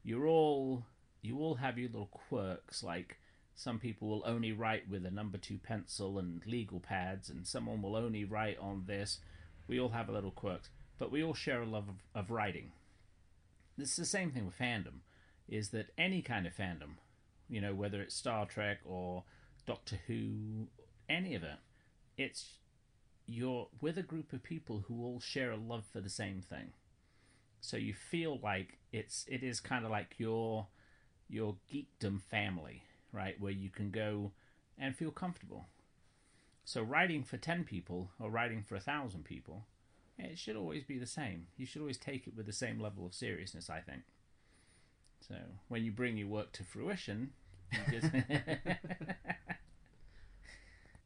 You're 0.02 0.26
all 0.26 0.84
you 1.22 1.38
all 1.38 1.56
have 1.56 1.78
your 1.78 1.88
little 1.88 2.10
quirks 2.28 2.82
like 2.82 3.18
some 3.54 3.78
people 3.78 4.08
will 4.08 4.22
only 4.24 4.52
write 4.52 4.88
with 4.88 5.04
a 5.04 5.10
number 5.10 5.36
two 5.36 5.58
pencil 5.58 6.18
and 6.18 6.44
legal 6.46 6.80
pads 6.80 7.28
and 7.28 7.46
someone 7.46 7.82
will 7.82 7.94
only 7.94 8.24
write 8.24 8.58
on 8.58 8.84
this. 8.86 9.20
We 9.68 9.78
all 9.78 9.90
have 9.90 10.08
a 10.08 10.12
little 10.12 10.30
quirks 10.30 10.68
but 10.98 11.12
we 11.12 11.22
all 11.22 11.34
share 11.34 11.62
a 11.62 11.66
love 11.66 11.88
of, 11.88 11.96
of 12.14 12.30
writing. 12.30 12.72
This 13.78 13.90
is 13.90 13.96
the 13.96 14.04
same 14.04 14.30
thing 14.32 14.46
with 14.46 14.58
fandom 14.58 15.00
is 15.48 15.70
that 15.70 15.90
any 15.96 16.22
kind 16.22 16.46
of 16.46 16.56
fandom 16.56 16.96
you 17.50 17.60
know 17.60 17.74
whether 17.74 18.00
it's 18.00 18.14
star 18.14 18.46
trek 18.46 18.78
or 18.84 19.24
doctor 19.66 19.98
who 20.06 20.66
any 21.08 21.34
of 21.34 21.42
it 21.42 21.58
it's 22.16 22.58
you're 23.30 23.68
with 23.80 23.96
a 23.96 24.02
group 24.02 24.32
of 24.32 24.42
people 24.42 24.84
who 24.88 25.04
all 25.04 25.20
share 25.20 25.52
a 25.52 25.56
love 25.56 25.84
for 25.90 26.00
the 26.00 26.10
same 26.10 26.42
thing. 26.42 26.72
So 27.60 27.76
you 27.76 27.94
feel 27.94 28.40
like 28.42 28.78
it's 28.92 29.24
it 29.28 29.42
is 29.42 29.60
kind 29.60 29.84
of 29.84 29.90
like 29.90 30.14
your 30.18 30.66
your 31.28 31.56
geekdom 31.72 32.20
family 32.20 32.82
right 33.12 33.40
where 33.40 33.52
you 33.52 33.70
can 33.70 33.90
go 33.90 34.32
and 34.78 34.96
feel 34.96 35.10
comfortable. 35.10 35.66
So 36.64 36.82
writing 36.82 37.22
for 37.22 37.36
10 37.36 37.64
people 37.64 38.10
or 38.18 38.30
writing 38.30 38.62
for 38.62 38.74
a 38.74 38.80
thousand 38.80 39.24
people 39.24 39.66
it 40.18 40.38
should 40.38 40.56
always 40.56 40.84
be 40.84 40.98
the 40.98 41.06
same. 41.06 41.46
You 41.56 41.64
should 41.64 41.80
always 41.80 41.96
take 41.96 42.26
it 42.26 42.36
with 42.36 42.44
the 42.44 42.52
same 42.52 42.78
level 42.78 43.06
of 43.06 43.14
seriousness 43.14 43.70
i 43.70 43.80
think. 43.80 44.02
So 45.26 45.36
when 45.68 45.84
you 45.84 45.92
bring 45.92 46.16
your 46.16 46.28
work 46.28 46.52
to 46.52 46.64
fruition 46.64 47.30
just 47.90 48.12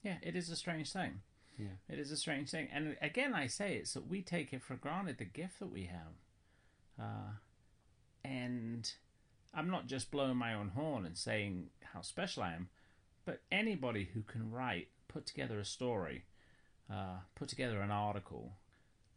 yeah 0.03 0.17
it 0.23 0.37
is 0.37 0.51
a 0.51 0.57
strange 0.57 0.93
thing. 0.93 1.21
Yeah. 1.59 1.77
it 1.89 2.01
is 2.01 2.11
a 2.11 2.17
strange 2.17 2.51
thing. 2.51 2.69
And 2.73 2.97
again 3.01 3.35
i 3.35 3.47
say 3.47 3.77
it's 3.77 3.95
that 3.95 4.09
we 4.09 4.23
take 4.23 4.53
it 4.53 4.63
for 4.63 4.75
granted 4.75 5.19
the 5.19 5.25
gift 5.25 5.61
that 5.61 5.71
we 5.71 5.85
have. 5.85 6.15
Uh, 7.01 7.33
and 8.25 8.93
i'm 9.53 9.69
not 9.69 9.87
just 9.87 10.11
blowing 10.11 10.37
my 10.37 10.55
own 10.55 10.71
horn 10.71 11.05
and 11.05 11.19
saying 11.19 11.69
how 11.93 12.01
special 12.01 12.43
i 12.43 12.53
am 12.55 12.69
but 13.25 13.41
anybody 13.51 14.11
who 14.15 14.23
can 14.23 14.51
write 14.51 14.89
put 15.09 15.27
together 15.27 15.59
a 15.59 15.65
story 15.65 16.25
uh, 16.91 17.19
put 17.35 17.49
together 17.49 17.81
an 17.81 17.91
article 17.91 18.53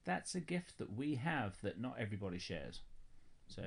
that's 0.07 0.33
a 0.35 0.39
gift 0.39 0.77
that 0.77 0.95
we 0.95 1.15
have 1.15 1.57
that 1.61 1.79
not 1.79 1.97
everybody 1.99 2.39
shares. 2.39 2.79
So 3.49 3.63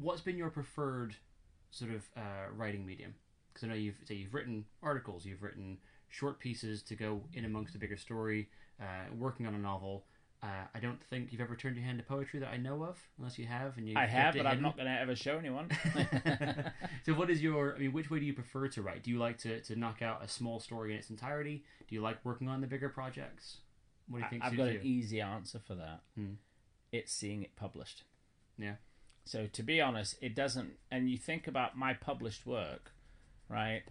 What's 0.00 0.20
been 0.20 0.36
your 0.36 0.50
preferred 0.50 1.14
sort 1.70 1.92
of 1.92 2.02
uh, 2.16 2.52
writing 2.54 2.86
medium? 2.86 3.14
Because 3.52 3.64
I 3.64 3.68
know 3.68 3.74
you've 3.74 3.96
say 4.04 4.14
you've 4.14 4.34
written 4.34 4.64
articles, 4.82 5.24
you've 5.24 5.42
written 5.42 5.78
short 6.08 6.38
pieces 6.38 6.82
to 6.82 6.94
go 6.94 7.22
in 7.32 7.44
amongst 7.44 7.74
a 7.74 7.78
bigger 7.78 7.96
story, 7.96 8.48
uh, 8.80 9.14
working 9.16 9.46
on 9.46 9.54
a 9.54 9.58
novel. 9.58 10.04
Uh, 10.42 10.66
I 10.74 10.78
don't 10.78 11.02
think 11.04 11.32
you've 11.32 11.40
ever 11.40 11.56
turned 11.56 11.76
your 11.76 11.86
hand 11.86 11.96
to 11.98 12.04
poetry 12.04 12.38
that 12.40 12.50
I 12.50 12.58
know 12.58 12.84
of, 12.84 12.98
unless 13.16 13.38
you 13.38 13.46
have. 13.46 13.78
And 13.78 13.88
you 13.88 13.96
i 13.96 14.04
have 14.04 14.34
but 14.34 14.46
i'm 14.46 14.60
not 14.60 14.76
going 14.76 14.86
to 14.86 15.00
ever 15.00 15.16
show 15.16 15.38
anyone 15.38 15.70
so 17.06 17.14
what 17.14 17.30
is 17.30 17.42
your 17.42 17.74
i 17.74 17.78
mean 17.78 17.92
which 17.94 18.10
way 18.10 18.18
do 18.18 18.26
you 18.26 18.34
prefer 18.34 18.68
to 18.68 18.82
write 18.82 19.02
do 19.02 19.10
you 19.10 19.18
like 19.18 19.38
to, 19.38 19.60
to 19.62 19.74
knock 19.74 20.02
out 20.02 20.22
a 20.22 20.28
small 20.28 20.60
story 20.60 20.92
in 20.92 20.98
its 20.98 21.08
entirety 21.08 21.64
do 21.88 21.94
you 21.94 22.02
like 22.02 22.18
working 22.24 22.48
on 22.48 22.60
the 22.60 22.66
bigger 22.66 22.90
projects 22.90 23.58
what 24.08 24.18
do 24.18 24.24
you 24.24 24.30
think 24.30 24.44
I've 24.44 24.56
got 24.56 24.64
you? 24.64 24.80
an 24.80 24.86
easy 24.86 25.20
answer 25.20 25.60
for 25.66 25.74
that. 25.74 26.00
Hmm. 26.14 26.34
It's 26.92 27.12
seeing 27.12 27.42
it 27.42 27.56
published. 27.56 28.04
Yeah. 28.58 28.74
So 29.24 29.46
to 29.52 29.62
be 29.62 29.80
honest, 29.80 30.16
it 30.20 30.34
doesn't. 30.34 30.74
And 30.90 31.08
you 31.08 31.18
think 31.18 31.46
about 31.46 31.76
my 31.76 31.94
published 31.94 32.46
work, 32.46 32.92
right? 33.48 33.82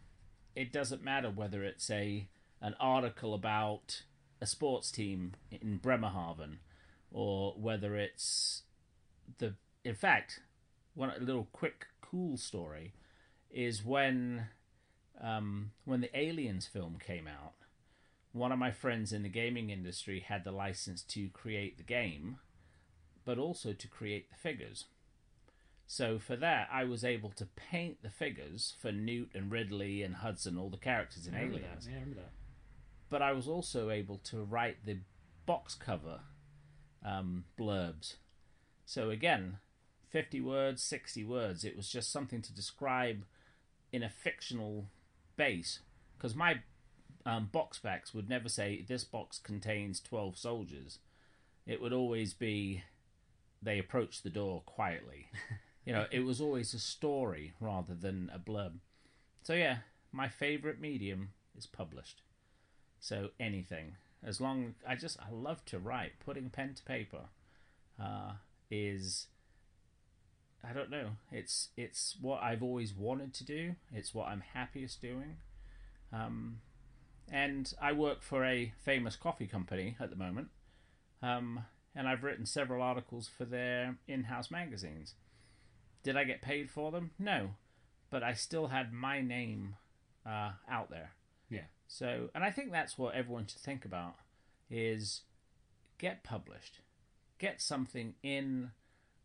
It 0.55 0.71
doesn't 0.71 1.03
matter 1.03 1.29
whether 1.29 1.63
it's 1.63 1.89
a 1.89 2.27
an 2.61 2.75
article 2.79 3.33
about 3.33 4.03
a 4.39 4.45
sports 4.45 4.91
team 4.91 5.33
in 5.51 5.77
Bremerhaven, 5.77 6.59
or 7.11 7.53
whether 7.57 7.95
it's 7.95 8.63
the. 9.39 9.55
In 9.83 9.95
fact, 9.95 10.39
one 10.93 11.11
little 11.19 11.47
quick 11.51 11.87
cool 12.01 12.37
story 12.37 12.93
is 13.49 13.83
when 13.83 14.47
um, 15.19 15.71
when 15.85 16.01
the 16.01 16.17
Aliens 16.17 16.67
film 16.67 16.97
came 17.03 17.27
out 17.27 17.53
one 18.33 18.51
of 18.51 18.57
my 18.57 18.71
friends 18.71 19.13
in 19.13 19.21
the 19.21 19.29
gaming 19.29 19.69
industry 19.69 20.19
had 20.19 20.43
the 20.43 20.51
license 20.51 21.03
to 21.03 21.29
create 21.29 21.77
the 21.77 21.83
game, 21.83 22.37
but 23.23 23.37
also 23.37 23.73
to 23.73 23.87
create 23.87 24.29
the 24.29 24.35
figures. 24.35 24.85
So 25.85 26.17
for 26.17 26.35
that, 26.37 26.69
I 26.71 26.85
was 26.85 27.03
able 27.03 27.29
to 27.31 27.45
paint 27.45 28.01
the 28.01 28.09
figures 28.09 28.73
for 28.81 28.91
Newt 28.91 29.31
and 29.33 29.51
Ripley 29.51 30.01
and 30.01 30.15
Hudson, 30.15 30.57
all 30.57 30.69
the 30.69 30.77
characters 30.77 31.27
in 31.27 31.35
I 31.35 31.43
Aliens. 31.43 31.85
that. 31.85 31.91
Yeah, 31.91 31.97
I 31.97 31.99
remember 31.99 32.21
that. 32.21 32.31
But 33.09 33.21
I 33.21 33.31
was 33.33 33.47
also 33.47 33.89
able 33.89 34.17
to 34.25 34.43
write 34.43 34.85
the 34.85 34.99
box 35.45 35.75
cover 35.75 36.21
um, 37.05 37.45
blurbs. 37.59 38.15
So 38.85 39.09
again, 39.09 39.57
50 40.09 40.41
words, 40.41 40.83
60 40.83 41.23
words. 41.25 41.63
It 41.63 41.75
was 41.75 41.89
just 41.89 42.11
something 42.11 42.41
to 42.41 42.53
describe 42.53 43.25
in 43.91 44.03
a 44.03 44.09
fictional 44.09 44.85
base. 45.35 45.79
Because 46.17 46.35
my 46.35 46.61
um, 47.25 47.49
box 47.51 47.79
backs 47.79 48.13
would 48.13 48.29
never 48.29 48.49
say, 48.49 48.83
this 48.87 49.03
box 49.03 49.39
contains 49.39 49.99
12 49.99 50.37
soldiers. 50.37 50.99
It 51.65 51.81
would 51.81 51.93
always 51.93 52.33
be, 52.33 52.83
they 53.61 53.79
approach 53.79 54.21
the 54.21 54.29
door 54.29 54.63
quietly. 54.65 55.27
you 55.85 55.93
know, 55.93 56.05
it 56.11 56.21
was 56.21 56.39
always 56.39 56.73
a 56.73 56.79
story 56.79 57.53
rather 57.59 57.93
than 57.93 58.31
a 58.33 58.39
blurb. 58.39 58.73
So 59.43 59.53
yeah, 59.53 59.77
my 60.11 60.29
favorite 60.29 60.79
medium 60.79 61.29
is 61.57 61.65
published. 61.65 62.21
So 62.99 63.29
anything, 63.39 63.95
as 64.23 64.39
long 64.39 64.75
I 64.87 64.95
just 64.95 65.19
I 65.19 65.31
love 65.31 65.65
to 65.65 65.79
write. 65.79 66.13
Putting 66.23 66.49
pen 66.49 66.73
to 66.75 66.83
paper 66.83 67.25
uh, 68.01 68.33
is 68.71 69.27
I 70.63 70.71
don't 70.71 70.89
know. 70.89 71.09
It's 71.31 71.69
it's 71.75 72.15
what 72.21 72.41
I've 72.41 72.63
always 72.63 72.93
wanted 72.93 73.33
to 73.35 73.43
do. 73.43 73.75
It's 73.91 74.13
what 74.13 74.27
I'm 74.27 74.43
happiest 74.53 75.01
doing. 75.01 75.37
Um, 76.13 76.61
and 77.31 77.73
I 77.81 77.91
work 77.91 78.21
for 78.21 78.45
a 78.45 78.71
famous 78.83 79.15
coffee 79.15 79.47
company 79.47 79.95
at 79.99 80.09
the 80.09 80.15
moment. 80.15 80.49
Um, 81.21 81.65
and 81.95 82.07
I've 82.07 82.23
written 82.23 82.45
several 82.45 82.81
articles 82.81 83.27
for 83.27 83.45
their 83.45 83.97
in-house 84.07 84.51
magazines. 84.51 85.15
Did 86.03 86.17
I 86.17 86.23
get 86.23 86.41
paid 86.41 86.69
for 86.69 86.91
them? 86.91 87.11
No, 87.17 87.51
but 88.09 88.23
I 88.23 88.33
still 88.33 88.67
had 88.67 88.93
my 88.93 89.21
name 89.21 89.75
uh, 90.25 90.51
out 90.69 90.89
there. 90.89 91.11
Yeah. 91.49 91.65
So, 91.87 92.29
and 92.35 92.43
I 92.43 92.51
think 92.51 92.71
that's 92.71 92.97
what 92.97 93.15
everyone 93.15 93.47
should 93.47 93.61
think 93.61 93.85
about 93.85 94.15
is 94.69 95.21
get 95.97 96.23
published. 96.23 96.79
Get 97.39 97.61
something 97.61 98.15
in 98.23 98.71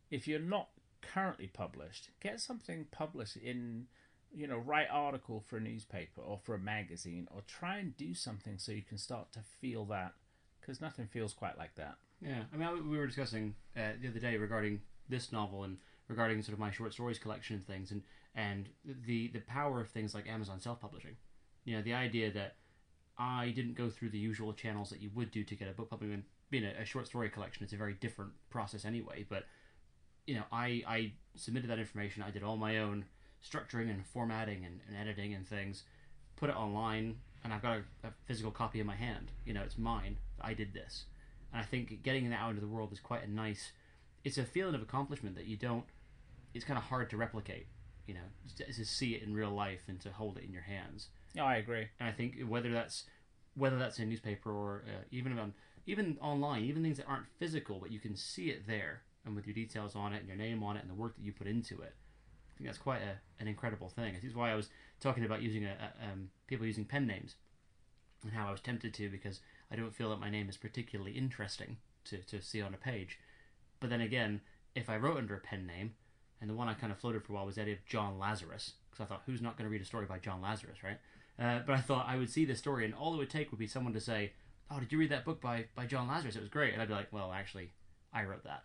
if 0.09 0.27
you're 0.27 0.39
not 0.39 0.69
currently 1.01 1.47
published, 1.47 2.09
get 2.19 2.39
something 2.39 2.87
published 2.91 3.37
in 3.37 3.87
you 4.33 4.47
know, 4.47 4.57
write 4.57 4.87
article 4.91 5.43
for 5.47 5.57
a 5.57 5.59
newspaper 5.59 6.21
or 6.21 6.37
for 6.37 6.53
a 6.55 6.59
magazine 6.59 7.27
or 7.31 7.41
try 7.47 7.77
and 7.77 7.97
do 7.97 8.13
something 8.13 8.57
so 8.57 8.71
you 8.71 8.83
can 8.83 8.97
start 8.97 9.31
to 9.31 9.39
feel 9.59 9.85
that 9.85 10.13
because 10.61 10.81
nothing 10.81 11.07
feels 11.07 11.33
quite 11.33 11.57
like 11.57 11.75
that. 11.75 11.95
Yeah, 12.21 12.43
I 12.53 12.57
mean, 12.57 12.89
we 12.89 12.97
were 12.97 13.07
discussing 13.07 13.55
uh, 13.75 13.93
the 14.01 14.09
other 14.09 14.19
day 14.19 14.37
regarding 14.37 14.81
this 15.07 15.31
novel 15.31 15.63
and 15.63 15.77
regarding 16.09 16.41
sort 16.41 16.53
of 16.53 16.59
my 16.59 16.71
short 16.71 16.91
stories 16.93 17.19
collection 17.19 17.55
and 17.55 17.65
things, 17.65 17.91
and 17.91 18.01
and 18.35 18.67
the 19.05 19.29
the 19.29 19.39
power 19.39 19.79
of 19.79 19.89
things 19.89 20.13
like 20.13 20.27
Amazon 20.27 20.59
self 20.59 20.81
publishing. 20.81 21.15
You 21.63 21.77
know, 21.77 21.81
the 21.81 21.93
idea 21.93 22.31
that 22.31 22.55
I 23.17 23.49
didn't 23.49 23.75
go 23.75 23.89
through 23.89 24.09
the 24.09 24.17
usual 24.17 24.53
channels 24.53 24.89
that 24.89 25.01
you 25.01 25.11
would 25.13 25.31
do 25.31 25.43
to 25.43 25.55
get 25.55 25.67
a 25.67 25.71
book 25.71 25.89
published. 25.89 26.23
Being 26.49 26.65
a, 26.65 26.81
a 26.81 26.85
short 26.85 27.05
story 27.05 27.29
collection, 27.29 27.63
it's 27.63 27.73
a 27.73 27.77
very 27.77 27.93
different 27.93 28.31
process 28.49 28.83
anyway. 28.83 29.25
But 29.29 29.45
you 30.25 30.35
know, 30.35 30.43
I 30.51 30.83
I 30.87 31.11
submitted 31.35 31.69
that 31.69 31.79
information. 31.79 32.23
I 32.23 32.31
did 32.31 32.43
all 32.43 32.57
my 32.57 32.79
own 32.79 33.05
structuring 33.43 33.89
and 33.89 34.05
formatting 34.05 34.65
and, 34.65 34.79
and 34.87 34.97
editing 34.97 35.33
and 35.33 35.47
things. 35.47 35.83
Put 36.35 36.49
it 36.49 36.55
online, 36.55 37.17
and 37.43 37.53
I've 37.53 37.61
got 37.61 37.77
a, 37.77 38.07
a 38.07 38.11
physical 38.25 38.51
copy 38.51 38.79
in 38.79 38.87
my 38.87 38.95
hand. 38.95 39.31
You 39.45 39.53
know, 39.53 39.61
it's 39.61 39.77
mine. 39.77 40.17
I 40.41 40.53
did 40.53 40.73
this, 40.73 41.05
and 41.51 41.61
I 41.61 41.65
think 41.65 42.01
getting 42.03 42.29
that 42.29 42.39
out 42.39 42.51
into 42.51 42.61
the 42.61 42.67
world 42.67 42.93
is 42.93 42.99
quite 42.99 43.23
a 43.23 43.29
nice. 43.29 43.71
It's 44.23 44.37
a 44.37 44.43
feeling 44.43 44.75
of 44.75 44.81
accomplishment 44.81 45.35
that 45.35 45.45
you 45.45 45.57
don't. 45.57 45.85
It's 46.53 46.65
kind 46.65 46.77
of 46.77 46.83
hard 46.85 47.09
to 47.11 47.17
replicate. 47.17 47.67
You 48.07 48.15
know, 48.15 48.55
to, 48.57 48.73
to 48.73 48.85
see 48.85 49.13
it 49.13 49.21
in 49.21 49.35
real 49.35 49.51
life 49.51 49.81
and 49.87 49.99
to 50.01 50.11
hold 50.11 50.37
it 50.37 50.43
in 50.43 50.51
your 50.51 50.63
hands. 50.63 51.09
Yeah, 51.35 51.45
I 51.45 51.57
agree. 51.57 51.87
And 51.99 52.09
I 52.09 52.11
think 52.11 52.39
whether 52.47 52.71
that's 52.71 53.03
whether 53.55 53.77
that's 53.77 53.99
in 53.99 54.05
a 54.05 54.07
newspaper 54.07 54.51
or 54.51 54.83
uh, 54.87 55.03
even 55.11 55.37
on 55.37 55.53
even 55.85 56.17
online, 56.21 56.63
even 56.63 56.83
things 56.83 56.97
that 56.97 57.07
aren't 57.07 57.27
physical, 57.37 57.79
but 57.79 57.91
you 57.91 57.99
can 57.99 58.15
see 58.15 58.49
it 58.49 58.67
there 58.67 59.01
and 59.25 59.35
with 59.35 59.45
your 59.45 59.53
details 59.53 59.95
on 59.95 60.13
it 60.13 60.19
and 60.19 60.27
your 60.27 60.37
name 60.37 60.63
on 60.63 60.77
it 60.77 60.81
and 60.81 60.89
the 60.89 60.95
work 60.95 61.15
that 61.15 61.23
you 61.23 61.31
put 61.31 61.47
into 61.47 61.81
it. 61.81 61.93
I 61.95 62.57
think 62.57 62.67
that's 62.67 62.77
quite 62.77 63.01
a, 63.01 63.41
an 63.41 63.47
incredible 63.47 63.89
thing. 63.89 64.13
This 64.13 64.23
is 64.23 64.35
why 64.35 64.51
I 64.51 64.55
was 64.55 64.69
talking 64.99 65.25
about 65.25 65.41
using 65.41 65.65
a, 65.65 65.69
a 65.69 66.11
um, 66.11 66.29
people 66.47 66.65
using 66.65 66.85
pen 66.85 67.07
names 67.07 67.35
and 68.23 68.33
how 68.33 68.47
I 68.47 68.51
was 68.51 68.61
tempted 68.61 68.93
to 68.95 69.09
because 69.09 69.39
I 69.71 69.75
don't 69.75 69.95
feel 69.95 70.09
that 70.09 70.19
my 70.19 70.29
name 70.29 70.49
is 70.49 70.57
particularly 70.57 71.13
interesting 71.13 71.77
to, 72.05 72.17
to 72.17 72.41
see 72.41 72.61
on 72.61 72.73
a 72.73 72.77
page. 72.77 73.19
But 73.79 73.89
then 73.89 74.01
again, 74.01 74.41
if 74.75 74.89
I 74.89 74.97
wrote 74.97 75.17
under 75.17 75.35
a 75.35 75.39
pen 75.39 75.65
name, 75.65 75.93
and 76.41 76.49
the 76.49 76.53
one 76.53 76.67
I 76.67 76.73
kind 76.73 76.91
of 76.91 76.97
floated 76.99 77.23
for 77.23 77.33
a 77.33 77.35
while 77.35 77.45
was 77.45 77.57
idea 77.57 77.73
of 77.73 77.85
John 77.85 78.17
Lazarus, 78.19 78.73
because 78.89 79.03
I 79.03 79.07
thought, 79.07 79.23
who's 79.25 79.41
not 79.41 79.57
going 79.57 79.65
to 79.65 79.71
read 79.71 79.81
a 79.81 79.85
story 79.85 80.05
by 80.05 80.19
John 80.19 80.41
Lazarus, 80.41 80.77
right? 80.83 80.97
Uh, 81.39 81.59
but 81.65 81.75
I 81.75 81.79
thought 81.81 82.05
I 82.07 82.17
would 82.17 82.29
see 82.29 82.45
this 82.45 82.59
story, 82.59 82.85
and 82.85 82.93
all 82.93 83.13
it 83.13 83.17
would 83.17 83.29
take 83.29 83.51
would 83.51 83.59
be 83.59 83.67
someone 83.67 83.93
to 83.93 84.01
say, 84.01 84.33
"Oh, 84.69 84.79
did 84.79 84.91
you 84.91 84.97
read 84.99 85.11
that 85.11 85.23
book 85.25 85.39
by 85.41 85.65
by 85.75 85.85
John 85.85 86.07
Lazarus? 86.07 86.35
It 86.35 86.41
was 86.41 86.49
great." 86.49 86.73
And 86.73 86.81
I'd 86.81 86.87
be 86.89 86.93
like, 86.93 87.11
"Well, 87.13 87.31
actually, 87.31 87.71
I 88.13 88.23
wrote 88.25 88.43
that." 88.43 88.63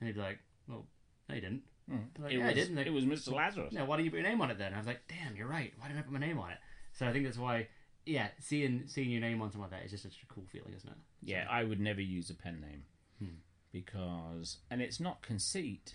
And 0.00 0.06
he'd 0.08 0.14
be 0.14 0.20
like, 0.22 0.38
"Well, 0.68 0.86
no, 1.28 1.34
you 1.34 1.40
didn't." 1.42 1.62
Mm. 1.90 2.04
Like, 2.18 2.32
it, 2.32 2.38
yeah, 2.38 2.46
was, 2.46 2.54
did. 2.54 2.68
And 2.68 2.78
they- 2.78 2.86
it 2.86 2.92
was 2.92 3.04
Mr. 3.04 3.32
Lazarus. 3.32 3.72
Yeah, 3.72 3.82
why 3.84 3.96
didn't 3.96 4.06
you 4.06 4.10
put 4.10 4.20
your 4.20 4.28
name 4.28 4.40
on 4.40 4.50
it 4.50 4.58
then? 4.58 4.68
And 4.68 4.76
I 4.76 4.78
was 4.78 4.86
like, 4.86 5.00
"Damn, 5.08 5.36
you're 5.36 5.46
right. 5.48 5.72
Why 5.78 5.88
didn't 5.88 5.98
I 6.00 6.02
put 6.02 6.12
my 6.12 6.18
name 6.18 6.38
on 6.38 6.50
it?" 6.50 6.58
So 6.92 7.06
I 7.06 7.12
think 7.12 7.24
that's 7.24 7.38
why, 7.38 7.68
yeah, 8.06 8.28
seeing 8.38 8.84
seeing 8.86 9.10
your 9.10 9.20
name 9.20 9.40
on 9.42 9.50
something 9.50 9.70
like 9.70 9.70
that 9.78 9.84
is 9.84 9.90
just 9.90 10.02
such 10.04 10.22
a 10.22 10.26
cool 10.32 10.44
feeling, 10.50 10.72
isn't 10.74 10.88
it? 10.88 10.96
Yeah, 11.22 11.46
I 11.50 11.64
would 11.64 11.80
never 11.80 12.00
use 12.00 12.30
a 12.30 12.34
pen 12.34 12.60
name 12.60 12.84
Hmm. 13.18 13.36
because, 13.72 14.58
and 14.70 14.80
it's 14.80 14.98
not 15.00 15.20
conceit. 15.22 15.94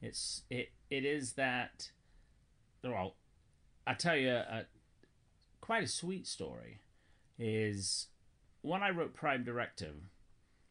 It's 0.00 0.42
it 0.50 0.70
it 0.90 1.04
is 1.04 1.32
that. 1.34 1.90
Well, 2.82 3.14
I 3.86 3.94
tell 3.94 4.16
you, 4.16 4.30
a, 4.30 4.64
quite 5.60 5.84
a 5.84 5.88
sweet 5.88 6.26
story 6.26 6.80
is 7.38 8.06
when 8.62 8.82
I 8.82 8.90
wrote 8.90 9.14
Prime 9.14 9.44
Directive, 9.44 9.96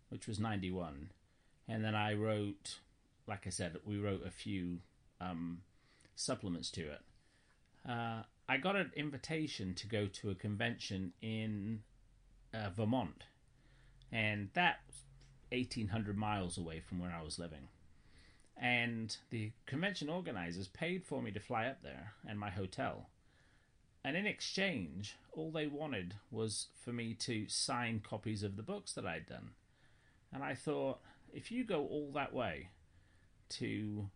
which 0.09 0.27
was 0.27 0.39
ninety 0.39 0.71
one, 0.71 1.11
and 1.67 1.83
then 1.83 1.95
I 1.95 2.13
wrote, 2.13 2.79
like 3.27 3.45
I 3.45 3.51
said, 3.51 3.77
we 3.85 3.99
wrote 3.99 4.25
a 4.25 4.31
few 4.31 4.79
um, 5.21 5.61
supplements 6.15 6.71
to 6.71 6.81
it. 6.81 7.01
Uh, 7.87 8.23
I 8.47 8.57
got 8.57 8.75
an 8.75 8.91
invitation 8.95 9.75
to 9.75 9.87
go 9.87 10.07
to 10.07 10.31
a 10.31 10.35
convention 10.35 11.13
in 11.21 11.81
uh, 12.53 12.69
Vermont 12.75 13.25
and 14.11 14.49
that's 14.53 15.03
1800 15.51 16.17
miles 16.17 16.57
away 16.57 16.79
from 16.79 16.99
where 16.99 17.11
I 17.11 17.23
was 17.23 17.39
living. 17.39 17.67
And 18.61 19.15
the 19.29 19.51
convention 19.65 20.09
organizers 20.09 20.67
paid 20.67 21.05
for 21.05 21.21
me 21.21 21.31
to 21.31 21.39
fly 21.39 21.67
up 21.67 21.81
there 21.81 22.13
and 22.27 22.37
my 22.37 22.49
hotel. 22.49 23.07
And 24.03 24.17
in 24.17 24.25
exchange, 24.25 25.15
all 25.31 25.51
they 25.51 25.67
wanted 25.67 26.15
was 26.29 26.67
for 26.83 26.91
me 26.91 27.13
to 27.15 27.47
sign 27.47 28.01
copies 28.01 28.43
of 28.43 28.57
the 28.57 28.63
books 28.63 28.93
that 28.93 29.05
I'd 29.05 29.27
done. 29.27 29.51
And 30.33 30.43
I 30.43 30.55
thought, 30.55 30.99
if 31.33 31.51
you 31.51 31.63
go 31.63 31.85
all 31.85 32.11
that 32.15 32.33
way 32.33 32.69
to 33.49 34.09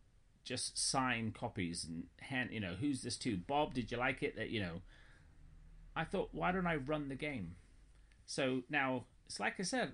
just 0.44 0.78
sign 0.78 1.32
copies 1.32 1.86
and 1.86 2.06
hand, 2.20 2.50
you 2.52 2.60
know, 2.60 2.76
who's 2.80 3.02
this 3.02 3.18
to? 3.18 3.38
Bob, 3.38 3.74
did 3.74 3.92
you 3.92 3.98
like 3.98 4.24
it? 4.24 4.36
That, 4.36 4.50
you 4.50 4.60
know, 4.60 4.82
I 5.96 6.04
thought, 6.04 6.30
why 6.34 6.52
don't 6.52 6.68
I 6.68 6.76
run 6.76 7.08
the 7.08 7.16
game? 7.16 7.56
So 8.26 8.64
now, 8.70 9.06
it's 9.26 9.40
like 9.40 9.60
I 9.60 9.64
said, 9.64 9.94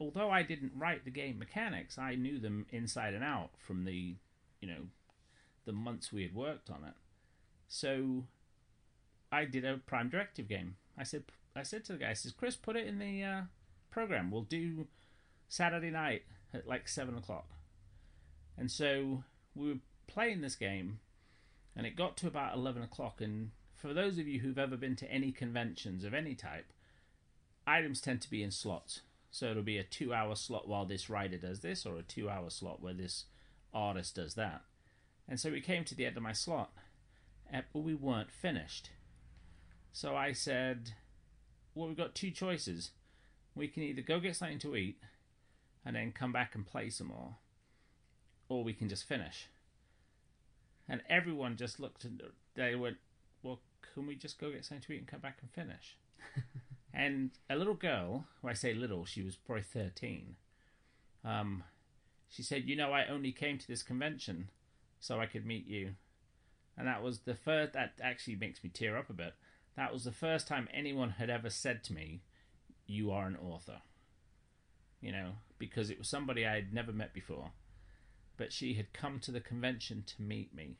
although 0.00 0.30
I 0.30 0.42
didn't 0.42 0.72
write 0.76 1.04
the 1.04 1.10
game 1.10 1.38
mechanics, 1.38 1.98
I 1.98 2.14
knew 2.14 2.38
them 2.38 2.66
inside 2.70 3.14
and 3.14 3.24
out 3.24 3.50
from 3.58 3.84
the, 3.84 4.16
you 4.60 4.68
know, 4.68 4.82
the 5.64 5.72
months 5.72 6.12
we 6.12 6.22
had 6.22 6.34
worked 6.34 6.70
on 6.70 6.84
it. 6.84 6.94
So 7.68 8.24
I 9.30 9.44
did 9.44 9.64
a 9.64 9.78
Prime 9.78 10.08
Directive 10.08 10.48
game. 10.48 10.76
I 10.96 11.02
said, 11.02 11.24
I 11.54 11.62
said 11.62 11.84
to 11.84 11.92
the 11.92 11.98
guy, 11.98 12.10
I 12.10 12.14
says, 12.14 12.32
Chris, 12.32 12.56
put 12.56 12.76
it 12.76 12.86
in 12.86 12.98
the 12.98 13.22
uh, 13.22 13.40
program. 13.90 14.30
We'll 14.30 14.42
do 14.42 14.86
Saturday 15.48 15.90
night 15.90 16.22
at 16.54 16.66
like 16.66 16.88
seven 16.88 17.16
o'clock. 17.16 17.50
And 18.56 18.70
so 18.70 19.24
we 19.54 19.68
were 19.68 19.78
playing 20.06 20.40
this 20.40 20.56
game, 20.56 21.00
and 21.76 21.86
it 21.86 21.96
got 21.96 22.16
to 22.18 22.26
about 22.26 22.56
eleven 22.56 22.82
o'clock. 22.82 23.20
And 23.20 23.50
for 23.74 23.92
those 23.92 24.18
of 24.18 24.26
you 24.26 24.40
who've 24.40 24.58
ever 24.58 24.76
been 24.76 24.96
to 24.96 25.10
any 25.10 25.30
conventions 25.30 26.04
of 26.04 26.14
any 26.14 26.34
type, 26.34 26.72
items 27.66 28.00
tend 28.00 28.22
to 28.22 28.30
be 28.30 28.42
in 28.42 28.50
slots. 28.50 29.02
So 29.30 29.50
it'll 29.50 29.62
be 29.62 29.78
a 29.78 29.84
two 29.84 30.14
hour 30.14 30.34
slot 30.34 30.68
while 30.68 30.86
this 30.86 31.10
writer 31.10 31.36
does 31.36 31.60
this, 31.60 31.84
or 31.84 31.98
a 31.98 32.02
two 32.02 32.30
hour 32.30 32.50
slot 32.50 32.82
where 32.82 32.94
this 32.94 33.26
artist 33.72 34.16
does 34.16 34.34
that. 34.34 34.62
And 35.28 35.38
so 35.38 35.50
we 35.50 35.60
came 35.60 35.84
to 35.84 35.94
the 35.94 36.06
end 36.06 36.16
of 36.16 36.22
my 36.22 36.32
slot, 36.32 36.72
but 37.52 37.80
we 37.80 37.94
weren't 37.94 38.30
finished. 38.30 38.90
So 39.92 40.16
I 40.16 40.32
said, 40.32 40.92
Well, 41.74 41.88
we've 41.88 41.96
got 41.96 42.14
two 42.14 42.30
choices. 42.30 42.90
We 43.54 43.68
can 43.68 43.82
either 43.82 44.02
go 44.02 44.20
get 44.20 44.36
something 44.36 44.58
to 44.60 44.76
eat 44.76 44.98
and 45.84 45.96
then 45.96 46.12
come 46.12 46.32
back 46.32 46.54
and 46.54 46.66
play 46.66 46.90
some 46.90 47.08
more, 47.08 47.36
or 48.48 48.64
we 48.64 48.72
can 48.72 48.88
just 48.88 49.04
finish. 49.04 49.48
And 50.88 51.02
everyone 51.08 51.56
just 51.56 51.78
looked 51.78 52.04
and 52.04 52.22
they 52.54 52.74
went, 52.74 52.96
Well, 53.42 53.60
can 53.94 54.06
we 54.06 54.16
just 54.16 54.38
go 54.38 54.50
get 54.50 54.64
something 54.64 54.86
to 54.86 54.92
eat 54.92 54.98
and 54.98 55.06
come 55.06 55.20
back 55.20 55.38
and 55.42 55.50
finish? 55.50 55.96
And 56.92 57.30
a 57.50 57.56
little 57.56 57.74
girl, 57.74 58.24
when 58.40 58.50
I 58.50 58.54
say 58.54 58.74
little, 58.74 59.04
she 59.04 59.22
was 59.22 59.36
probably 59.36 59.62
13, 59.62 60.36
um, 61.24 61.64
she 62.28 62.42
said, 62.42 62.68
You 62.68 62.76
know, 62.76 62.92
I 62.92 63.06
only 63.06 63.32
came 63.32 63.58
to 63.58 63.66
this 63.66 63.82
convention 63.82 64.50
so 65.00 65.20
I 65.20 65.26
could 65.26 65.46
meet 65.46 65.66
you. 65.66 65.94
And 66.76 66.86
that 66.86 67.02
was 67.02 67.20
the 67.20 67.34
first, 67.34 67.72
that 67.72 67.94
actually 68.02 68.36
makes 68.36 68.62
me 68.62 68.70
tear 68.70 68.96
up 68.96 69.10
a 69.10 69.14
bit. 69.14 69.34
That 69.76 69.92
was 69.92 70.04
the 70.04 70.12
first 70.12 70.46
time 70.46 70.68
anyone 70.72 71.10
had 71.10 71.30
ever 71.30 71.50
said 71.50 71.84
to 71.84 71.92
me, 71.92 72.22
You 72.86 73.10
are 73.10 73.26
an 73.26 73.36
author. 73.36 73.82
You 75.00 75.12
know, 75.12 75.32
because 75.58 75.90
it 75.90 75.98
was 75.98 76.08
somebody 76.08 76.46
I 76.46 76.56
had 76.56 76.72
never 76.72 76.92
met 76.92 77.12
before. 77.12 77.52
But 78.36 78.52
she 78.52 78.74
had 78.74 78.92
come 78.92 79.18
to 79.20 79.32
the 79.32 79.40
convention 79.40 80.04
to 80.06 80.22
meet 80.22 80.54
me 80.54 80.78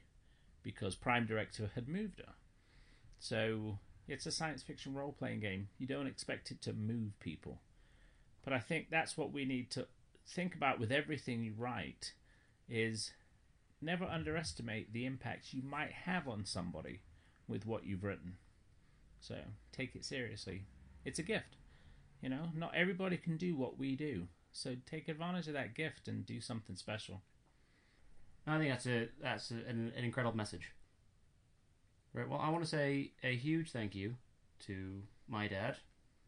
because 0.63 0.95
Prime 0.95 1.27
Directive 1.27 1.73
had 1.75 1.89
moved 1.89 2.19
her. 2.19 2.35
So 3.19 3.79
it's 4.09 4.27
a 4.27 4.33
science 4.33 4.63
fiction 4.63 4.95
role 4.95 5.13
playing 5.13 5.41
game. 5.41 5.69
You 5.79 5.87
don't 5.87 6.07
expect 6.07 6.51
it 6.51 6.63
to 6.63 6.73
move 6.73 7.19
people. 7.21 7.61
But 8.43 8.53
I 8.53 8.59
think 8.59 8.89
that's 8.91 9.17
what 9.17 9.33
we 9.33 9.45
need 9.45 9.71
to 9.73 9.87
think 10.27 10.55
about 10.55 10.81
with 10.81 10.91
everything 10.91 11.43
you 11.43 11.53
write 11.57 12.13
is 12.69 13.13
never 13.81 14.05
underestimate 14.05 14.93
the 14.93 15.07
impact 15.07 15.53
you 15.53 15.63
might 15.63 15.93
have 15.93 16.27
on 16.27 16.45
somebody 16.45 17.01
with 17.47 17.67
what 17.67 17.85
you've 17.85 18.05
written. 18.05 18.35
So 19.21 19.37
take 19.73 19.95
it 19.95 20.05
seriously. 20.05 20.65
It's 21.05 21.19
a 21.19 21.23
gift. 21.23 21.57
You 22.23 22.31
know, 22.31 22.49
not 22.55 22.75
everybody 22.75 23.17
can 23.17 23.37
do 23.37 23.57
what 23.57 23.79
we 23.79 23.95
do. 23.95 24.29
So 24.53 24.77
take 24.91 25.09
advantage 25.09 25.47
of 25.47 25.55
that 25.55 25.75
gift 25.75 26.09
and 26.09 26.27
do 26.27 26.41
something 26.41 26.77
special. 26.77 27.23
I 28.47 28.59
think 28.59 28.71
that's 28.71 28.87
a 28.87 29.09
that's 29.23 29.51
a, 29.51 29.57
an, 29.69 29.93
an 29.97 30.05
incredible 30.05 30.37
message. 30.37 30.73
Right. 32.19 32.29
Well, 32.29 32.41
I 32.41 32.51
want 32.51 32.65
to 32.65 32.69
say 32.69 33.13
a 33.23 33.37
huge 33.37 33.71
thank 33.71 33.95
you 33.95 34.17
to 34.67 35.03
my 35.29 35.47
dad, 35.47 35.77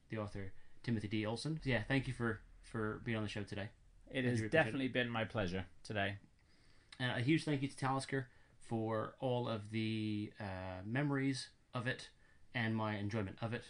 the 0.09 0.19
author 0.19 0.53
Timothy 0.85 1.09
D. 1.09 1.27
Olson. 1.27 1.59
Yeah, 1.65 1.83
thank 1.89 2.07
you 2.07 2.13
for 2.15 2.39
for 2.63 3.01
being 3.05 3.17
on 3.17 3.25
the 3.25 3.29
show 3.29 3.43
today. 3.43 3.71
It 4.09 4.25
has 4.25 4.41
definitely 4.43 4.87
been 4.87 5.09
my 5.11 5.25
pleasure 5.25 5.65
today. 5.83 6.19
And 7.01 7.19
a 7.19 7.25
huge 7.25 7.45
thank 7.45 7.61
you 7.63 7.67
to 7.67 7.77
Talisker 7.77 8.29
for 8.61 9.17
all 9.19 9.49
of 9.49 9.73
the 9.73 10.33
uh, 10.39 10.83
memories 10.85 11.49
of 11.75 11.89
it 11.89 12.11
and 12.55 12.77
my 12.77 12.95
enjoyment 12.97 13.37
of 13.43 13.53
it. 13.53 13.65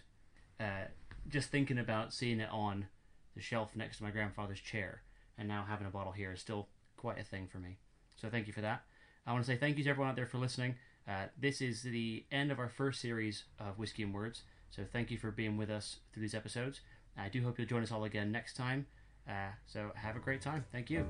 uh, 0.61 0.85
just 1.29 1.51
thinking 1.51 1.79
about 1.79 2.13
seeing 2.13 2.41
it 2.41 2.49
on 2.53 2.87
the 3.35 3.41
shelf 3.41 3.75
next 3.75 3.99
to 3.99 4.03
my 4.03 4.11
grandfather's 4.11 4.61
chair, 4.61 5.03
and 5.39 5.49
now 5.49 5.65
having 5.67 5.87
a 5.87 5.91
bottle 5.91 6.13
here 6.13 6.33
is 6.33 6.41
still 6.41 6.69
quite 6.97 7.19
a 7.19 7.25
thing 7.25 7.49
for 7.51 7.59
me. 7.59 7.79
So 8.17 8.29
thank 8.29 8.47
you 8.47 8.53
for 8.53 8.61
that. 8.61 8.83
I 9.27 9.33
want 9.33 9.45
to 9.45 9.51
say 9.51 9.57
thank 9.57 9.79
you 9.79 9.85
to 9.85 9.91
everyone 9.91 10.11
out 10.11 10.17
there 10.17 10.27
for 10.27 10.39
listening. 10.39 10.75
Uh, 11.11 11.27
this 11.41 11.61
is 11.61 11.83
the 11.83 12.25
end 12.31 12.53
of 12.53 12.61
our 12.61 12.69
first 12.69 13.01
series 13.01 13.45
of 13.59 13.79
Whiskey 13.79 14.05
and 14.05 14.15
Words. 14.15 14.43
So 14.71 14.85
thank 14.93 15.11
you 15.11 15.19
for 15.19 15.33
being 15.33 15.57
with 15.57 15.69
us 15.69 15.97
through 16.13 16.21
these 16.21 16.35
episodes. 16.35 16.81
I 17.19 17.29
do 17.29 17.43
hope 17.43 17.59
you'll 17.59 17.67
join 17.67 17.83
us 17.83 17.91
all 17.91 18.05
again 18.05 18.31
next 18.31 18.55
time. 18.55 18.87
Uh, 19.29 19.51
so 19.67 19.91
have 19.97 20.15
a 20.15 20.21
great 20.21 20.41
time. 20.41 20.65
Thank 20.71 20.89
you. 20.89 21.05